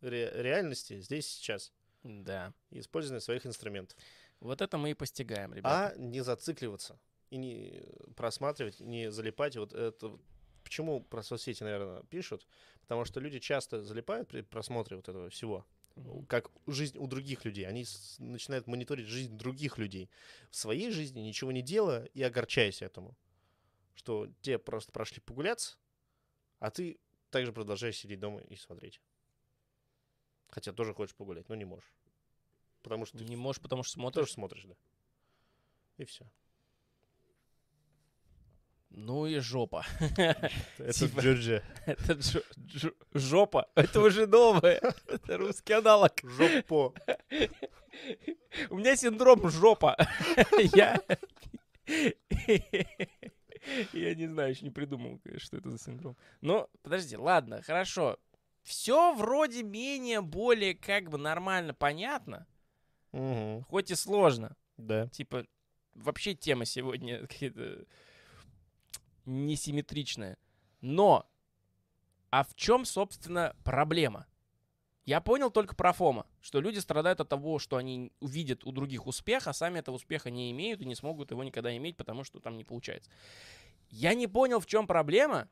[0.00, 1.72] ре- реальности здесь сейчас.
[2.02, 2.52] Да.
[2.70, 3.96] И использовании своих инструментов.
[4.40, 5.92] Вот это мы и постигаем, ребята.
[5.94, 6.98] А не зацикливаться.
[7.30, 7.82] И не
[8.16, 9.56] просматривать, не залипать.
[9.56, 10.18] Вот это
[10.66, 12.44] Почему про соцсети, наверное, пишут?
[12.80, 15.64] Потому что люди часто залипают при просмотре вот этого всего.
[16.28, 17.68] Как жизнь у других людей.
[17.68, 20.10] Они с- начинают мониторить жизнь других людей.
[20.50, 23.16] В своей жизни ничего не делая и огорчаясь этому.
[23.94, 25.76] Что те просто прошли погуляться,
[26.58, 26.98] а ты
[27.30, 29.00] также продолжаешь сидеть дома и смотреть.
[30.48, 31.94] Хотя тоже хочешь погулять, но не можешь.
[32.82, 34.32] Потому что ты Не можешь, потому что тоже смотришь.
[34.32, 34.74] смотришь, да.
[35.98, 36.28] И все.
[38.90, 39.84] Ну и жопа.
[40.16, 41.62] Это Типа- Джорджия.
[41.86, 43.68] Это джо- джо- жопа.
[43.74, 44.80] Это уже новое.
[45.06, 46.12] Это русский аналог.
[46.22, 46.94] Жопо.
[48.70, 49.96] У меня синдром жопа.
[50.74, 51.00] Я...
[53.92, 56.16] Я не знаю, еще не придумал, что это за синдром.
[56.40, 58.16] Но, подожди, ладно, хорошо.
[58.62, 62.46] Все вроде менее, более как бы нормально понятно,
[63.12, 63.62] Мгм.
[63.64, 64.56] хоть и сложно.
[64.76, 65.08] Да.
[65.08, 65.46] Типа,
[65.94, 67.84] вообще тема сегодня какая-то
[69.26, 70.38] несимметричная.
[70.80, 71.28] Но,
[72.30, 74.26] а в чем, собственно, проблема?
[75.04, 79.06] Я понял только про Фома, что люди страдают от того, что они увидят у других
[79.06, 82.40] успех, а сами этого успеха не имеют и не смогут его никогда иметь, потому что
[82.40, 83.10] там не получается.
[83.88, 85.48] Я не понял, в чем проблема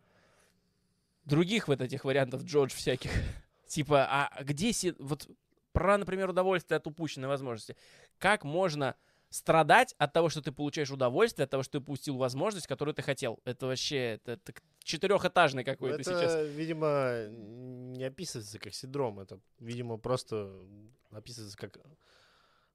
[1.24, 3.12] других вот этих вариантов Джордж всяких.
[3.68, 5.28] Типа, а где вот
[5.74, 7.76] про, например, удовольствие от упущенной возможности.
[8.18, 8.94] Как можно
[9.34, 13.02] страдать от того, что ты получаешь удовольствие, от того, что ты упустил возможность, которую ты
[13.02, 13.40] хотел?
[13.44, 14.54] Это вообще это, это
[14.84, 16.46] четырехэтажный какой-то это, сейчас.
[16.50, 19.18] видимо, не описывается как синдром.
[19.18, 20.54] Это, видимо, просто
[21.10, 21.78] описывается как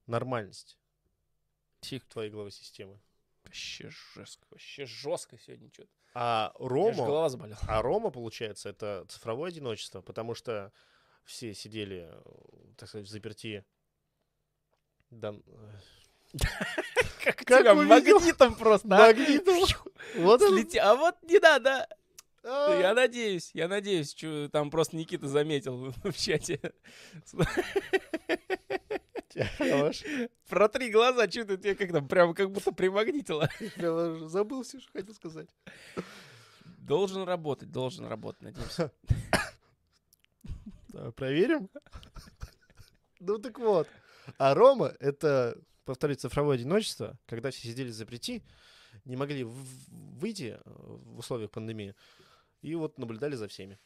[0.06, 0.78] нормальность
[1.80, 2.06] Тихо.
[2.10, 3.00] твоей головой системы.
[3.44, 5.88] Вообще жестко, вообще жестко сегодня что-то.
[6.12, 7.58] А Рома, голова заболела.
[7.68, 10.74] а Рома, получается, это цифровое одиночество, потому что
[11.24, 12.22] все сидели, э,
[12.76, 13.64] так сказать, в заперти.
[15.08, 15.78] Да, э,
[17.24, 18.98] Как, Как тебя магнитом просто, а?
[19.08, 19.58] магнитом.
[20.16, 20.40] Вот
[20.80, 21.86] А вот не надо.
[22.42, 26.60] А, Я надеюсь, я надеюсь, что там просто Никита заметил в чате.
[29.58, 30.02] хорош.
[30.48, 33.48] Протри глаза, что ты тебе как-то прям как будто примагнитило.
[33.76, 35.48] Прямо забыл все, что хотел сказать.
[36.78, 38.90] Должен работать, должен работать, надеемся.
[40.88, 41.68] Да, Проверим.
[43.20, 43.86] Ну так вот.
[44.38, 45.54] А Рома— это,
[45.84, 48.42] повторюсь, цифровое одиночество, когда все сидели запрети,
[49.04, 51.94] не могли в- выйти э, в условиях пандемии,
[52.62, 53.78] и вот наблюдали за всеми.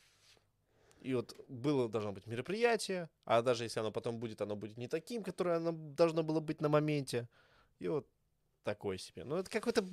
[1.00, 4.88] И вот было должно быть мероприятие, а даже если оно потом будет, оно будет не
[4.88, 7.28] таким, которое оно должно было быть на моменте.
[7.78, 8.08] И вот
[8.62, 9.24] такое себе.
[9.24, 9.84] Ну, это какой-то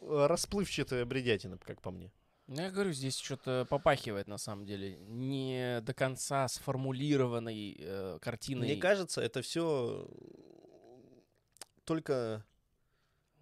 [0.00, 2.10] э, расплывчатая бредятина, как по мне.
[2.48, 4.96] Ну, я говорю, здесь что-то попахивает, на самом деле.
[5.06, 8.66] Не до конца сформулированной э, картиной.
[8.66, 10.08] Мне кажется, это все
[11.84, 12.44] только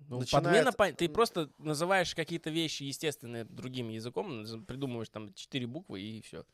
[0.08, 5.32] Ну, начинает- подмена, пон- ты просто называешь какие-то вещи естественные другим языком, наз- придумываешь там
[5.34, 6.44] четыре буквы и все.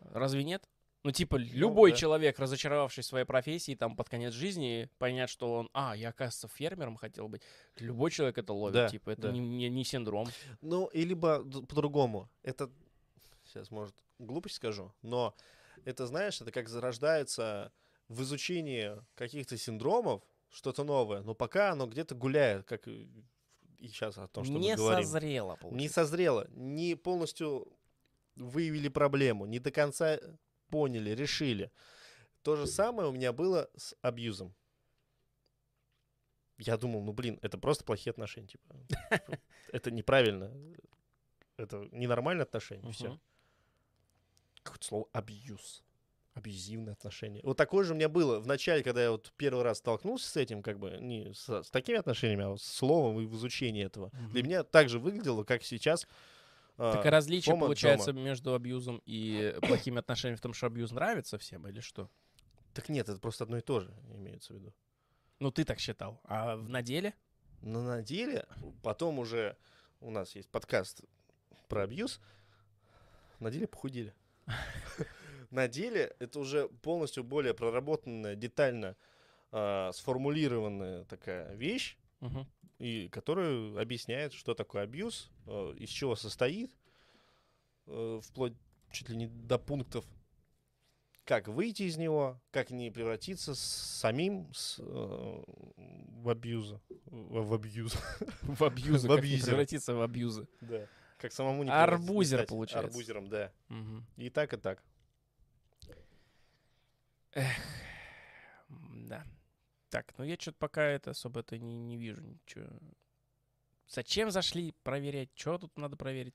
[0.00, 0.68] Разве нет?
[1.02, 1.96] Ну, типа, любой да.
[1.96, 6.48] человек, разочаровавшись в своей профессии, там, под конец жизни, понять, что он, а, я, оказывается,
[6.48, 7.42] фермером хотел быть.
[7.76, 9.32] Любой человек это ловит, Да, типа, это да.
[9.32, 10.28] не, не- не синдром.
[10.62, 12.28] Ну, и либо по-другому.
[12.42, 12.70] Это,
[13.44, 15.32] сейчас, может, глупость скажу, но
[15.84, 17.70] это, знаешь, это как зарождается
[18.08, 20.22] в изучении каких-то синдромов
[20.56, 23.06] что-то новое, но пока оно где-то гуляет, как и
[23.78, 25.04] сейчас о том, что не мы говорим.
[25.04, 25.94] созрело, Не получается.
[25.94, 27.70] созрело, не полностью
[28.36, 30.18] выявили проблему, не до конца
[30.70, 31.70] поняли, решили.
[32.42, 34.54] То же самое у меня было с абьюзом.
[36.56, 38.48] Я думал, ну блин, это просто плохие отношения.
[38.48, 38.74] Типа.
[39.72, 40.54] Это неправильно.
[41.58, 42.90] Это ненормальные отношения.
[42.92, 43.20] Все.
[44.62, 45.84] Какое-то слово абьюз.
[46.36, 47.40] Абьюзивные отношения.
[47.42, 50.36] Вот такое же у меня было в начале, когда я вот первый раз столкнулся с
[50.36, 53.82] этим, как бы не с, с такими отношениями, а вот с словом и в изучении
[53.84, 54.10] этого.
[54.10, 54.48] Для Мгм.
[54.50, 56.06] меня так же выглядело, как сейчас.
[56.76, 58.22] а, Так и различие Фома получается дома.
[58.26, 62.10] между абьюзом и плохими отношениями в том, что абьюз нравится всем или что?
[62.74, 64.74] Так нет, это просто одно и то же имеется в виду.
[65.38, 66.20] Ну, ты так считал.
[66.24, 67.14] А в- на деле?
[67.62, 68.44] Но на деле,
[68.82, 69.56] потом уже
[70.00, 71.00] у нас есть подкаст
[71.68, 72.20] про абьюз,
[73.40, 74.12] на деле похудели.
[75.50, 78.96] На деле это уже полностью более проработанная, детально
[79.52, 82.46] а, сформулированная такая вещь, Мгм.
[82.78, 86.74] и которая объясняет, что такое абьюз, э, из чего состоит,
[87.86, 88.54] э, вплоть
[88.90, 90.04] чуть ли не до пунктов,
[91.24, 96.80] как выйти из него, как не превратиться с самим с, э, в абьюза.
[97.06, 97.94] В, в абьюз.
[98.42, 99.08] В абьюзы.
[99.08, 100.48] В как не превратиться в абьюзы.
[100.60, 100.86] Да.
[101.18, 102.88] Как самому не Арбузер, получается.
[102.88, 103.52] Арбузером, да.
[103.68, 104.06] Мгм.
[104.16, 104.82] И так, и так.
[108.68, 109.24] М, Да.
[109.90, 112.66] Так, ну я что-то пока это особо это не, не вижу ничего.
[113.88, 115.30] Зачем зашли проверять?
[115.34, 116.34] Что тут надо проверить?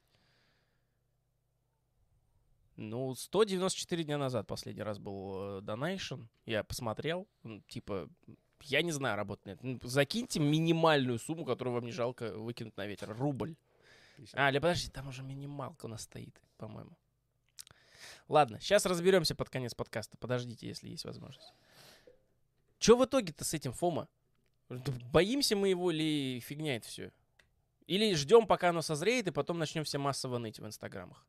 [2.78, 6.28] Ну, 194 дня назад последний раз был э, Donation.
[6.46, 7.28] Я посмотрел.
[7.68, 8.10] Типа,
[8.62, 9.62] я не знаю, работает.
[9.62, 13.14] Ну, Закиньте минимальную сумму, которую вам не жалко выкинуть на ветер.
[13.16, 13.56] Рубль.
[14.34, 16.92] А, или подожди, там уже минималка у нас стоит, по-моему.
[18.28, 20.18] Ладно, сейчас разберемся под конец подкаста.
[20.18, 21.54] Подождите, если есть возможность.
[22.80, 24.08] Че в итоге-то с этим, Фома?
[24.70, 27.12] Боимся мы его или фигня это все?
[27.88, 31.26] Или ждем, пока оно созреет, и потом начнем все массово ныть в инстаграмах?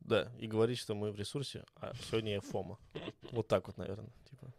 [0.00, 2.78] Да, и говорить, что мы в ресурсе, а сегодня я Фома.
[3.30, 4.12] Вот так вот, наверное.
[4.30, 4.52] Типа.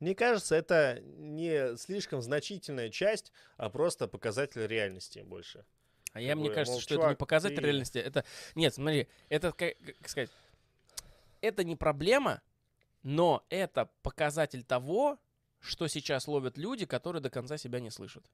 [0.00, 5.64] Мне кажется, это не слишком значительная часть, а просто показатель реальности больше.
[6.12, 7.98] А я, мне кажется, мол, что это не чувак, показатель ты- реальности.
[7.98, 8.24] Это.
[8.54, 10.30] Нет, смотри, это как, как сказать.
[11.40, 12.42] Это не проблема,
[13.02, 15.18] но это показатель того,
[15.58, 18.24] что сейчас ловят люди, которые до конца себя не слышат.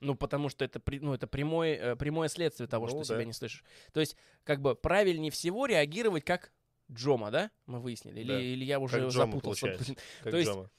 [0.00, 3.04] Ну, потому что это, ну, это прямое, э, прямое следствие того, Ну что да.
[3.14, 3.64] себя не слышишь.
[3.92, 6.52] То есть, как бы правильнее всего реагировать как
[6.92, 7.50] Джома, да?
[7.66, 8.20] Мы выяснили.
[8.20, 9.78] Или, Да, или я уже Джома, запутался.
[10.22, 10.70] Как То есть- Джома.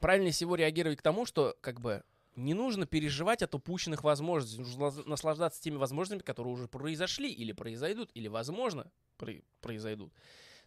[0.00, 2.04] правильнее всего реагировать к тому, что как бы
[2.38, 8.10] не нужно переживать от упущенных возможностей, нужно наслаждаться теми возможностями, которые уже произошли или произойдут,
[8.14, 10.12] или, возможно, про- произойдут.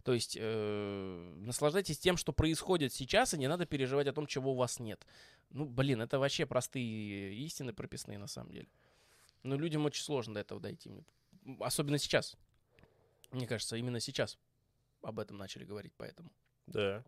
[0.04, 4.52] То есть э, наслаждайтесь тем, что происходит сейчас, и не надо переживать о том, чего
[4.52, 5.06] у вас нет.
[5.50, 8.68] Ну, блин, это вообще простые истины прописные на самом деле.
[9.42, 10.92] Но людям очень сложно до этого дойти.
[11.60, 12.36] Особенно сейчас.
[13.30, 14.38] Мне кажется, именно сейчас
[15.00, 16.30] об этом начали говорить, поэтому.
[16.66, 17.02] Да.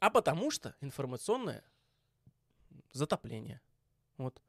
[0.00, 1.64] А потому что информационное
[2.92, 3.60] затопление.
[4.18, 4.40] Вот.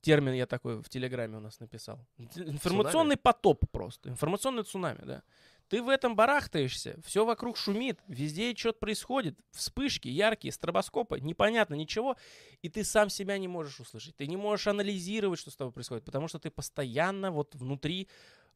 [0.00, 2.04] Термин я такой в Телеграме у нас написал.
[2.18, 4.08] Информационный потоп просто.
[4.08, 5.22] Информационное цунами, да.
[5.68, 12.16] Ты в этом барахтаешься, все вокруг шумит, везде что-то происходит, вспышки яркие, стробоскопы, непонятно ничего,
[12.60, 14.14] и ты сам себя не можешь услышать.
[14.16, 18.08] Ты не можешь анализировать, что с тобой происходит, потому что ты постоянно вот внутри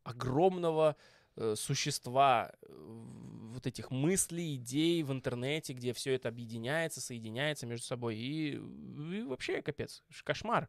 [0.02, 0.94] огромного
[1.56, 2.66] существа э,
[3.52, 8.16] вот этих мыслей, идей в интернете, где все это объединяется, соединяется между собой.
[8.16, 10.68] И, и вообще капец, кошмар.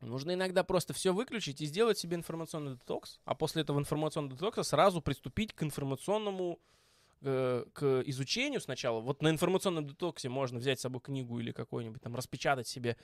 [0.00, 4.62] Нужно иногда просто все выключить и сделать себе информационный детокс, а после этого информационного детокса
[4.62, 6.60] сразу приступить к информационному
[7.22, 9.00] э, к изучению сначала.
[9.00, 12.96] Вот на информационном детоксе можно взять с собой книгу или какой-нибудь там распечатать себе,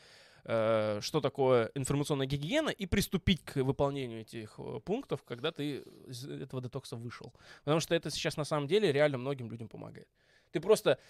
[0.45, 6.25] э, что такое информационная гигиена, и приступить к выполнению этих э, пунктов, когда ты из
[6.25, 7.33] этого детокса вышел.
[7.65, 10.09] Потому что это сейчас на самом деле реально многим людям помогает.
[10.51, 11.01] Ты просто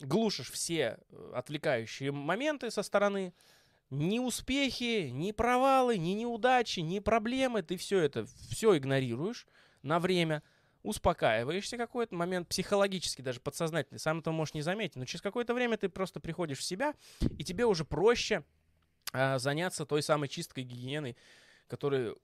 [0.00, 0.98] глушишь все
[1.34, 3.34] отвлекающие моменты со стороны,
[3.90, 7.62] ни успехи, ни провалы, ни неудачи, ни проблемы.
[7.62, 9.46] Ты все это, все игнорируешь
[9.82, 10.42] на время,
[10.82, 15.76] успокаиваешься какой-то момент, психологически, даже подсознательный, сам этого можешь не заметить, но через какое-то время
[15.76, 16.94] ты просто приходишь в себя,
[17.38, 18.44] и тебе уже проще
[19.12, 21.16] а, заняться той самой чисткой гигиеной,
[21.66, 22.14] которая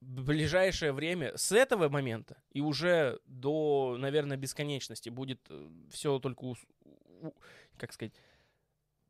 [0.00, 5.40] в ближайшее время с этого момента и уже до, наверное, бесконечности будет
[5.90, 6.66] все только, ус-
[7.20, 7.32] у-
[7.76, 8.12] как сказать,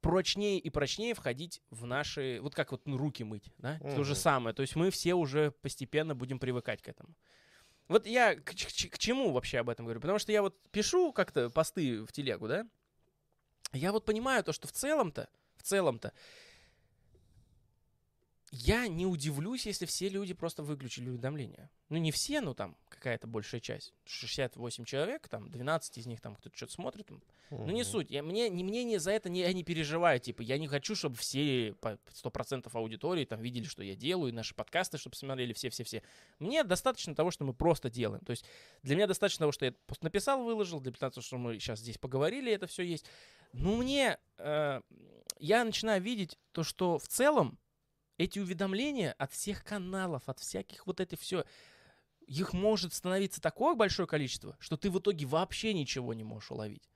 [0.03, 4.55] прочнее и прочнее входить в наши, вот как вот руки мыть, да, то же самое.
[4.55, 7.15] То есть мы все уже постепенно будем привыкать к этому.
[7.89, 10.01] Вот я к, ч- к чему вообще об этом говорю?
[10.01, 12.67] Потому что я вот пишу как-то посты в телегу, да,
[13.73, 16.13] Я вот понимаю то, что в целом-то, в целом-то,
[18.55, 21.71] я не удивлюсь, если все люди просто выключили уведомления.
[21.89, 23.95] Ну, не все, но там какая-то большая часть.
[24.05, 27.09] 68 человек, там 12 из них там кто-то что-то смотрит.
[27.49, 28.11] Ну, не суть.
[28.11, 30.21] Я, мне, не, мне не за это не, я не переживаю.
[30.21, 34.37] Типа, я не хочу, чтобы все по 100% аудитории там видели, что я делаю, и
[34.37, 36.03] наши подкасты, чтобы смотрели все-все-все.
[36.39, 38.23] Мне достаточно того, что мы просто делаем.
[38.23, 38.45] То есть
[38.83, 41.97] для меня достаточно того, что я просто написал, выложил, для того, что мы сейчас здесь
[41.97, 43.07] поговорили, это все есть.
[43.55, 44.19] Ну, мне...
[44.37, 44.83] э,
[45.39, 47.59] я начинаю видеть то, что в целом
[48.23, 51.45] эти уведомления от всех каналов, от всяких вот этих все,
[52.27, 56.89] их может становиться такое большое количество, что ты в итоге вообще ничего не можешь уловить.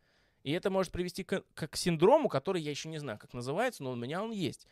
[0.44, 3.82] И это может привести к, к- к синдрому, который я еще не знаю, как называется,
[3.82, 4.66] но у меня он есть.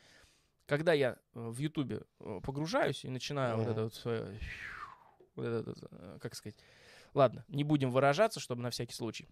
[0.67, 3.73] Когда я э, в Ютубе э, погружаюсь и начинаю вот Мгм.
[3.73, 4.41] это вот свое,
[5.35, 6.57] вот это вот, как сказать,
[7.13, 9.29] ладно, не будем выражаться, чтобы на всякий случай.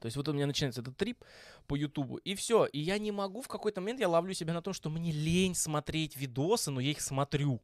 [0.00, 1.24] То есть вот у меня начинается этот трип
[1.66, 2.66] по Ютубу, и все.
[2.66, 5.54] И я не могу, в какой-то момент я ловлю себя на том, что мне лень
[5.54, 7.54] смотреть видосы, но я их смотрю.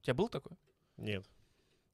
[0.00, 0.56] У тебя был такой?
[0.96, 1.24] Нет.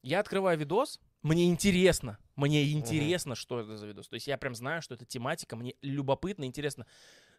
[0.03, 4.07] Я открываю видос, мне интересно, мне интересно, что это за видос.
[4.07, 6.85] То есть я прям знаю, что это тематика, мне любопытно, интересно.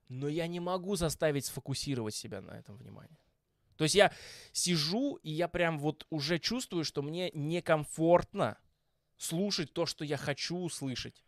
[0.08, 3.18] Но я не могу заставить сфокусировать себя на этом внимании.
[3.76, 4.12] То есть я
[4.52, 8.58] сижу, и я прям вот уже чувствую, что мне некомфортно
[9.16, 11.22] слушать то, что я хочу услышать.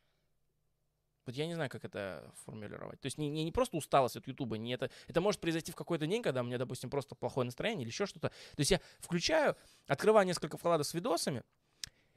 [1.29, 3.03] Вот я не знаю, как это формулировать.
[3.03, 5.77] То есть не, не, не просто усталость от Ютуба, не это, это может произойти в
[5.77, 8.31] какой-то день, когда у меня, допустим, просто плохое настроение или еще что-то.
[8.31, 9.55] То есть я включаю,
[9.87, 11.43] открываю несколько вкладов с видосами,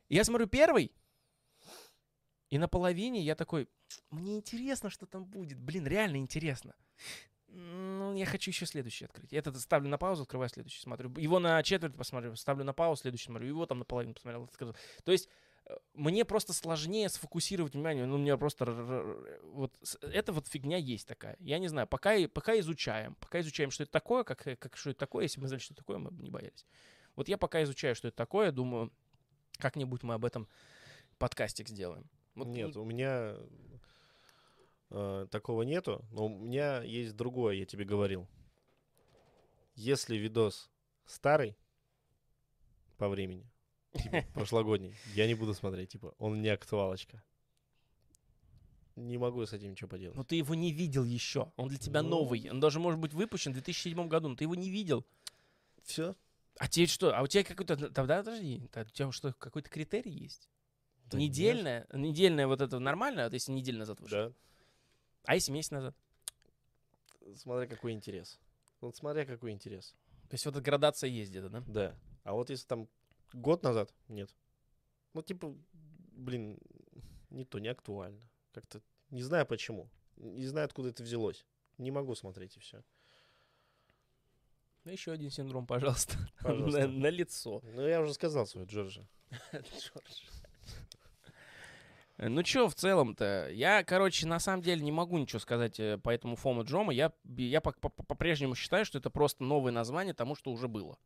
[0.08, 0.94] и я смотрю первый,
[2.50, 3.68] и на половине я такой,
[4.12, 5.60] мне интересно, что там будет.
[5.60, 6.74] Блин, реально интересно.
[7.50, 9.34] Ну, я хочу еще следующий открыть.
[9.34, 11.14] Этот ставлю на паузу, открываю следующий, смотрю.
[11.18, 13.50] Его на четверть посмотрю, ставлю на паузу, следующий смотрю.
[13.50, 14.46] Его там наполовину посмотрел.
[14.46, 14.74] открыл.
[15.04, 15.28] То есть
[15.94, 18.06] мне просто сложнее сфокусировать внимание.
[18.06, 18.66] Ну, у меня просто...
[19.44, 21.36] Вот это вот фигня есть такая.
[21.40, 23.16] Я не знаю, пока, пока изучаем.
[23.16, 25.24] Пока изучаем, что это такое, как, э, как, что это такое.
[25.24, 26.66] Если мы знали, что это такое, мы бы не боялись.
[27.16, 28.92] Вот я пока изучаю, что это такое, думаю,
[29.58, 30.48] как-нибудь мы об этом
[31.18, 32.10] подкастик сделаем.
[32.36, 33.36] Вот, Нет, ну, у меня
[34.90, 38.28] э, такого нету, но у меня есть другое, я тебе говорил.
[39.76, 40.70] Если видос
[41.06, 41.58] старый
[42.98, 43.51] по времени,
[43.94, 47.22] типа прошлогодний, я не буду смотреть, типа, он не актуалочка.
[48.96, 50.18] Не могу с этим ничего поделать.
[50.18, 51.52] Но ты его не видел еще.
[51.56, 52.10] Он для тебя Ну.
[52.10, 52.50] новый.
[52.50, 55.06] Он даже может быть выпущен в 2007 году, но ты его не видел.
[55.84, 56.16] Все?
[56.58, 57.18] А тебе что?
[57.18, 57.78] А у тебя какой-то...
[57.78, 60.50] Тогда, подожди, у тебя что, какой-то критерий есть?
[61.14, 61.88] Недельная?
[61.94, 64.30] Недельная вот это нормально, вот если неделю назад вышел?
[64.30, 64.34] Да.
[65.26, 65.96] А если месяц назад?
[67.36, 68.40] Смотря какой интерес.
[68.82, 69.96] Вот смотря какой интерес.
[70.30, 71.64] То есть вот эта градация есть где-то, да?
[71.68, 71.96] Да.
[72.24, 72.88] А вот если там
[73.34, 74.36] год назад, нет.
[75.14, 75.56] Ну, типа,
[76.14, 76.58] блин,
[77.30, 78.22] не то, не актуально.
[78.54, 79.90] Как-то не знаю почему.
[80.18, 81.46] Не знаю, откуда это взялось.
[81.78, 82.84] Не могу смотреть и все.
[84.86, 86.18] Еще один синдром, пожалуйста.
[86.42, 86.88] Пожалуйста.
[86.88, 87.62] На, лицо.
[87.76, 89.06] Ну, я уже сказал свой, Джорджа.
[92.18, 96.12] Ну чё, в целом-то, я, короче, на самом деле не могу ничего сказать э, по
[96.12, 96.94] этому Фому Джома.
[96.94, 101.00] Я, я по- по- по-прежнему считаю, что это просто новое название тому, что уже было.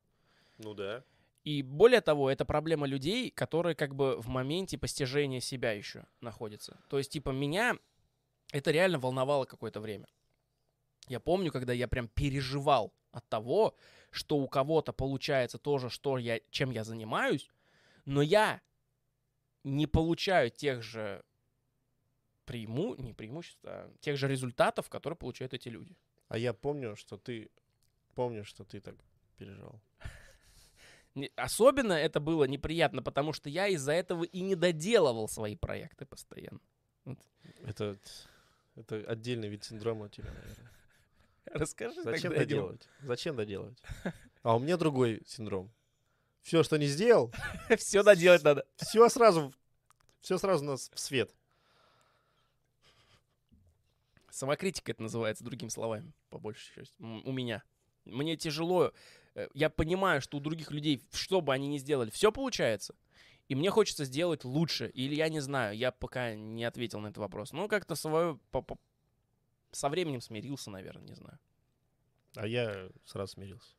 [0.57, 1.03] Ну да.
[1.45, 6.79] И более того, это проблема людей, которые как бы в моменте постижения себя еще находятся.
[6.89, 7.77] То есть, типа, меня
[8.51, 10.07] это реально волновало какое-то время.
[11.07, 13.77] Я помню, когда я прям переживал от того,
[14.09, 17.47] что у кого-то получается то же, что я, чем я занимаюсь,
[18.05, 18.59] но я
[19.63, 21.23] не получаю тех же
[22.45, 22.95] преиму...
[22.95, 25.95] не преимуществ, а тех же результатов, которые получают эти люди.
[26.27, 27.51] А я помню, что ты...
[28.15, 28.95] Помню, что ты так
[29.37, 29.79] переживал.
[31.35, 36.59] Особенно это было неприятно, потому что я из-за этого и не доделывал свои проекты постоянно.
[37.63, 37.97] Это,
[38.75, 40.71] это отдельный вид синдрома у тебя, наверное.
[41.45, 42.89] Расскажи Зачем доделывать?
[43.01, 43.81] Зачем доделывать?
[44.41, 45.71] А у меня другой синдром.
[46.41, 47.33] Все, что не сделал,
[47.77, 48.67] Все доделать надо.
[48.75, 49.51] все сразу,
[50.21, 51.33] все сразу нас в свет.
[54.29, 56.93] Самокритика это называется, другими словами, по большей части.
[56.99, 57.63] У меня.
[58.03, 58.91] Мне тяжело.
[59.35, 62.95] Э, Я понимаю, что у других людей, что бы они ни сделали, все получается.
[63.47, 64.87] И мне хочется сделать лучше.
[64.87, 67.53] Или я не знаю, я пока не ответил на этот вопрос.
[67.53, 68.39] Ну, как-то свое
[69.71, 71.37] со временем смирился, наверное, не знаю.
[72.35, 73.73] А я сразу смирился.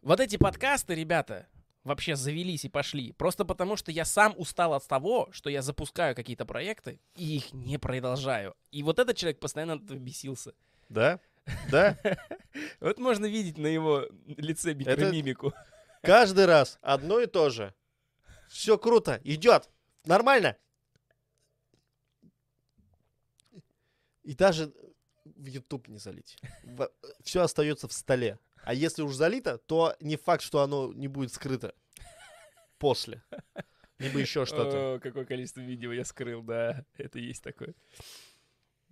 [0.00, 1.48] Вот эти подкасты, ребята,
[1.84, 3.12] вообще завелись и пошли.
[3.12, 7.52] Просто потому, что я сам устал от того, что я запускаю какие-то проекты и их
[7.52, 8.54] не продолжаю.
[8.70, 10.54] И вот этот человек постоянно от этого бесился.
[10.88, 11.20] Да?
[11.70, 11.96] Да?
[12.80, 15.54] Вот можно видеть на его лице микромимику.
[16.02, 17.74] Каждый раз одно и то же.
[18.48, 19.70] Все круто, идет,
[20.04, 20.56] нормально.
[24.22, 24.72] И даже
[25.24, 26.36] в YouTube не залить.
[27.22, 28.38] Все остается в столе.
[28.64, 31.74] А если уж залито, то не факт, что оно не будет скрыто
[32.78, 33.22] после.
[33.98, 34.94] Либо еще что-то.
[34.94, 37.74] О, какое количество видео я скрыл, да, это есть такое.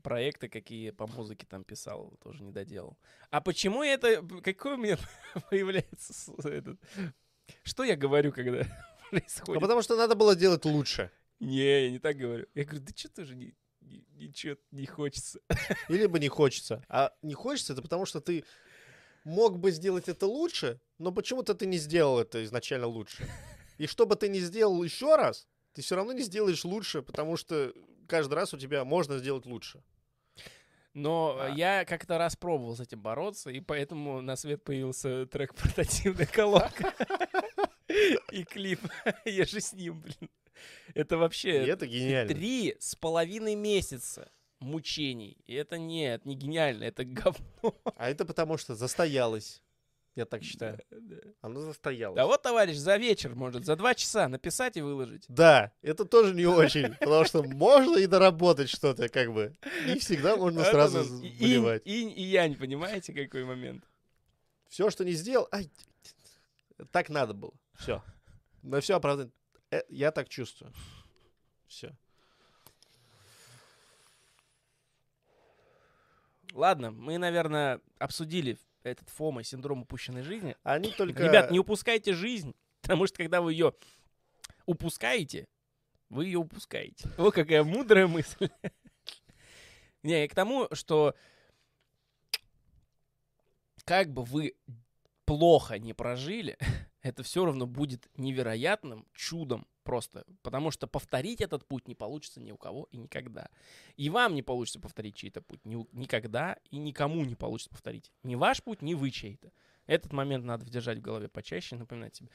[0.03, 2.99] Проекты какие по музыке там писал, тоже не доделал.
[3.31, 4.23] А почему это...
[4.43, 4.99] Какой у меня
[5.51, 6.79] появляется этот...
[7.65, 8.59] Что я говорю, когда
[9.13, 9.61] Ну, происходит?
[9.61, 11.11] потому что надо было делать лучше.
[11.41, 12.47] Не, я не так говорю.
[12.55, 15.41] Я говорю, да что тоже не, не- ничего не хочется.
[15.89, 16.85] Или бы не хочется.
[16.89, 18.45] А не хочется, это потому что ты
[19.25, 23.27] мог бы сделать это лучше, но почему-то ты не сделал это изначально лучше.
[23.79, 27.37] И что бы ты ни сделал еще раз, ты все равно не сделаешь лучше, потому
[27.37, 27.73] что
[28.07, 29.83] каждый раз у тебя можно сделать лучше.
[30.95, 31.49] Но А.
[31.51, 36.93] я как-то раз пробовал с этим бороться, и поэтому на свет появился трек «Портативная колонка».
[38.33, 38.81] И клип.
[39.25, 40.31] Я же с ним, блин.
[40.95, 42.33] Это И вообще это гениально.
[42.35, 44.31] три с половиной месяца
[44.61, 45.39] мучений.
[45.47, 47.75] И это нет, не гениально, это говно.
[47.97, 49.63] А это потому что застоялось.
[50.17, 50.79] Я так считаю.
[50.91, 51.17] Да.
[51.41, 52.17] Оно застоялось.
[52.17, 55.25] Да вот, товарищ, за вечер может, за два часа написать и выложить.
[55.29, 59.55] Да, это тоже не очень, потому что можно и доработать что-то, как бы.
[59.87, 61.83] Не всегда можно сразу выливать.
[61.85, 63.85] Инь, инь и янь, понимаете, какой момент?
[64.69, 65.71] Все, что не сделал, ай,
[66.91, 67.53] так надо было.
[67.75, 68.03] Все.
[68.63, 69.33] На все оправдание.
[69.71, 70.73] Э, Я так чувствую.
[71.67, 71.97] Все.
[76.53, 80.57] Ладно, мы, наверное, обсудили этот ФОМа, синдром упущенной жизни.
[80.63, 81.25] Они только...
[81.25, 83.75] Ребят, не упускайте жизнь, потому что когда вы ее
[84.67, 85.47] упускаете,
[86.09, 87.09] вы ее упускаете.
[87.19, 88.49] О, какая мудрая мысль.
[90.03, 91.15] Не, и к тому, что
[93.85, 94.55] как бы вы
[95.25, 96.57] плохо не прожили,
[97.03, 100.25] это все равно будет невероятным чудом просто.
[100.43, 103.49] Потому что повторить этот путь не получится ни у кого и никогда.
[103.97, 108.13] И вам не получится повторить чей-то путь ни никогда, и никому не получится повторить.
[108.23, 109.51] Ни ваш путь, ни вы чей-то.
[109.87, 112.29] Этот момент надо держать в голове почаще, напоминать себе.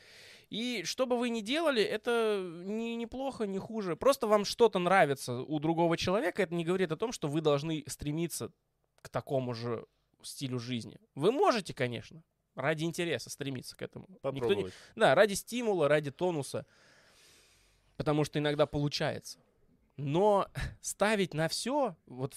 [0.49, 3.95] И что бы вы ни делали, это не, неплохо, не хуже.
[3.95, 7.85] Просто вам что-то нравится у другого человека, это не говорит о том, что вы должны
[7.87, 8.51] стремиться
[9.01, 9.85] к такому же
[10.23, 10.97] стилю жизни.
[11.15, 12.21] Вы можете, конечно,
[12.55, 14.07] ради интереса стремиться к этому.
[14.09, 14.73] Никто не- Попробовать.
[14.95, 16.65] да, ради стимула, ради тонуса.
[17.97, 19.39] Потому что иногда получается.
[19.97, 20.47] Но
[20.81, 22.33] ставить на все, вот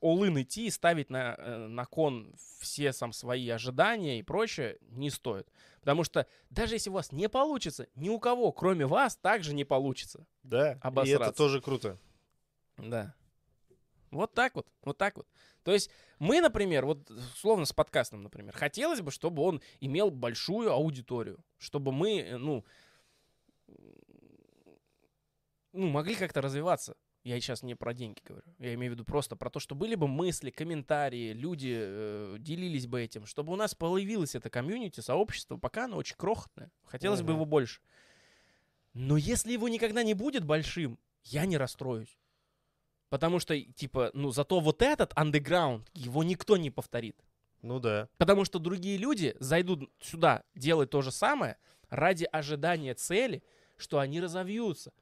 [0.00, 5.48] all-in идти, ставить на, э, на кон все сам свои ожидания и прочее не стоит.
[5.80, 9.64] Потому что даже если у вас не получится, ни у кого, кроме вас, также не
[9.64, 10.26] получится.
[10.42, 11.32] Да, и это Обосраться.
[11.32, 11.98] тоже круто.
[12.78, 13.14] Да.
[14.12, 15.26] Вот так вот, вот так вот.
[15.64, 20.70] То есть мы, например, вот словно с подкастом, например, хотелось бы, чтобы он имел большую
[20.70, 22.64] аудиторию, чтобы мы, э, ну,
[25.72, 26.96] ну, могли как-то развиваться.
[27.24, 28.46] Я сейчас не про деньги говорю.
[28.58, 32.86] Я имею в виду просто про то, что были бы мысли, комментарии, люди э, делились
[32.86, 36.70] бы этим, чтобы у нас появилось это комьюнити, сообщество, пока оно очень крохотное.
[36.84, 37.34] Хотелось бы Мгм.
[37.34, 37.80] его больше.
[38.92, 42.18] Но если его никогда не будет большим, я не расстроюсь.
[43.08, 47.16] Потому что, типа, ну, зато вот этот андеграунд, его никто не повторит.
[47.60, 48.08] Ну да.
[48.18, 51.56] Потому что другие люди зайдут сюда делать то же самое
[51.88, 53.42] ради ожидания цели,
[53.76, 54.92] что они разовьются.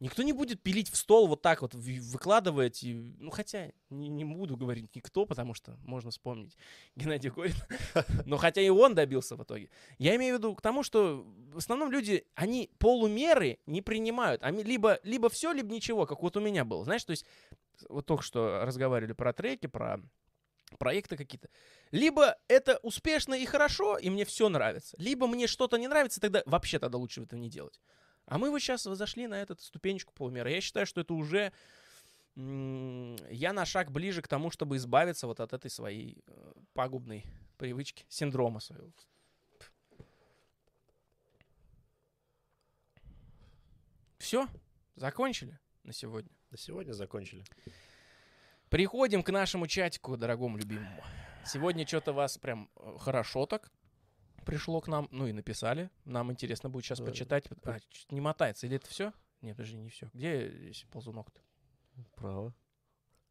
[0.00, 2.84] Никто не будет пилить в стол вот так вот, вы- выкладывать.
[2.84, 6.56] и- ну, хотя не, не буду говорить никто, потому что можно вспомнить
[6.94, 7.66] Геннадия Горина.
[8.26, 9.70] Но хотя и он добился в итоге.
[9.98, 14.42] Я имею в виду к тому, что в основном люди, они полумеры не принимают.
[14.44, 16.84] Они либо, либо все, либо ничего, как вот у меня было.
[16.84, 17.26] Знаешь, то есть
[17.88, 20.00] вот только что разговаривали про треки, про
[20.78, 21.48] проекты какие-то.
[21.90, 24.96] Либо это успешно и хорошо, и мне все нравится.
[25.00, 27.80] Либо мне что-то не нравится, тогда вообще тогда лучше этого не делать.
[28.28, 30.50] А мы вот сейчас зашли на эту ступенечку полумера.
[30.50, 31.52] Я считаю, что это уже...
[32.36, 37.24] Я на шаг ближе к тому, чтобы избавиться вот от этой своей э, пагубной
[37.56, 38.92] привычки, синдрома своего.
[44.18, 44.46] Все,
[44.94, 46.30] закончили на сегодня.
[46.50, 47.44] На сегодня закончили.
[48.68, 51.02] Переходим к нашему чатику, дорогому любимому.
[51.44, 53.72] Сегодня что-то вас прям э, хорошо так
[54.48, 55.90] пришло к нам, ну и написали.
[56.04, 57.04] Нам интересно будет сейчас Да.
[57.04, 57.44] почитать.
[57.64, 58.66] А, чё-то не мотается.
[58.66, 59.12] Или это все?
[59.42, 60.10] Нет, подожди, не все.
[60.14, 61.40] Где здесь ползунок-то?
[62.16, 62.54] Право.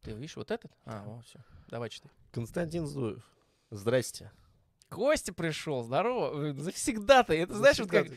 [0.02, 0.72] Ты видишь вот этот?
[0.86, 1.40] А, вот все.
[1.68, 2.12] Давай читай.
[2.32, 3.28] Константин Зуев.
[3.72, 4.32] Здрасте.
[4.90, 6.54] Костя пришел, здорово.
[6.54, 7.34] Завсегда-то.
[7.34, 8.08] Это знаешь, вот как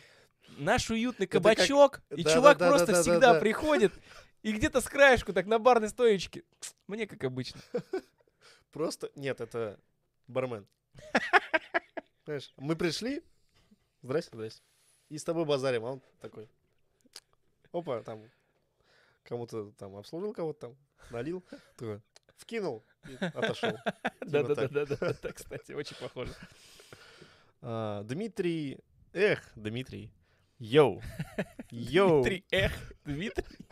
[0.58, 3.40] наш уютный как- кабачок, и Да, чувак да, да, просто да, да, всегда да.
[3.40, 3.92] приходит
[4.42, 6.44] и где-то с краешку, так на барной стоечке.
[6.86, 7.60] Мне как обычно.
[8.72, 9.10] Просто...
[9.16, 9.80] Нет, это
[10.28, 10.66] бармен.
[12.24, 13.22] Знаешь, мы пришли.
[14.02, 14.62] Здрасте, здрасте.
[15.08, 16.48] И с тобой базарим, а он такой.
[17.72, 18.30] Опа, там
[19.24, 20.76] кому-то там обслужил кого-то там,
[21.10, 21.44] налил.
[21.76, 22.00] Такой,
[22.36, 22.84] вкинул.
[23.08, 23.76] и отошел.
[24.20, 26.34] Да-да-да, кстати, очень похоже.
[27.62, 28.78] А, Дмитрий...
[29.12, 30.12] Эх, Дмитрий.
[30.58, 31.02] Йоу.
[31.70, 32.22] Йоу.
[32.22, 33.66] Дмитрий, эх, Дмитрий.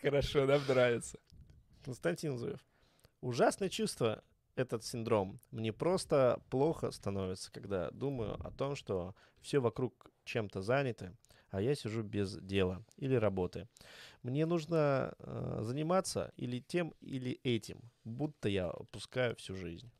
[0.00, 1.18] Хорошо, нам нравится.
[1.84, 2.60] Константин Зуев.
[3.20, 4.22] Ужасное чувство
[4.56, 5.40] этот синдром.
[5.50, 11.16] Мне просто плохо становится, когда думаю о том, что все вокруг чем-то заняты,
[11.50, 13.68] а я сижу без дела или работы.
[14.22, 19.90] Мне нужно э, заниматься или тем, или этим, будто я опускаю всю жизнь.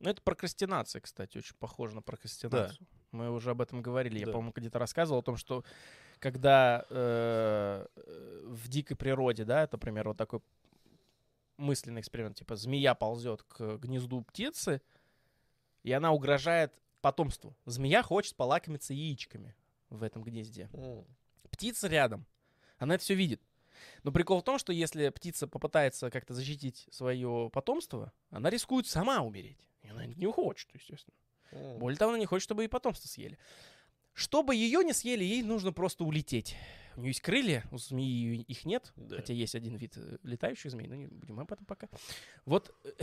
[0.00, 2.86] Ну, это прокрастинация, кстати, очень похоже на прокрастинацию.
[3.12, 4.18] Мы уже об этом говорили.
[4.18, 4.32] Я, Да.
[4.32, 5.64] по-моему, где-то рассказывал о том, что
[6.18, 7.86] когда э,
[8.46, 10.40] в дикой природе, да, это, например, вот такой
[11.62, 14.82] мысленный эксперимент, типа змея ползет к гнезду птицы,
[15.82, 17.56] и она угрожает потомству.
[17.64, 19.54] Змея хочет полакомиться яичками
[19.88, 20.68] в этом гнезде.
[21.50, 22.26] Птица рядом.
[22.78, 23.40] Она это все видит.
[24.02, 29.20] Но прикол в том, что если птица попытается как-то защитить свое потомство, она рискует сама
[29.20, 29.68] умереть.
[29.82, 31.16] И она не хочет, естественно.
[31.78, 33.38] Более того, она не хочет, чтобы и потомство съели.
[34.14, 36.56] Чтобы ее не съели, ей нужно просто улететь.
[36.96, 38.92] У нее есть крылья, у змеи их нет.
[38.96, 39.16] Да.
[39.16, 41.88] Хотя есть один вид э, летающих змей, но не будем об этом пока.
[42.44, 42.90] Вот э,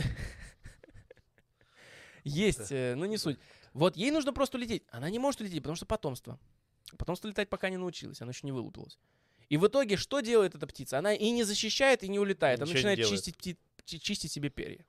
[2.24, 3.38] есть, э, но не суть.
[3.72, 4.84] Вот ей нужно просто улететь.
[4.90, 6.38] Она не может улететь, потому что потомство.
[6.96, 8.98] Потомство летать пока не научилось, оно еще не вылупилось.
[9.48, 10.98] И в итоге что делает эта птица?
[10.98, 12.60] Она и не защищает, и не улетает.
[12.60, 14.84] Она Ничего начинает чистить, пти- чистить себе перья.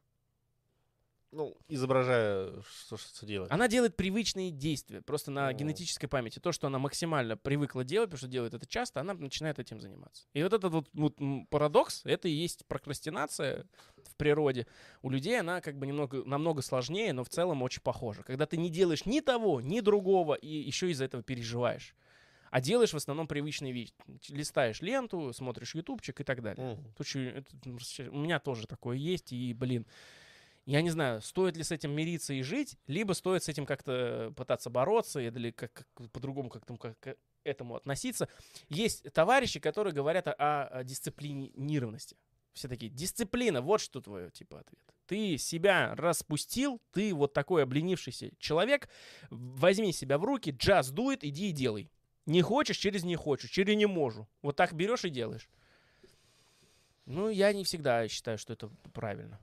[1.32, 3.49] Ну, изображая, что, что делать.
[3.52, 5.53] Она делает привычные действия, просто на О.
[5.53, 6.40] генетической памяти.
[6.40, 10.28] То, что она максимально привыкла делать, потому что делает это часто, она начинает этим заниматься.
[10.34, 11.18] И вот этот вот, вот,
[11.49, 13.66] парадокс, это и есть прокрастинация
[14.03, 14.68] в природе.
[15.02, 18.24] У людей она как бы немного, намного сложнее, но в целом очень похожа.
[18.24, 21.95] Когда ты не делаешь ни того, ни другого, и еще из-за этого переживаешь.
[22.49, 23.94] А делаешь в основном привычные вещи.
[24.28, 26.74] Листаешь ленту, смотришь ютубчик и так далее.
[26.74, 26.94] М.
[26.98, 27.45] Тут это,
[28.12, 29.88] у меня тоже такое есть, и, блин,
[30.72, 34.34] я не знаю, стоит ли с этим мириться и жить, либо стоит с этим как-то
[34.38, 38.30] пытаться бороться, или как, как- по-другому как там как к этому относиться.
[38.69, 40.34] Есть товарищи, которые говорят о,
[40.68, 42.15] о дисциплинированности.
[42.53, 44.80] Все такие, дисциплина, вот что твой, типа, ответ.
[45.07, 48.88] Ты себя распустил, ты вот такой обленившийся человек,
[49.30, 51.91] возьми себя в руки, джаз дует, иди и делай.
[52.26, 54.26] Не хочешь, через не хочешь, через не можу.
[54.41, 55.49] Вот так берешь и делаешь.
[57.06, 59.38] Ну, я не всегда считаю, что это правильно.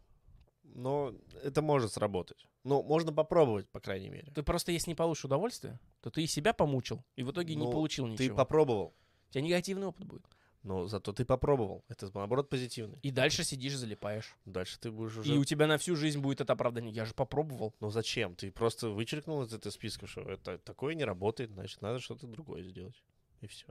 [0.79, 2.47] Но это может сработать.
[2.63, 4.31] Ну, можно попробовать, по крайней мере.
[4.33, 7.65] Ты просто, если не получишь удовольствие, то ты и себя помучил, и в итоге не
[7.65, 8.37] Ну, получил Ты ничего.
[8.37, 8.95] попробовал.
[9.29, 10.25] У тебя негативный опыт будет.
[10.63, 11.85] Но зато ты попробовал.
[11.89, 12.99] Это, наоборот, позитивный.
[13.03, 14.37] И дальше сидишь, залипаешь.
[14.45, 15.35] Дальше ты будешь уже...
[15.35, 16.93] И у тебя на всю жизнь будет это оправдание.
[16.93, 17.75] Я же попробовал.
[17.81, 18.37] Ну зачем?
[18.37, 22.63] Ты просто вычеркнул из этого списка, что это такое не работает, значит, надо что-то другое
[22.63, 23.03] сделать.
[23.41, 23.67] И все.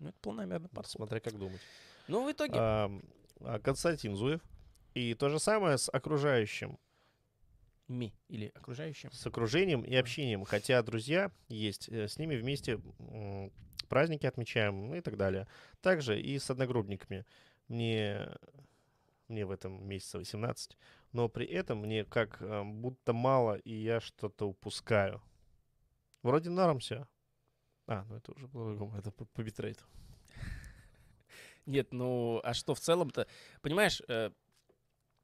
[0.00, 0.90] Ну, это планомерный подход.
[0.90, 1.60] Смотря как думать.
[2.08, 2.54] Ну, в итоге...
[2.56, 2.90] А,
[3.62, 4.40] Константин Зуев.
[4.94, 6.78] И то же самое с окружающим,
[7.88, 9.10] Ми или окружающим.
[9.12, 10.44] с окружением и общением.
[10.44, 12.80] Хотя друзья есть, э, с ними вместе
[13.88, 15.48] праздники отмечаем ну и так далее.
[15.80, 17.24] Также и с одногруппниками.
[17.68, 18.28] Мне,
[19.28, 20.76] мне в этом месяце 18.
[21.12, 25.20] Но при этом мне как э, будто мало, и я что-то упускаю.
[26.22, 27.06] Вроде норм все.
[27.86, 29.82] А, ну это уже по-другому, это по, по битрейту.
[31.66, 33.26] Нет, ну, а что в целом-то?
[33.62, 34.30] Понимаешь, э,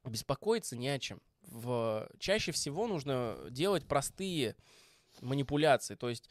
[0.07, 1.21] беспокоиться не о чем.
[1.41, 2.09] В...
[2.19, 4.55] Чаще всего нужно делать простые
[5.21, 5.95] манипуляции.
[5.95, 6.29] То есть,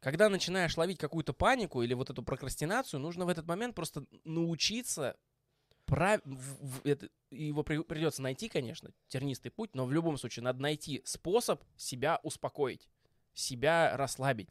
[0.00, 5.16] когда начинаешь ловить какую-то панику или вот эту прокрастинацию, нужно в этот момент просто научиться
[5.86, 6.20] прав...
[6.24, 11.02] в- это- Его при- придется найти, конечно, тернистый путь, но в любом случае надо найти
[11.04, 12.88] способ себя успокоить,
[13.34, 14.50] себя расслабить.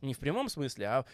[0.00, 1.06] Не в прямом смысле, а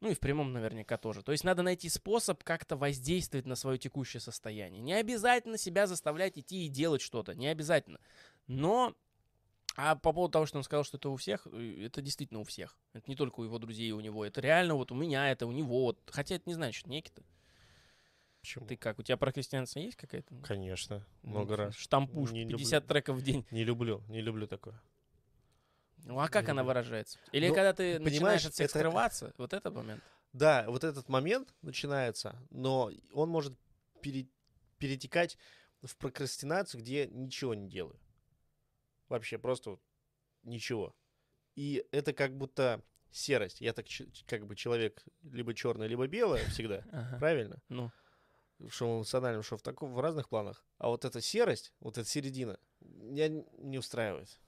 [0.00, 1.22] ну и в прямом наверняка тоже.
[1.22, 4.80] То есть надо найти способ как-то воздействовать на свое текущее состояние.
[4.82, 7.98] Не обязательно себя заставлять идти и делать что-то, не обязательно.
[8.46, 8.94] Но,
[9.76, 12.44] а по поводу того, что он сказал, что это у всех, э, это действительно у
[12.44, 12.76] всех.
[12.92, 14.24] Это не только у его друзей и у него.
[14.24, 15.82] Это реально вот у меня, это у него.
[15.82, 15.98] Вот.
[16.06, 17.22] Хотя это не значит некий-то.
[18.40, 18.66] Почему?
[18.66, 20.32] Ты как, у тебя прокрастинация есть какая-то?
[20.44, 21.74] Конечно, Ну, много раз.
[21.74, 22.88] Штампуш, Не 50 люблю.
[22.88, 23.44] треков в день.
[23.50, 24.80] Не люблю, не люблю такое.
[26.06, 27.18] Ну а как она выражается?
[27.32, 29.34] Или Ну, когда ты начинаешь от всех это- скрываться?
[29.36, 30.02] Вот этот момент.
[30.32, 33.54] Да, вот этот момент начинается, но он может
[34.02, 34.28] пере-
[34.78, 35.36] перетекать
[35.82, 37.98] в прокрастинацию, где я ничего не делаю.
[39.08, 39.78] Вообще просто
[40.42, 40.94] ничего.
[41.56, 43.60] И это как будто серость.
[43.60, 43.86] Я так
[44.26, 46.84] как бы человек либо черный, либо белое всегда.
[46.92, 47.18] Ага.
[47.18, 47.62] Правильно?
[47.68, 47.90] Ну,
[48.68, 50.64] Что в эмоциональном, что в, таком, в разных планах.
[50.78, 53.28] А вот эта серость, вот эта середина, меня
[53.58, 54.38] не устраивает.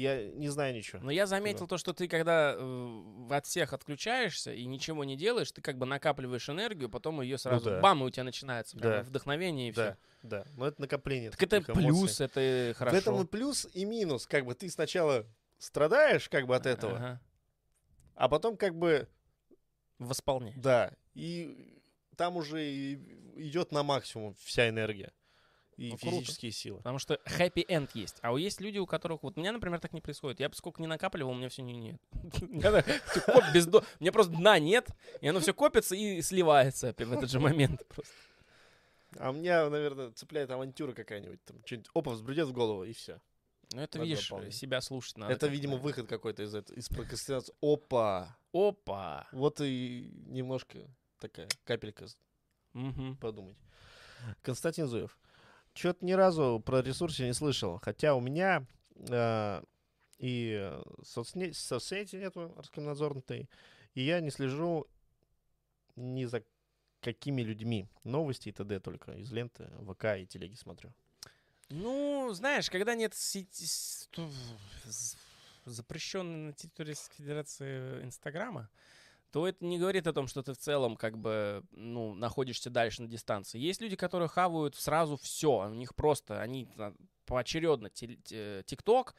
[0.00, 1.00] Я не знаю ничего.
[1.02, 5.52] Но я заметил то, что ты когда э, от всех отключаешься и ничего не делаешь,
[5.52, 7.80] ты как бы накапливаешь энергию, потом ее сразу да.
[7.80, 9.02] бам, и у тебя начинается Да.
[9.02, 9.96] вдохновение и Да, все.
[10.28, 10.44] да.
[10.56, 11.30] Но это накопление.
[11.30, 11.74] Так это эмоций.
[11.74, 12.96] плюс, это хорошо.
[12.96, 14.26] В этом и плюс, и минус.
[14.26, 15.26] Как бы ты сначала
[15.58, 17.20] страдаешь как бы от этого, Ага.
[18.16, 19.08] а потом как бы,
[19.98, 20.56] Восполняешь.
[20.60, 21.80] да, и
[22.16, 22.94] там уже
[23.36, 25.12] идет на максимум вся энергия
[25.76, 26.16] и Ну, круто.
[26.16, 26.78] физические силы.
[26.78, 28.18] Потому что happy end есть.
[28.22, 29.22] А есть люди, у которых...
[29.22, 30.40] Вот у меня, например, так не происходит.
[30.40, 32.00] Я бы сколько не накапливал, у меня все не нет.
[32.12, 34.88] У меня просто дна нет,
[35.20, 37.86] и оно все копится и сливается в этот же момент.
[37.88, 38.12] просто.
[39.16, 41.42] А меня, наверное, цепляет авантюра какая-нибудь.
[41.44, 43.20] Там что-нибудь, опа, взбредет в голову, и все.
[43.72, 44.54] Ну, это, Надо видишь, дополнить.
[44.54, 45.32] себя слушать надо.
[45.32, 47.54] Это, видимо, выход какой-то из, этого, из прокрастинации.
[47.60, 48.36] Опа!
[48.52, 49.26] Опа!
[49.32, 50.78] Вот и немножко
[51.18, 52.06] такая капелька
[52.72, 53.16] Мгм.
[53.16, 53.56] подумать.
[54.42, 55.16] Константин Зуев.
[55.74, 57.80] Что-то ни разу про ресурсы не слышал.
[57.82, 58.64] Хотя у меня
[59.08, 59.62] э,
[60.18, 60.72] и
[61.02, 63.50] соцне- соцсети нету раскомнадзорной,
[63.94, 64.86] и я не слежу
[65.96, 66.42] ни за
[67.00, 67.86] какими людьми.
[68.04, 68.80] Новости и т.д.
[68.80, 70.92] только из ленты, ВК и телеги смотрю.
[71.70, 73.66] Ну, знаешь, когда нет сети,
[75.64, 78.68] запрещенной на территории Федерации Инстаграма,
[79.34, 83.02] то это не говорит о том, что ты в целом как бы, ну, находишься дальше
[83.02, 83.58] на дистанции.
[83.58, 86.94] Есть люди, которые хавают сразу все, у них просто, они а,
[87.26, 89.16] поочередно ТикТок,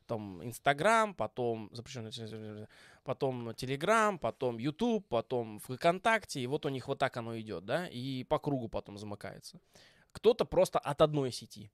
[0.00, 2.66] потом Инстаграм, потом запрещенный,
[3.04, 7.86] потом Телеграм, потом Ютуб, потом ВКонтакте, и вот у них вот так оно идет, да,
[7.86, 9.60] и по кругу потом замыкается.
[10.10, 11.70] Кто-то просто от одной сети,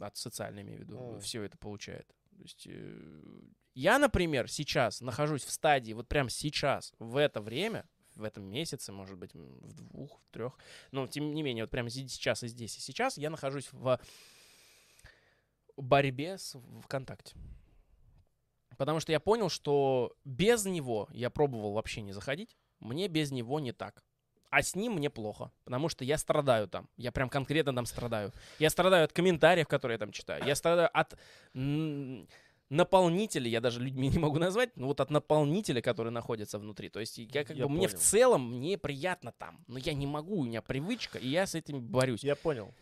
[0.00, 1.20] от социальной, имею в виду, Мгм.
[1.20, 2.08] все это получает.
[2.30, 3.42] То есть, э,
[3.74, 8.92] я, например, сейчас нахожусь в стадии, вот прямо сейчас, в это время, в этом месяце,
[8.92, 10.56] может быть, в двух, в трех,
[10.92, 14.00] но тем не менее, вот прямо сейчас и здесь и сейчас я нахожусь в
[15.76, 17.34] борьбе с ВКонтакте.
[18.76, 23.60] Потому что я понял, что без него я пробовал вообще не заходить, мне без него
[23.60, 24.02] не так.
[24.50, 26.88] А с ним мне плохо, потому что я страдаю там.
[26.96, 28.32] Я прям конкретно там страдаю.
[28.60, 30.44] Я страдаю от комментариев, которые я там читаю.
[30.44, 31.18] Я страдаю от
[32.68, 36.88] наполнителя, я даже людьми не могу назвать, но вот от наполнителя, который находится внутри.
[36.88, 38.02] То есть я как Я бы, мне в понял.
[38.02, 41.80] целом, мне приятно там, но я не могу, у меня привычка, и я с этим
[41.80, 42.24] борюсь.
[42.24, 42.74] Я понял.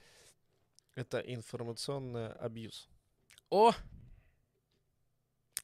[0.94, 2.88] Это информационный абьюз.
[3.50, 3.72] О,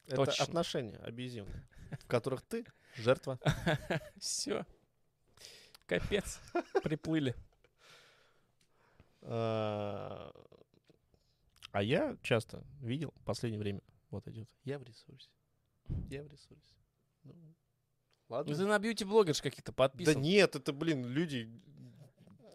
[0.07, 0.43] Это Точно.
[0.43, 1.67] отношения абьюзивные,
[1.99, 2.65] в которых ты
[2.95, 3.39] жертва.
[4.19, 4.65] все.
[5.85, 6.39] Капец,
[6.83, 7.35] приплыли.
[9.21, 10.31] А
[11.71, 13.81] а я часто видел в последнее время
[14.11, 14.47] вот вот.
[14.63, 15.29] Я в ресурсе.
[16.09, 16.75] Я в ресурсе.
[17.23, 17.55] Ну, Ну,
[18.29, 18.53] ладно.
[18.53, 20.21] ты на бьюти-блогер ж каких-то Да подписан.
[20.21, 21.49] нет, это, блин, люди,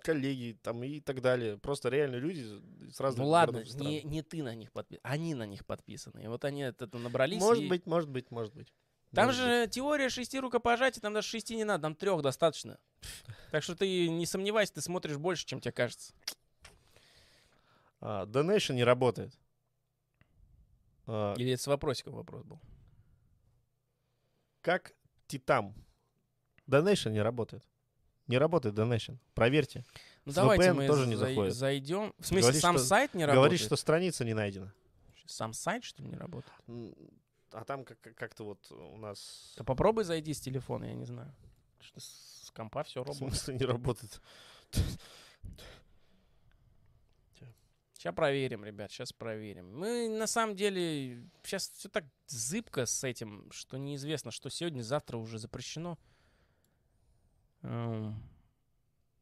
[0.02, 1.56] коллеги там и так далее.
[1.59, 2.43] Просто реально люди
[2.90, 6.22] с разных Ну ладно, не, не ты на них подписан, они на них подписаны.
[6.24, 7.40] И вот они это набрались.
[7.40, 8.72] Может и- быть, может быть, может быть.
[9.12, 12.78] Там Может же теория шести рукопожатий, там даже шести не надо, там трех достаточно.
[13.52, 16.12] Так что ты не сомневайся, ты смотришь больше, чем тебе кажется.
[16.14, 16.36] быть.
[18.01, 19.32] А, Donation не работает.
[21.06, 22.60] А, Или это с вопросиком вопрос был?
[24.62, 24.93] как
[25.26, 25.74] Титам.
[26.66, 27.62] Donation не работает.
[28.26, 29.18] Не работает Donation.
[29.35, 29.85] Проверьте.
[30.24, 31.55] Ну С давайте VPN мы тоже не заходит.
[31.55, 32.14] зайдем.
[32.18, 33.60] В смысле, Говорит, сам что- сайт не Говорит, работает?
[33.60, 34.72] что страница не найдена.
[35.26, 36.52] Сам сайт, что ли, не работает?
[37.52, 39.55] А там как- как- как-то вот у нас...
[39.59, 41.35] Да попробуй зайди с телефона, я не знаю.
[41.81, 43.31] Что с с компа все В работает.
[43.35, 44.20] смысле не работает?
[48.05, 49.78] Сейчас проверим, ребят, сейчас проверим.
[49.78, 55.16] Мы на самом деле сейчас все так зыбко с этим, что неизвестно, что сегодня, завтра
[55.16, 55.98] уже запрещено.
[57.62, 58.22] Эм,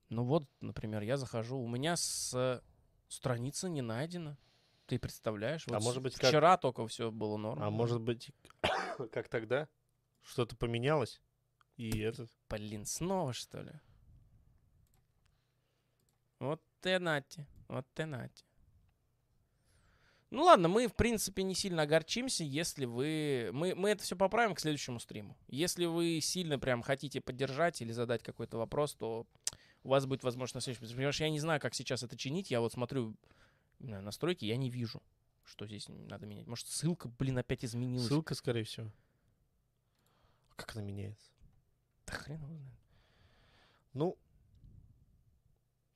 [0.08, 2.60] Ну вот, например, я захожу, у меня с
[3.06, 4.36] страница не найдена.
[4.86, 5.64] Ты представляешь?
[5.68, 7.62] А Вот может с- быть, как- вчера только все было норм.
[7.62, 8.32] А может быть,
[9.12, 9.68] как тогда?
[10.22, 11.22] Что-то поменялось?
[11.76, 12.30] И этот...
[12.48, 13.72] Блин, снова что ли?
[16.40, 18.44] Вот ты нате, вот ты нате.
[20.32, 23.50] Ну ладно, мы, в принципе, не сильно огорчимся, если вы...
[23.52, 25.36] Мы, мы это все поправим к следующему стриму.
[25.48, 29.26] Если вы сильно прям хотите поддержать или задать какой-то вопрос, то
[29.82, 30.86] у вас будет возможность на следующем.
[30.86, 32.50] Потому что я не знаю, как сейчас это чинить.
[32.50, 33.14] Я вот смотрю
[33.78, 35.02] на настройки, я не вижу,
[35.44, 36.46] что здесь надо менять.
[36.46, 38.08] Может, ссылка, блин, опять изменилась.
[38.08, 38.90] Ссылка, скорее всего.
[40.56, 41.30] Как она меняется?
[42.06, 42.78] Да хрен его знает.
[43.92, 44.16] Ну,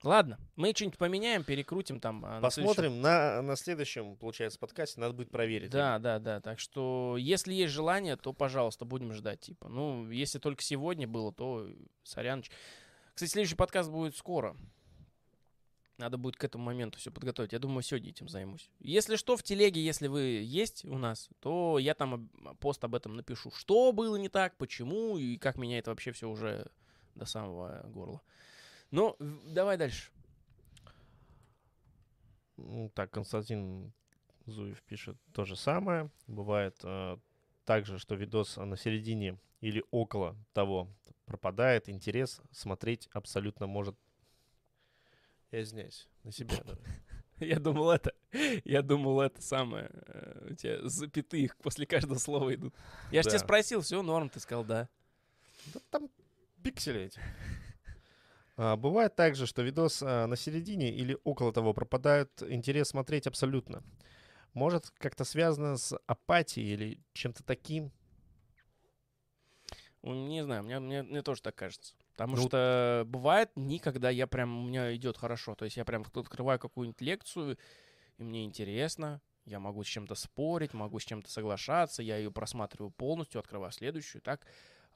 [0.06, 2.24] Ладно, мы что-нибудь поменяем, перекрутим там.
[2.24, 5.00] а на посмотрим на, на следующем, получается, подкасте.
[5.00, 5.70] Надо будет проверить.
[5.70, 6.40] Да, да, да.
[6.40, 9.40] Так что, если есть желание, то, пожалуйста, будем ждать.
[9.40, 11.68] Типа, ну, если только сегодня было, то
[12.04, 12.44] сорян.
[13.14, 14.56] Кстати, следующий подкаст будет скоро.
[15.98, 17.52] Надо будет к этому моменту все подготовить.
[17.52, 18.70] Я думаю, сегодня этим займусь.
[18.78, 22.28] Если что, в телеге, если вы есть у нас, то я там
[22.60, 23.50] пост об этом напишу.
[23.50, 26.70] Что было не так, почему и как меня это вообще все уже
[27.16, 28.20] до самого горла.
[28.90, 30.10] Ну, давай дальше.
[32.56, 33.92] Ну, Так, Константин
[34.46, 36.10] Зуев пишет то же самое.
[36.26, 37.18] Бывает э,
[37.64, 40.88] также, что видос на середине или около того
[41.26, 43.96] пропадает интерес, смотреть абсолютно может...
[45.50, 46.56] Я извиняюсь, на себя.
[47.38, 48.14] Я думал, это,
[48.64, 52.74] я думал, это самое, э, у тебя запятые после каждого слова идут.
[53.10, 54.88] Я же тебя спросил, все, норм, ты сказал, да.
[55.74, 56.08] Да там
[56.62, 57.20] пиксели эти.
[58.56, 63.82] А, бывает также, что видос а, на середине или около того пропадает интерес смотреть абсолютно.
[64.54, 67.92] Может, как-то связано с апатией или чем-то таким.
[70.02, 71.94] Не знаю, мне, мне, мне тоже так кажется.
[72.12, 75.54] Потому Ну, что бывает дни, когда я прям, у меня идет хорошо.
[75.54, 77.58] То есть я прям открываю какую-нибудь лекцию,
[78.18, 79.20] и мне интересно.
[79.44, 82.02] Я могу с чем-то спорить, могу с чем-то соглашаться.
[82.02, 84.46] Я ее просматриваю полностью, открываю следующую, так.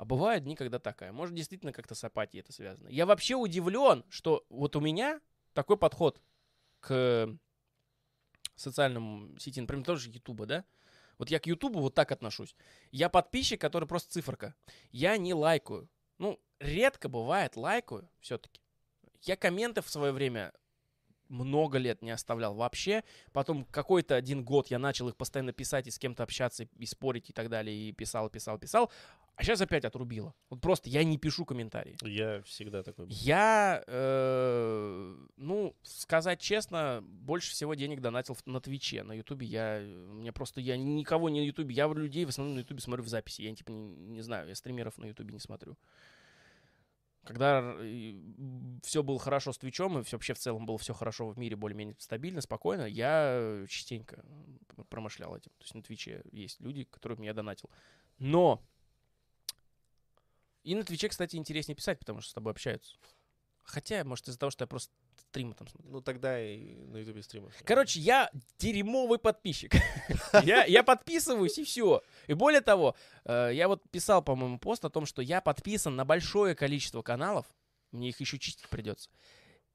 [0.01, 1.12] А бывают дни, когда такая.
[1.12, 2.89] Может, действительно как-то с апатией это связано.
[2.89, 5.20] Я вообще удивлен, что вот у меня
[5.52, 6.22] такой подход
[6.81, 7.28] к
[8.56, 10.64] социальным сети, например, тоже Ютуба, да?
[11.18, 12.56] Вот я к Ютубу вот так отношусь.
[12.90, 14.55] Я подписчик, который просто циферка.
[14.90, 15.86] Я не лайкаю.
[16.16, 18.62] Ну, редко бывает лайкаю все-таки.
[19.20, 20.55] Я комменты в свое время
[21.31, 23.02] много лет не оставлял вообще.
[23.32, 27.31] Потом какой-то один год я начал их постоянно писать и с кем-то общаться, и спорить
[27.31, 27.74] и так далее.
[27.74, 28.90] И писал, писал, писал.
[29.36, 30.35] А сейчас опять отрубило.
[30.51, 31.97] Вот просто я не пишу комментарии.
[32.02, 33.15] Я всегда такой был.
[33.15, 39.02] Я, э, ну, сказать честно, больше всего денег донатил в- на Твиче.
[39.02, 42.59] На Ютубе я, мне просто, я никого не на Ютубе, я людей в основном на
[42.61, 43.40] Ютубе смотрю в записи.
[43.43, 45.77] Я, типа, не, не знаю, я стримеров на Ютубе не смотрю.
[47.31, 47.77] Когда
[48.82, 51.55] все было хорошо с Твичом, и всё- вообще в целом было все хорошо в мире,
[51.55, 54.24] более-менее стабильно, спокойно, я частенько
[54.89, 55.52] промышлял этим.
[55.59, 57.70] То есть на Твиче есть люди, которым я донатил.
[58.19, 58.61] Но
[60.65, 62.97] и на Твиче, кстати, интереснее писать, потому что с тобой общаются.
[63.62, 64.93] Хотя, может, из-за того, что я просто
[65.31, 65.90] стримы там смотрю.
[65.90, 67.55] Ну, тогда и на ютубе стримов.
[67.65, 69.73] Короче, я дерьмовый подписчик.
[70.44, 72.02] я, я подписываюсь, и все.
[72.27, 76.05] И более того, э, я вот писал, по-моему, пост о том, что я подписан на
[76.05, 77.47] большое количество каналов,
[77.93, 79.09] мне их еще чистить придется,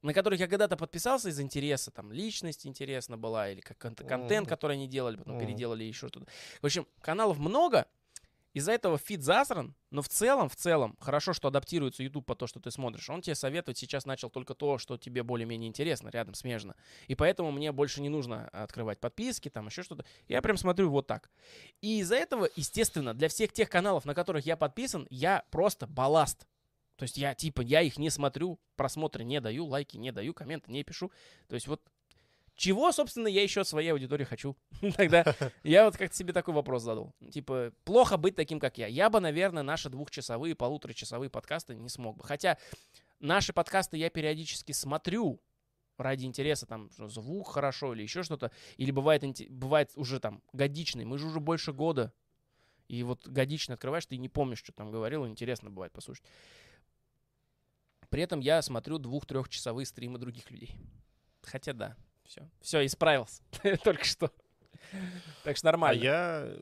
[0.02, 4.50] на которых я когда-то подписался из интереса, там, личность интересна была, или как кон- контент,
[4.50, 6.28] который они делали, потом переделали еще что-то.
[6.62, 7.88] В общем, каналов много,
[8.56, 12.48] из-за этого фид засран, но в целом, в целом, хорошо, что адаптируется YouTube по то,
[12.48, 13.10] что ты смотришь.
[13.10, 16.78] Он тебе советует сейчас начал только то, что тебе более-менее интересно, рядом смежно.
[17.08, 20.06] И поэтому мне больше не нужно открывать подписки, там еще что-то.
[20.30, 21.30] Я прям смотрю вот так.
[21.82, 26.48] И из-за этого, естественно, для всех тех каналов, на которых я подписан, я просто балласт.
[26.96, 30.72] То есть я типа, я их не смотрю, просмотры не даю, лайки не даю, комменты
[30.72, 31.12] не пишу.
[31.50, 31.82] То есть вот
[32.56, 34.56] чего, собственно, я еще от своей аудитории хочу?
[34.96, 35.26] Тогда
[35.64, 37.14] я вот как-то себе такой вопрос задал.
[37.32, 38.88] Типа, плохо быть таким, как я.
[38.88, 42.24] Я бы, наверное, наши двухчасовые, полуторачасовые подкасты не смог бы.
[42.24, 42.58] Хотя
[43.20, 45.42] наши подкасты я периодически смотрю
[45.98, 48.52] ради интереса, там, звук хорошо или еще что-то.
[48.78, 51.04] Или бывает, бывает уже там годичный.
[51.06, 52.14] Мы же уже больше года.
[52.88, 55.28] И вот годично открываешь, ты не помнишь, что там говорил.
[55.28, 56.24] Интересно бывает послушать.
[58.10, 60.78] При этом я смотрю двух-трехчасовые стримы других людей.
[61.42, 62.50] Хотя да, все.
[62.62, 63.42] Все, исправился.
[63.84, 64.32] Только что.
[65.44, 66.02] Так что А нормально.
[66.02, 66.54] я...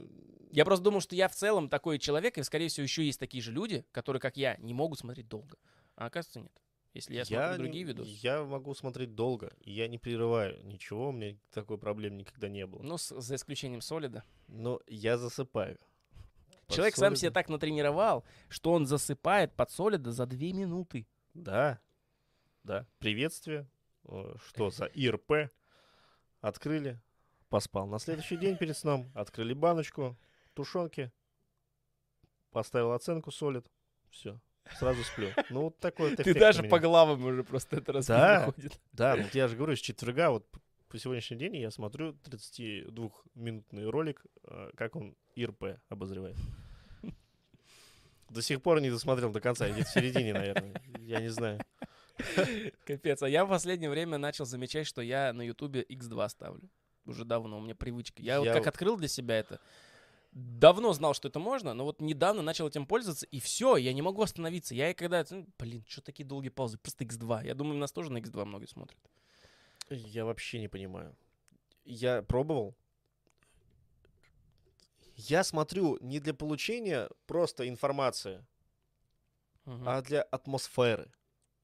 [0.52, 3.42] Я просто думал, что я в целом такой человек, и, скорее всего, еще есть такие
[3.42, 5.58] же люди, которые, как я, не могут смотреть долго.
[5.96, 6.52] А оказывается, нет.
[6.94, 8.10] Если я, смотрю не- другие видосы.
[8.22, 12.68] Я могу смотреть долго, и я не прерываю ничего, у меня такой проблем никогда не
[12.68, 12.84] было.
[12.84, 14.24] Ну, с- за исключением солида.
[14.48, 15.80] Но я засыпаю.
[16.68, 17.16] Под Человек сам солидом.
[17.18, 21.08] себя так натренировал, что он засыпает под солида за две минуты.
[21.34, 21.80] Да,
[22.64, 22.86] да.
[23.00, 23.68] Приветствие.
[24.06, 25.50] Э, Что за ИРП?
[26.42, 27.00] Открыли,
[27.50, 27.88] поспал.
[27.88, 30.18] На следующий день перед сном открыли баночку
[30.54, 31.12] тушенки,
[32.52, 33.66] поставил оценку солид,
[34.10, 34.40] все,
[34.78, 35.30] сразу сплю.
[35.50, 38.46] Ну, вот такой вот Ты даже по главам уже просто это раз Да.
[38.46, 38.80] выходит.
[38.92, 40.46] Да, вот я же говорю, с четверга, вот
[40.90, 46.38] по сегодняшний день я смотрю 32-минутный ролик, э, как он ИРП обозревает.
[48.30, 50.82] До сих пор не досмотрел до конца, где-то в середине, наверное.
[51.00, 51.60] Я не знаю.
[52.86, 53.22] Капец.
[53.24, 56.70] А я в последнее время начал замечать, что я на Ютубе X2 ставлю.
[57.06, 58.22] Уже давно, у меня привычка.
[58.22, 59.60] Я, вот Я как вот- открыл для себя это,
[60.32, 64.02] давно знал, что это можно, но вот недавно начал этим пользоваться, и все, я не
[64.02, 64.74] могу остановиться.
[64.74, 67.46] Я и когда, ну, блин, что такие долгие паузы, просто X2.
[67.46, 69.00] Я думаю, нас тоже на X2 многие смотрят.
[69.90, 71.16] Я вообще не понимаю.
[71.86, 72.74] Я пробовал.
[75.16, 78.44] Я смотрю не для получения просто информации,
[79.66, 79.88] Мгм.
[79.88, 81.12] а для атмосферы.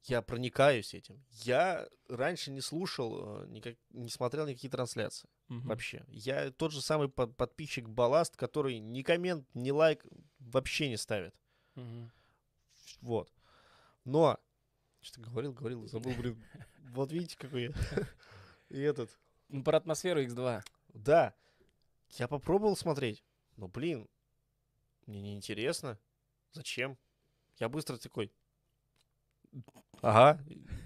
[0.09, 1.23] Я проникаюсь этим.
[1.43, 5.67] Я раньше не слушал, э, никак, не смотрел никакие трансляции Мгм.
[5.67, 6.03] вообще.
[6.09, 10.05] Я тот же самый под- подписчик Балласт, который ни коммент, ни лайк
[10.39, 11.35] вообще не ставит.
[11.75, 12.11] Мгм.
[13.01, 13.31] Вот.
[14.05, 14.39] Но,
[15.01, 16.43] что говорил, говорил, забыл, блин.
[16.93, 17.71] Вот видите, какой я.
[18.69, 19.15] И этот.
[19.49, 20.63] Ну, про атмосферу X2.
[20.93, 21.35] Да,
[22.17, 23.23] я попробовал смотреть,
[23.57, 24.07] но, блин,
[25.05, 25.99] мне неинтересно.
[26.51, 26.97] Зачем?
[27.59, 28.31] Я быстро такой.
[30.01, 30.41] Ага,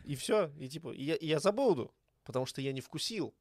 [0.06, 3.34] и все, и типа, и я, и я забуду, потому что я не вкусил.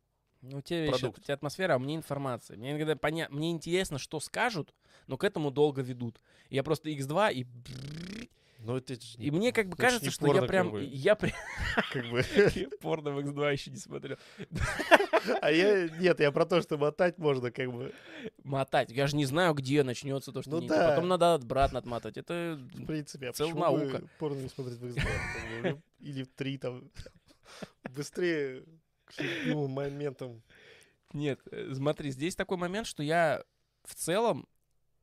[0.42, 2.56] Ну, у тебя еще у тебя атмосфера, а мне информация.
[2.56, 3.28] Мне иногда поня...
[3.30, 4.74] мне интересно, что скажут,
[5.06, 6.20] но к этому долго ведут.
[6.50, 7.46] Я просто X2 и...
[8.58, 10.66] Но это И не- мне как бы кажется, что я прям...
[10.66, 10.84] как бы.
[10.84, 11.34] Я прям...
[11.92, 12.24] как бы.
[12.80, 14.16] Порно в X2 еще не смотрел.
[15.40, 17.92] А я, нет, я про то, что мотать можно, как бы,
[18.44, 18.90] Мотать.
[18.90, 20.90] Я же не знаю, где начнется то, что Ну не- да.
[20.90, 22.16] Потом надо обратно отматывать.
[22.16, 22.58] Это...
[22.74, 23.28] в принципе.
[23.28, 24.08] А Целая наука.
[24.18, 25.02] порно не смотреть в X2?
[25.62, 26.90] Как бы, Или в 3 там.
[27.94, 28.64] Быстрее
[29.04, 30.42] к любимым моментам.
[31.12, 33.44] Нет, э, смотри, здесь такой момент, что я
[33.84, 34.48] в целом,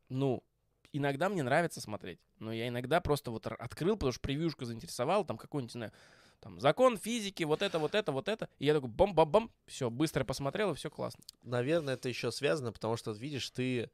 [0.10, 0.44] ну,
[0.92, 5.38] иногда мне нравится смотреть, но я иногда просто вот открыл, потому что превьюшка заинтересовала, там
[5.38, 5.92] какой-нибудь, не знаю,
[6.40, 10.24] там закон физики, вот это, вот это, вот это, и я такой бам-бам-бам, все, быстро
[10.24, 11.24] посмотрел, и все классно.
[11.44, 13.92] Наверное, это еще связано, потому что, видишь, ты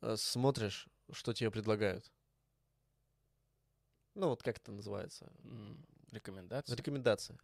[0.00, 2.10] э, смотришь, что тебе предлагают.
[4.14, 5.30] Ну, вот как это называется?
[6.10, 6.74] Рекомендации.
[6.74, 7.38] Рекомендация.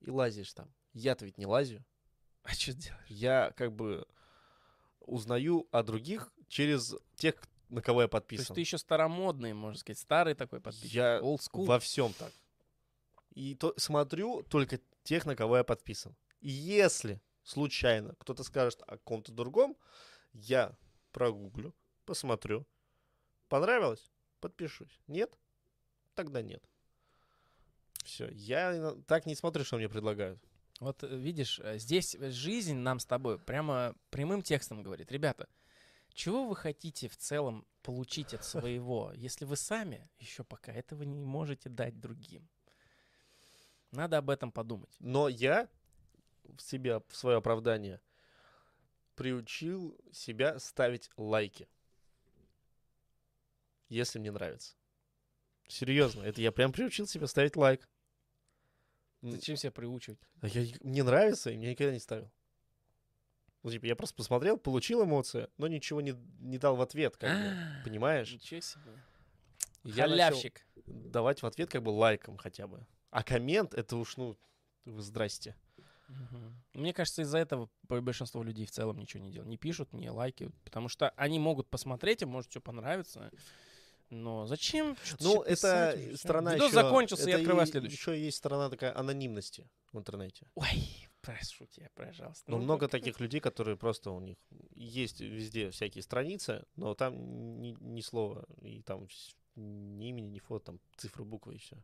[0.00, 0.72] И лазишь там.
[0.92, 1.84] Я-то ведь не лазю.
[2.44, 3.06] А что делаешь?
[3.08, 4.04] Я как бы
[4.98, 7.36] узнаю о других через тех,
[7.68, 8.54] на кого я То есть подписан.
[8.54, 10.92] ты еще старомодный, можно сказать, старый такой подписчик.
[10.92, 11.66] Я Old school.
[11.66, 12.32] во всем так.
[13.34, 16.16] И то, смотрю только тех, на кого я подписан.
[16.40, 19.76] И если случайно кто-то скажет о ком-то другом,
[20.32, 20.76] я
[21.12, 22.66] прогуглю, посмотрю.
[23.48, 24.10] Понравилось?
[24.40, 25.00] Подпишусь.
[25.06, 25.38] Нет?
[26.14, 26.62] Тогда нет.
[28.04, 28.28] Все.
[28.30, 30.42] Я так не смотрю, что мне предлагают.
[30.80, 35.12] Вот э, видишь, э, здесь жизнь нам с тобой прямо прямым текстом говорит.
[35.12, 35.48] Ребята,
[36.12, 41.20] чего вы хотите в целом получить от своего, если вы сами еще пока этого не
[41.20, 42.48] можете дать другим?
[43.92, 44.94] Надо об этом подумать.
[45.00, 45.68] Но я
[46.44, 48.00] в себя, в свое оправдание,
[49.14, 51.68] приучил себя ставить лайки.
[53.88, 54.74] Если мне нравится.
[55.68, 57.88] Серьезно, это я прям приучил себя ставить лайк.
[59.20, 60.18] Зачем себя приучивать?
[60.40, 62.30] а я, мне нравится, и я никогда не ставил.
[63.62, 67.30] Ну, типа, я просто посмотрел, получил эмоции, но ничего не, не дал в ответ, как
[67.30, 68.32] бы, А, понимаешь?
[68.32, 69.00] Ничего себе.
[69.84, 70.66] Я Халявщик.
[70.86, 72.84] давать в ответ как бы лайком хотя бы.
[73.12, 74.36] А коммент, это уж, ну,
[74.86, 75.54] здрасте.
[76.08, 76.62] Мгм.
[76.72, 79.48] Мне кажется, из-за этого большинство людей в целом ничего не делают.
[79.50, 83.30] Не пишут мне лайки, потому что они могут посмотреть, им может все понравится.
[84.08, 84.96] Но зачем?
[85.20, 86.82] Ну, это писать и сторона Видос еще...
[86.82, 87.96] закончился, я открываю следующий.
[87.96, 90.46] Еще есть сторона такая анонимности в интернете.
[90.54, 92.50] Ой, прошу тебя, пожалуйста.
[92.50, 94.36] Но Ну, много как- таких людей, которые просто у них
[94.74, 99.06] есть везде всякие страницы, но там ни, ни слова, и там
[99.54, 101.76] ни имени, ни фото, там цифры, буквы и все.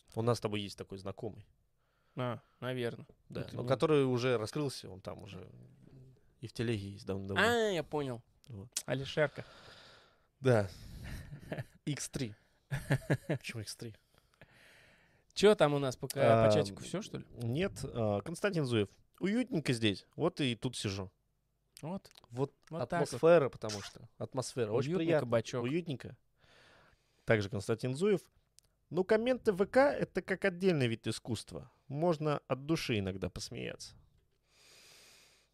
[0.00, 0.14] Ну, не знаю.
[0.14, 1.46] У нас с тобой есть такой знакомый,
[2.16, 3.06] А, наверное.
[3.28, 5.48] да, Это но который уже раскрылся, он там уже
[6.40, 7.42] и в телеге есть давно-давно.
[7.42, 8.22] А, я понял.
[8.48, 8.68] Вот.
[8.86, 9.44] Алишерка.
[10.40, 10.68] Да.
[11.86, 12.34] X3.
[13.28, 13.94] Почему X3?
[15.34, 17.24] Че там у нас пока по А, чатику все, что ли?
[17.42, 18.88] Нет, а, Константин Зуев.
[19.20, 20.06] Уютненько здесь.
[20.16, 21.10] Вот и тут сижу.
[21.82, 22.10] Вот.
[22.30, 23.08] Вот, Вот так вот.
[23.08, 24.08] атмосфера, потому что.
[24.18, 24.70] Атмосфера.
[24.72, 25.26] Очень Уютный приятно.
[25.26, 25.62] кабачок.
[25.64, 26.16] Уютненько.
[27.24, 28.20] Также Константин Зуев.
[28.90, 31.70] Ну, комменты ВК— это как отдельный вид искусства.
[31.88, 33.94] Можно от души иногда посмеяться.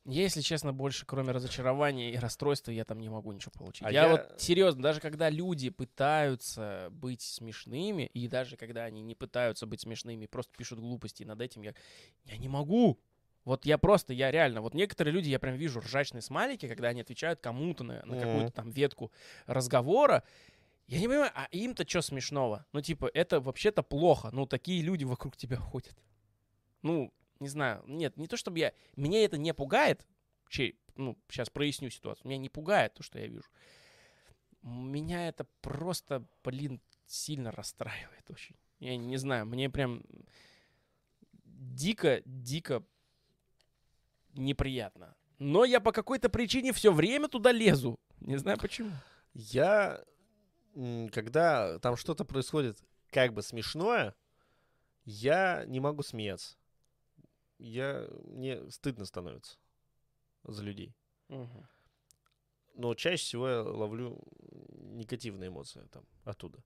[0.08, 3.84] Я, если честно, больше, кроме разочарования и расстройства, я там не могу ничего получить.
[3.84, 9.02] А я, я- вот серьезно, даже когда люди пытаются быть смешными, и даже когда они
[9.02, 11.74] не пытаются быть смешными, просто пишут глупости над этим, я,
[12.24, 13.00] я не могу.
[13.44, 17.00] Вот я просто, я реально, вот некоторые люди, я прям вижу ржачные смайлики, когда они
[17.00, 19.10] отвечают кому-то на, на какую-то там ветку
[19.46, 20.22] разговора.
[20.86, 22.64] Я не понимаю, а им-то что смешного?
[22.72, 24.30] Ну, типа, это вообще-то плохо.
[24.32, 25.96] Ну, такие люди вокруг тебя ходят.
[26.82, 27.82] Ну, не знаю.
[27.86, 28.72] Нет, не то чтобы я...
[28.94, 30.06] Меня это не пугает.
[30.48, 32.28] Чей, ну, сейчас проясню ситуацию.
[32.28, 33.48] Меня не пугает то, что я вижу.
[34.62, 38.56] Меня это просто, блин, сильно расстраивает очень.
[38.78, 40.02] Я не знаю, мне прям
[41.44, 42.84] дико, дико
[44.34, 45.16] неприятно.
[45.38, 47.98] Но я по какой-то причине все время туда лезу.
[48.20, 48.90] Не знаю почему.
[49.34, 50.02] Я,
[51.12, 52.78] когда там что-то происходит
[53.10, 54.14] как бы смешное,
[55.04, 56.56] я не могу смеяться.
[57.58, 59.56] Я, мне стыдно становится
[60.44, 60.94] за людей.
[62.74, 64.22] Но чаще всего я ловлю
[64.72, 66.62] негативные эмоции там оттуда.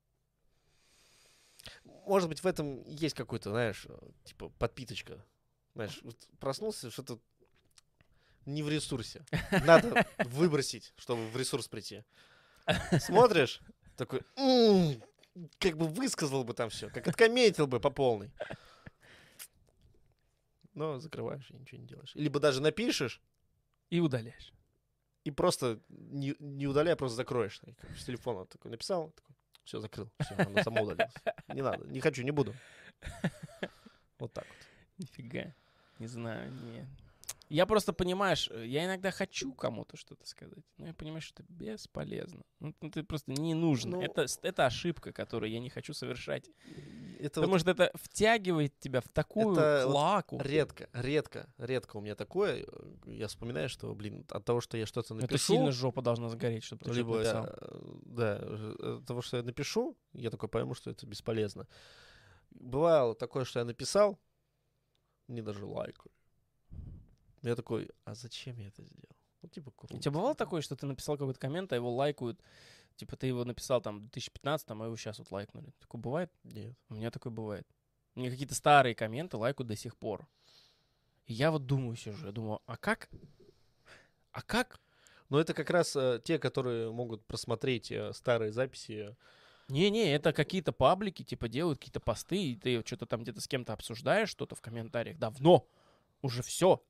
[1.85, 3.87] может быть, в этом есть какой-то, знаешь,
[4.25, 5.25] типа подпиточка.
[5.75, 7.21] Знаешь, вот проснулся, что-то
[8.45, 9.25] не в ресурсе.
[9.65, 12.03] Надо выбросить, чтобы в ресурс прийти.
[13.01, 13.63] Смотришь,
[14.01, 15.03] такой, «М,
[15.59, 18.31] как бы высказал бы там все, как откометил бы по полной.
[20.75, 22.13] Но закрываешь и ничего не делаешь.
[22.15, 23.21] Либо даже напишешь,
[23.91, 24.53] И удаляешь.
[25.25, 27.61] и просто не, не удаляй, а просто закроешь.
[27.99, 29.13] С телефона такой написал,
[29.65, 30.11] все, закрыл.
[30.21, 31.13] Все, оно само удалилось.
[31.49, 32.55] Не надо, не хочу, не буду.
[34.19, 34.57] Вот так вот.
[34.99, 35.55] Нифига.
[35.99, 36.87] Не знаю, не.
[37.51, 41.53] Я просто, понимаешь, э, я иногда хочу кому-то что-то сказать, но я понимаю, что это
[41.53, 42.43] бесполезно.
[42.61, 43.97] Ну, ну, это просто не нужно.
[43.97, 46.49] Ну- это, это ошибка, которую я не хочу совершать.
[47.19, 52.01] Это Потому вот что это втягивает тебя в такую Это вот редко, редко, редко у
[52.01, 52.65] меня такое.
[52.69, 55.55] э, Я вспоминаю, что, блин, от того, что я что-то Это напишу...
[55.55, 57.49] сильно жопа должна загореть, чтобы ты либо, написал.
[58.05, 61.67] да, э, от того, что я напишу, я такой пойму, что это бесполезно.
[62.51, 64.21] Бывало такое, что я написал,
[65.27, 66.20] мне даже лайкают.
[67.43, 69.17] Я такой, а зачем я это сделал?
[69.43, 69.97] Ну, типа, круто.
[69.97, 72.41] У тебя бывало такое, что ты написал какой-то коммент, а его лайкают?
[72.97, 75.73] Типа ты его написал там в 2015, а его сейчас вот лайкнули.
[75.81, 76.31] Такое бывает?
[76.45, 76.77] Нет.
[76.91, 77.67] У меня такое бывает.
[78.15, 80.29] Мне какие-то старые комменты лайкают до сих пор.
[81.27, 83.09] И я вот думаю сижу, я думаю, а как?
[84.33, 84.81] А как?
[85.29, 89.17] Но это как раз э, те, которые могут просмотреть э, старые записи.
[89.69, 93.73] Не-не, это какие-то паблики, типа, делают какие-то посты, и ты что-то там где-то с кем-то
[93.73, 95.19] обсуждаешь что-то в комментариях.
[95.19, 95.69] Давно.
[96.21, 96.83] Уже все.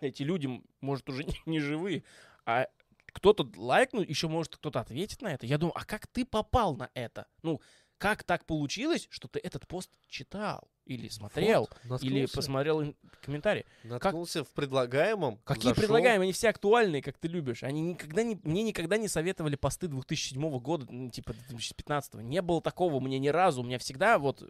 [0.00, 2.04] Эти люди, может, уже не, не живые.
[2.46, 2.68] А
[3.06, 5.46] кто-то лайкнул, еще может кто-то ответит на это.
[5.46, 7.26] Я думаю, а как ты попал на это?
[7.42, 7.60] Ну,
[8.04, 10.68] как так получилось, что ты этот пост читал?
[10.84, 11.70] Или смотрел?
[11.84, 13.64] Вот, или посмотрел комментарии?
[13.82, 15.38] Наткнулся в предлагаемом.
[15.38, 15.84] Какие зашел.
[15.84, 16.26] предлагаемые?
[16.26, 17.62] Они все актуальные, как ты любишь.
[17.62, 22.16] Они никогда не, мне никогда не советовали посты 2007 года, типа 2015.
[22.16, 23.62] Не было такого меня ни разу.
[23.62, 24.46] У меня всегда вот э,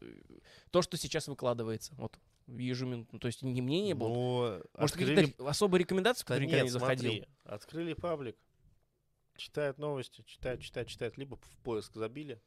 [0.73, 1.95] то, что сейчас выкладывается.
[1.95, 2.19] Вот
[2.49, 3.21] ежеминутно.
[3.21, 4.09] То есть ни мне не было.
[4.09, 4.41] Ну,
[4.77, 7.11] Может, открыли какие-то особые рекомендации, Да которые никогда нет, не заходил?
[7.13, 8.37] смотри, открыли паблик,
[9.37, 12.41] читают новости, читают, читают, читают, либо в поиск забили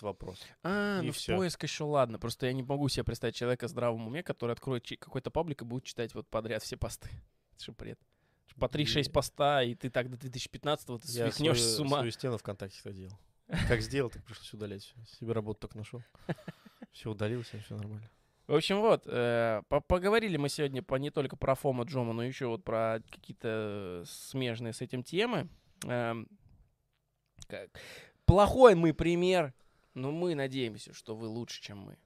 [0.00, 0.40] какой-то вопрос.
[0.62, 1.34] А, И ну всё.
[1.34, 2.18] в поиск еще ладно.
[2.18, 5.64] Просто я не могу себе представить человека в здравом уме, который откроет какой-то паблик и
[5.64, 7.08] будет читать вот подряд все посты.
[7.54, 7.98] Это же бред.
[8.58, 11.98] По 3-6 И поста, и ты так до 2015-го ты Я свихнешься с ума.
[11.98, 13.12] свою стену ВКонтакте так делал.
[13.68, 14.94] Как сделал, так пришлось удалять.
[15.18, 16.02] Себе работу только нашел.
[16.92, 18.10] Все удалил, все, нормально.
[18.48, 22.24] В общем, вот, э, по- поговорили мы сегодня по, не только про Фома Джома, но
[22.24, 25.48] еще вот про какие-то смежные с этим темы.
[25.84, 26.26] Эм,
[27.46, 27.70] как-
[28.24, 29.54] Плохой мы пример,
[29.94, 31.98] но мы надеемся, что вы лучше, чем мы.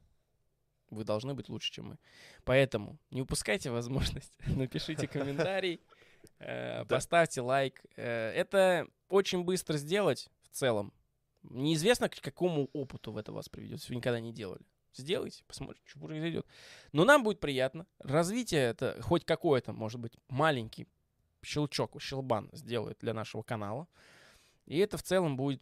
[0.90, 1.98] Вы должны быть лучше, чем мы.
[2.44, 5.80] Поэтому не упускайте возможность, напишите комментарий,
[6.38, 7.82] э, поставьте лайк.
[7.96, 10.92] Э, Это очень быстро сделать в целом.
[11.42, 14.64] Неизвестно, к какому опыту в это вас приведет, если вы никогда не делали.
[14.94, 16.46] Сделайте, посмотрите, что произойдет.
[16.92, 17.86] Но нам будет приятно.
[17.98, 20.86] Развитие это хоть какое-то, может быть, маленький
[21.42, 23.88] щелчок, щелбан сделает для нашего канала.
[24.66, 25.60] И это в целом будет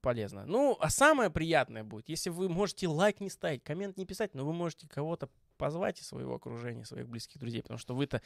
[0.00, 0.46] полезно.
[0.46, 4.44] Ну, а самое приятное будет, если вы можете лайк не ставить, коммент не писать, но
[4.46, 8.22] вы можете кого-то позвать из своего окружения, своих близких друзей, потому что вы-то,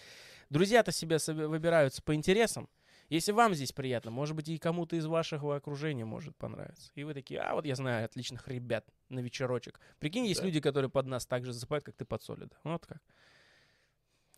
[0.51, 2.69] друзья-то себя себе выбираются по интересам.
[3.09, 6.91] Если вам здесь приятно, может быть, и кому-то из вашего окружения может понравиться.
[6.95, 9.79] И вы такие, а вот я знаю отличных ребят на вечерочек.
[9.99, 10.47] Прикинь, есть Да.
[10.47, 12.57] люди, которые под нас так же засыпают, как ты под Солида.
[12.63, 13.03] Вот как.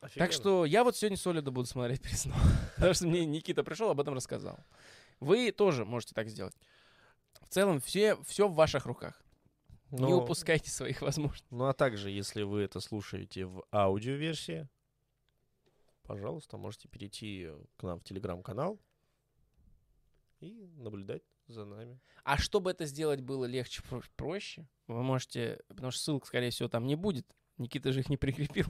[0.00, 0.32] Так Офигенно.
[0.32, 2.38] что я вот сегодня Солида буду смотреть перед сном.
[2.76, 4.58] Потому что мне Никита пришел, об этом рассказал.
[5.20, 6.54] Вы тоже можете так сделать.
[7.42, 9.22] В целом, все, все в ваших руках.
[9.90, 11.46] Не Ну, упускайте своих возможностей.
[11.50, 14.68] Ну а также, если вы это слушаете в аудиоверсии,
[16.02, 18.80] пожалуйста, можете перейти к нам в телеграм-канал
[20.40, 22.00] и наблюдать за нами.
[22.24, 26.68] А чтобы это сделать было легче, про- проще, вы можете, потому что ссылок, скорее всего,
[26.68, 27.26] там не будет.
[27.58, 28.66] Никита же их не прикрепил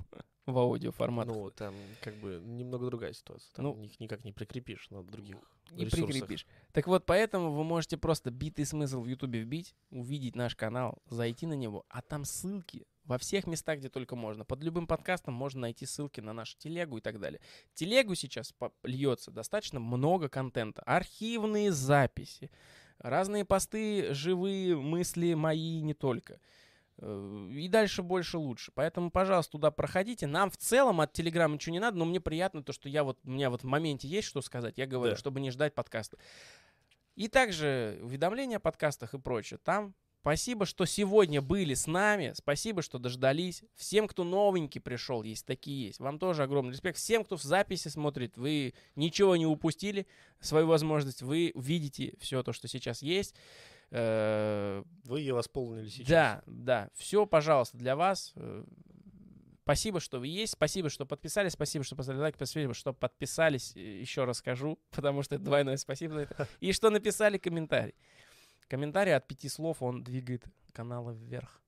[0.46, 1.26] в аудиоформат.
[1.26, 3.52] Ну, там как бы немного другая ситуация.
[3.52, 5.36] Там Ну, их никак не прикрепишь на других
[5.72, 6.08] не ресурсах.
[6.08, 6.46] прикрепишь.
[6.72, 11.46] Так вот, поэтому вы можете просто битый смысл в Ютубе вбить, увидеть наш канал, зайти
[11.46, 14.44] на него, а там ссылки во всех местах, где только можно.
[14.44, 17.40] Под любым подкастом можно найти ссылки на нашу телегу и так далее.
[17.74, 20.82] Телегу сейчас льется достаточно много контента.
[20.82, 22.50] Архивные записи,
[22.98, 26.40] разные посты, живые мысли мои не только.
[26.98, 28.72] Э, И дальше больше лучше.
[28.74, 30.26] Поэтому, пожалуйста, туда проходите.
[30.26, 33.18] Нам в целом от Телеграма ничего не надо, но мне приятно то, что я вот,
[33.24, 35.18] у меня вот в моменте есть что сказать, я говорю, Да.
[35.18, 36.16] чтобы не ждать подкаста.
[37.14, 39.58] И также уведомления о подкастах и прочее.
[39.64, 42.32] Там спасибо, что сегодня были с нами.
[42.34, 43.62] Спасибо, что дождались.
[43.74, 45.98] Всем, кто новенький пришел, есть такие есть.
[46.00, 46.98] Вам тоже огромный респект.
[46.98, 50.06] Всем, кто в записи смотрит, вы ничего не упустили,
[50.40, 51.22] свою возможность.
[51.22, 53.34] Вы видите все то, что сейчас есть.
[53.90, 56.08] Э, Вы ее восполнили сейчас.
[56.08, 56.90] Да, да.
[56.94, 58.32] Все, пожалуйста, для вас.
[58.36, 58.64] Э,
[59.66, 60.52] Спасибо, что вы есть.
[60.52, 61.54] Спасибо, что подписались.
[61.54, 62.36] Спасибо, что поставили лайк.
[62.36, 63.74] Спасибо, что подписались.
[63.76, 66.48] Э, Еще раз скажу, потому что это двойное спасибо за это.
[66.60, 67.94] И что написали комментарий.
[68.68, 71.60] Комментарий от пяти слов, он двигает каналы вверх.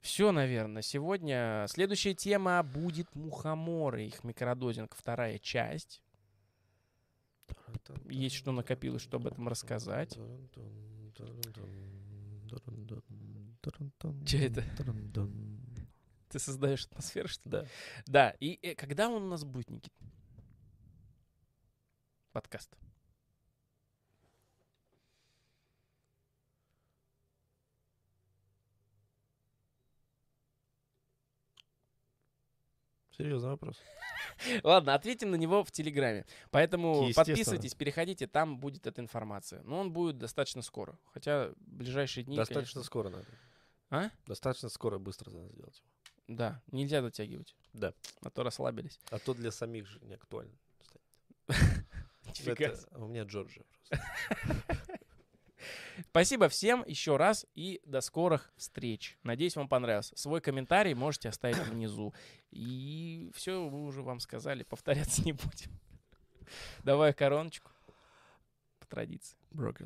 [0.00, 1.64] Все, наверное, сегодня.
[1.68, 6.02] Следующая тема будет мухоморы, их микродозинг, вторая часть.
[8.08, 10.18] Есть что накопилось, что об этом рассказать.
[14.26, 14.64] Чё это?
[16.28, 17.48] Ты создаешь атмосферу, что?
[17.48, 17.66] Да.
[18.06, 19.92] Да, и э, когда он у нас будет, Никит?
[22.32, 22.74] Подкаст.
[33.16, 33.76] Серьезный вопрос.
[34.62, 36.24] Ладно, ответим на него в Телеграме.
[36.50, 39.62] Поэтому подписывайтесь, переходите, там будет эта информация.
[39.64, 40.98] Но он будет достаточно скоро.
[41.12, 43.26] Хотя ближайшие дни, Достаточно конечно- скоро надо.
[43.90, 44.10] А?
[44.26, 45.82] Достаточно скоро, быстро надо сделать.
[46.28, 47.54] Да, нельзя затягивать.
[47.74, 47.92] Да.
[48.22, 48.98] А то расслабились.
[49.10, 50.54] А то для самих же не актуально.
[51.48, 53.64] У меня Джорджия.
[53.88, 54.06] просто.
[56.10, 59.18] Спасибо всем еще раз и до скорых встреч.
[59.22, 60.12] Надеюсь, вам понравилось.
[60.14, 62.14] Свой комментарий можете оставить внизу.
[62.50, 65.70] И все, мы уже вам сказали, повторяться не будем.
[66.84, 67.70] Давай короночку.
[68.78, 69.36] По традиции.